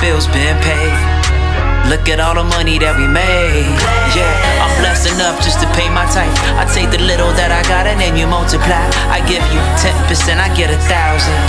bills 0.00 0.26
been 0.28 0.56
paid. 0.64 0.96
Look 1.92 2.08
at 2.08 2.20
all 2.20 2.34
the 2.34 2.44
money 2.44 2.78
that 2.80 2.96
we 2.96 3.04
made. 3.04 3.68
Yeah, 4.16 4.32
I'm 4.64 4.72
blessed 4.80 5.12
enough 5.12 5.42
just 5.44 5.60
to 5.60 5.68
pay 5.76 5.92
my 5.92 6.08
tithe. 6.08 6.32
I 6.56 6.64
take 6.64 6.88
the 6.88 7.02
little 7.02 7.32
that 7.36 7.52
I 7.52 7.60
got 7.68 7.84
and 7.84 8.00
then 8.00 8.16
you 8.16 8.26
multiply. 8.26 8.86
I 9.12 9.20
give 9.28 9.44
you 9.52 9.60
10%, 9.76 10.40
I 10.40 10.48
get 10.56 10.72
a 10.72 10.80
thousand. 10.88 11.40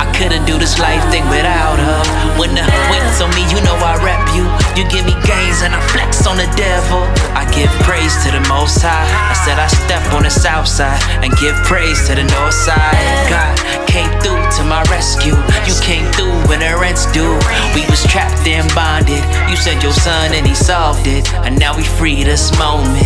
I 0.00 0.08
couldn't 0.16 0.48
do 0.48 0.56
this 0.56 0.78
life 0.80 1.02
thing 1.12 1.28
without 1.28 1.76
her. 1.76 2.00
When 2.40 2.56
the 2.56 2.64
wings 2.88 3.20
on 3.20 3.28
me, 3.36 3.44
you 3.52 3.60
know 3.60 3.76
I 3.76 4.00
rep 4.00 4.22
you. 4.32 4.48
You 4.78 4.86
give 4.88 5.04
me 5.04 5.14
gains 5.26 5.62
and 5.62 5.74
I 5.74 5.80
flex 5.92 6.26
on 6.26 6.36
the 6.36 6.48
devil. 6.56 7.02
I 7.34 7.44
give 7.52 7.70
praise 7.82 8.14
to 8.24 8.30
the 8.30 8.42
most 8.48 8.80
high. 8.80 9.08
I 9.28 9.34
said 9.34 9.58
I 9.58 9.66
step 9.66 10.02
on 10.14 10.22
the 10.22 10.30
south 10.30 10.68
side 10.68 11.02
and 11.22 11.34
give 11.36 11.54
praise 11.66 12.06
to 12.08 12.14
the 12.14 12.24
north 12.24 12.54
side. 12.54 12.96
God 13.28 13.54
came 13.90 14.10
through 14.22 14.40
to 14.56 14.62
my 14.64 14.82
rescue. 14.86 15.34
You 15.66 15.74
came 15.82 16.06
through 16.14 16.32
when 16.46 16.60
the 16.60 16.72
rent's 16.78 17.10
due. 17.10 17.34
We 17.74 17.82
was 17.90 18.02
trapped 18.06 18.46
and 18.46 18.66
bonded. 18.74 19.22
You 19.50 19.56
sent 19.56 19.82
your 19.82 19.92
son 19.92 20.32
and 20.32 20.46
he 20.46 20.54
solved 20.54 21.06
it. 21.06 21.26
And 21.44 21.58
now 21.58 21.76
we 21.76 21.84
free 21.84 22.22
this 22.22 22.54
moment. 22.58 23.04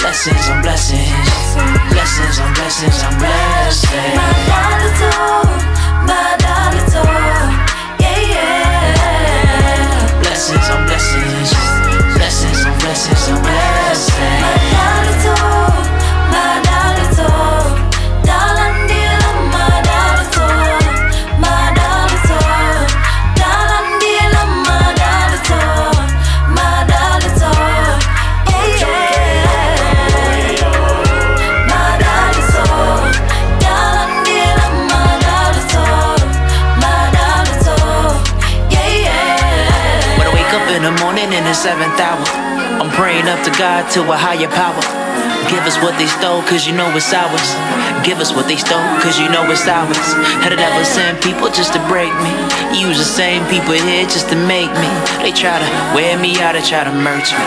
Blessings 0.00 0.48
on 0.48 0.62
blessings. 0.62 1.28
Blessings 1.92 2.38
on 2.40 2.54
blessings 2.54 3.02
on 3.04 3.12
blessings. 3.18 4.37
To 43.38 43.54
God 43.54 43.88
to 43.94 44.02
a 44.02 44.16
higher 44.18 44.50
power. 44.50 44.82
Give 45.48 45.62
us 45.64 45.78
what 45.80 45.96
they 45.96 46.10
stole, 46.10 46.42
cause 46.44 46.66
you 46.66 46.74
know 46.76 46.90
it's 46.92 47.14
ours. 47.14 47.48
Give 48.04 48.20
us 48.20 48.34
what 48.34 48.44
they 48.44 48.58
stole, 48.60 48.82
cause 49.00 49.16
you 49.16 49.30
know 49.30 49.46
it's 49.48 49.64
ours. 49.64 49.96
Had 50.44 50.52
it 50.52 50.60
ever 50.60 50.84
send 50.84 51.16
people 51.22 51.48
just 51.48 51.72
to 51.72 51.80
break 51.88 52.12
me? 52.20 52.34
Use 52.76 52.98
the 52.98 53.08
same 53.08 53.40
people 53.48 53.72
here 53.72 54.04
just 54.04 54.28
to 54.28 54.36
make 54.36 54.68
me. 54.82 54.90
They 55.24 55.32
try 55.32 55.56
to 55.56 55.68
wear 55.96 56.18
me 56.20 56.36
out, 56.44 56.58
they 56.58 56.66
try 56.66 56.84
to 56.84 56.92
merge 56.92 57.32
me. 57.32 57.46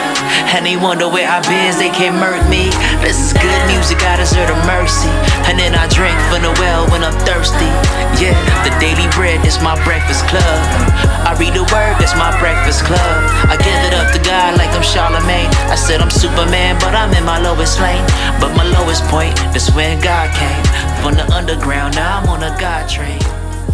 And 0.58 0.66
they 0.66 0.80
wonder 0.80 1.06
where 1.06 1.30
I 1.30 1.44
been, 1.46 1.78
they 1.78 1.94
can't 1.94 2.18
murk 2.18 2.42
me. 2.50 2.74
This 3.06 3.22
is 3.22 3.38
good 3.38 3.62
music, 3.70 4.02
I 4.02 4.18
deserve 4.18 4.50
a 4.50 4.58
mercy. 4.66 5.12
And 5.46 5.60
then 5.60 5.78
I 5.78 5.86
drink 5.92 6.18
from 6.34 6.42
the 6.42 6.56
well 6.58 6.90
when 6.90 7.06
I'm 7.06 7.14
thirsty. 7.30 7.70
Yeah, 8.18 8.34
the 8.66 8.74
daily 8.82 9.06
bread 9.14 9.46
is 9.46 9.62
my 9.62 9.78
breakfast 9.86 10.26
club. 10.26 11.21
I 11.32 11.38
read 11.40 11.54
the 11.54 11.64
word, 11.64 11.96
that's 11.96 12.14
my 12.20 12.38
breakfast 12.42 12.84
club. 12.84 13.00
I 13.48 13.56
give 13.56 13.80
it 13.88 13.94
up 13.94 14.12
to 14.12 14.20
God 14.20 14.58
like 14.58 14.68
I'm 14.76 14.84
Charlemagne. 14.84 15.48
I 15.72 15.76
said 15.76 16.02
I'm 16.02 16.12
Superman, 16.12 16.76
but 16.82 16.94
I'm 16.94 17.14
in 17.14 17.24
my 17.24 17.40
lowest 17.40 17.80
lane. 17.80 18.04
But 18.42 18.54
my 18.58 18.66
lowest 18.66 19.02
point, 19.06 19.34
that's 19.56 19.74
when 19.74 20.02
God 20.02 20.28
came. 20.36 20.64
From 21.02 21.14
the 21.16 21.24
underground, 21.34 21.96
now 21.96 22.20
I'm 22.20 22.28
on 22.28 22.44
a 22.44 22.52
God 22.60 22.90
train. 22.90 23.22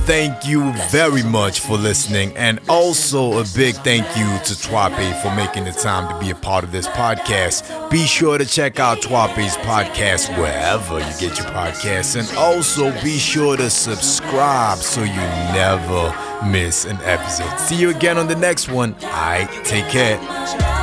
Thank 0.05 0.47
you 0.47 0.71
very 0.91 1.23
much 1.23 1.59
for 1.61 1.77
listening, 1.77 2.37
and 2.37 2.59
also 2.69 3.39
a 3.39 3.45
big 3.55 3.73
thank 3.77 4.05
you 4.15 4.29
to 4.45 4.53
Twape 4.55 5.21
for 5.23 5.33
making 5.35 5.65
the 5.65 5.71
time 5.71 6.07
to 6.13 6.17
be 6.23 6.29
a 6.29 6.35
part 6.35 6.63
of 6.63 6.71
this 6.71 6.87
podcast. 6.87 7.89
Be 7.89 8.05
sure 8.05 8.37
to 8.37 8.45
check 8.45 8.79
out 8.79 8.99
Twape's 8.99 9.57
podcast 9.57 10.29
wherever 10.37 10.99
you 10.99 11.11
get 11.19 11.39
your 11.39 11.47
podcasts, 11.47 12.15
and 12.17 12.37
also 12.37 12.91
be 13.01 13.17
sure 13.17 13.57
to 13.57 13.69
subscribe 13.71 14.77
so 14.77 15.01
you 15.01 15.25
never 15.57 16.13
miss 16.45 16.85
an 16.85 16.97
episode. 17.03 17.57
See 17.59 17.75
you 17.75 17.89
again 17.89 18.17
on 18.17 18.27
the 18.27 18.35
next 18.35 18.69
one. 18.69 18.95
I 19.01 19.45
take 19.63 19.85
care. 19.89 20.76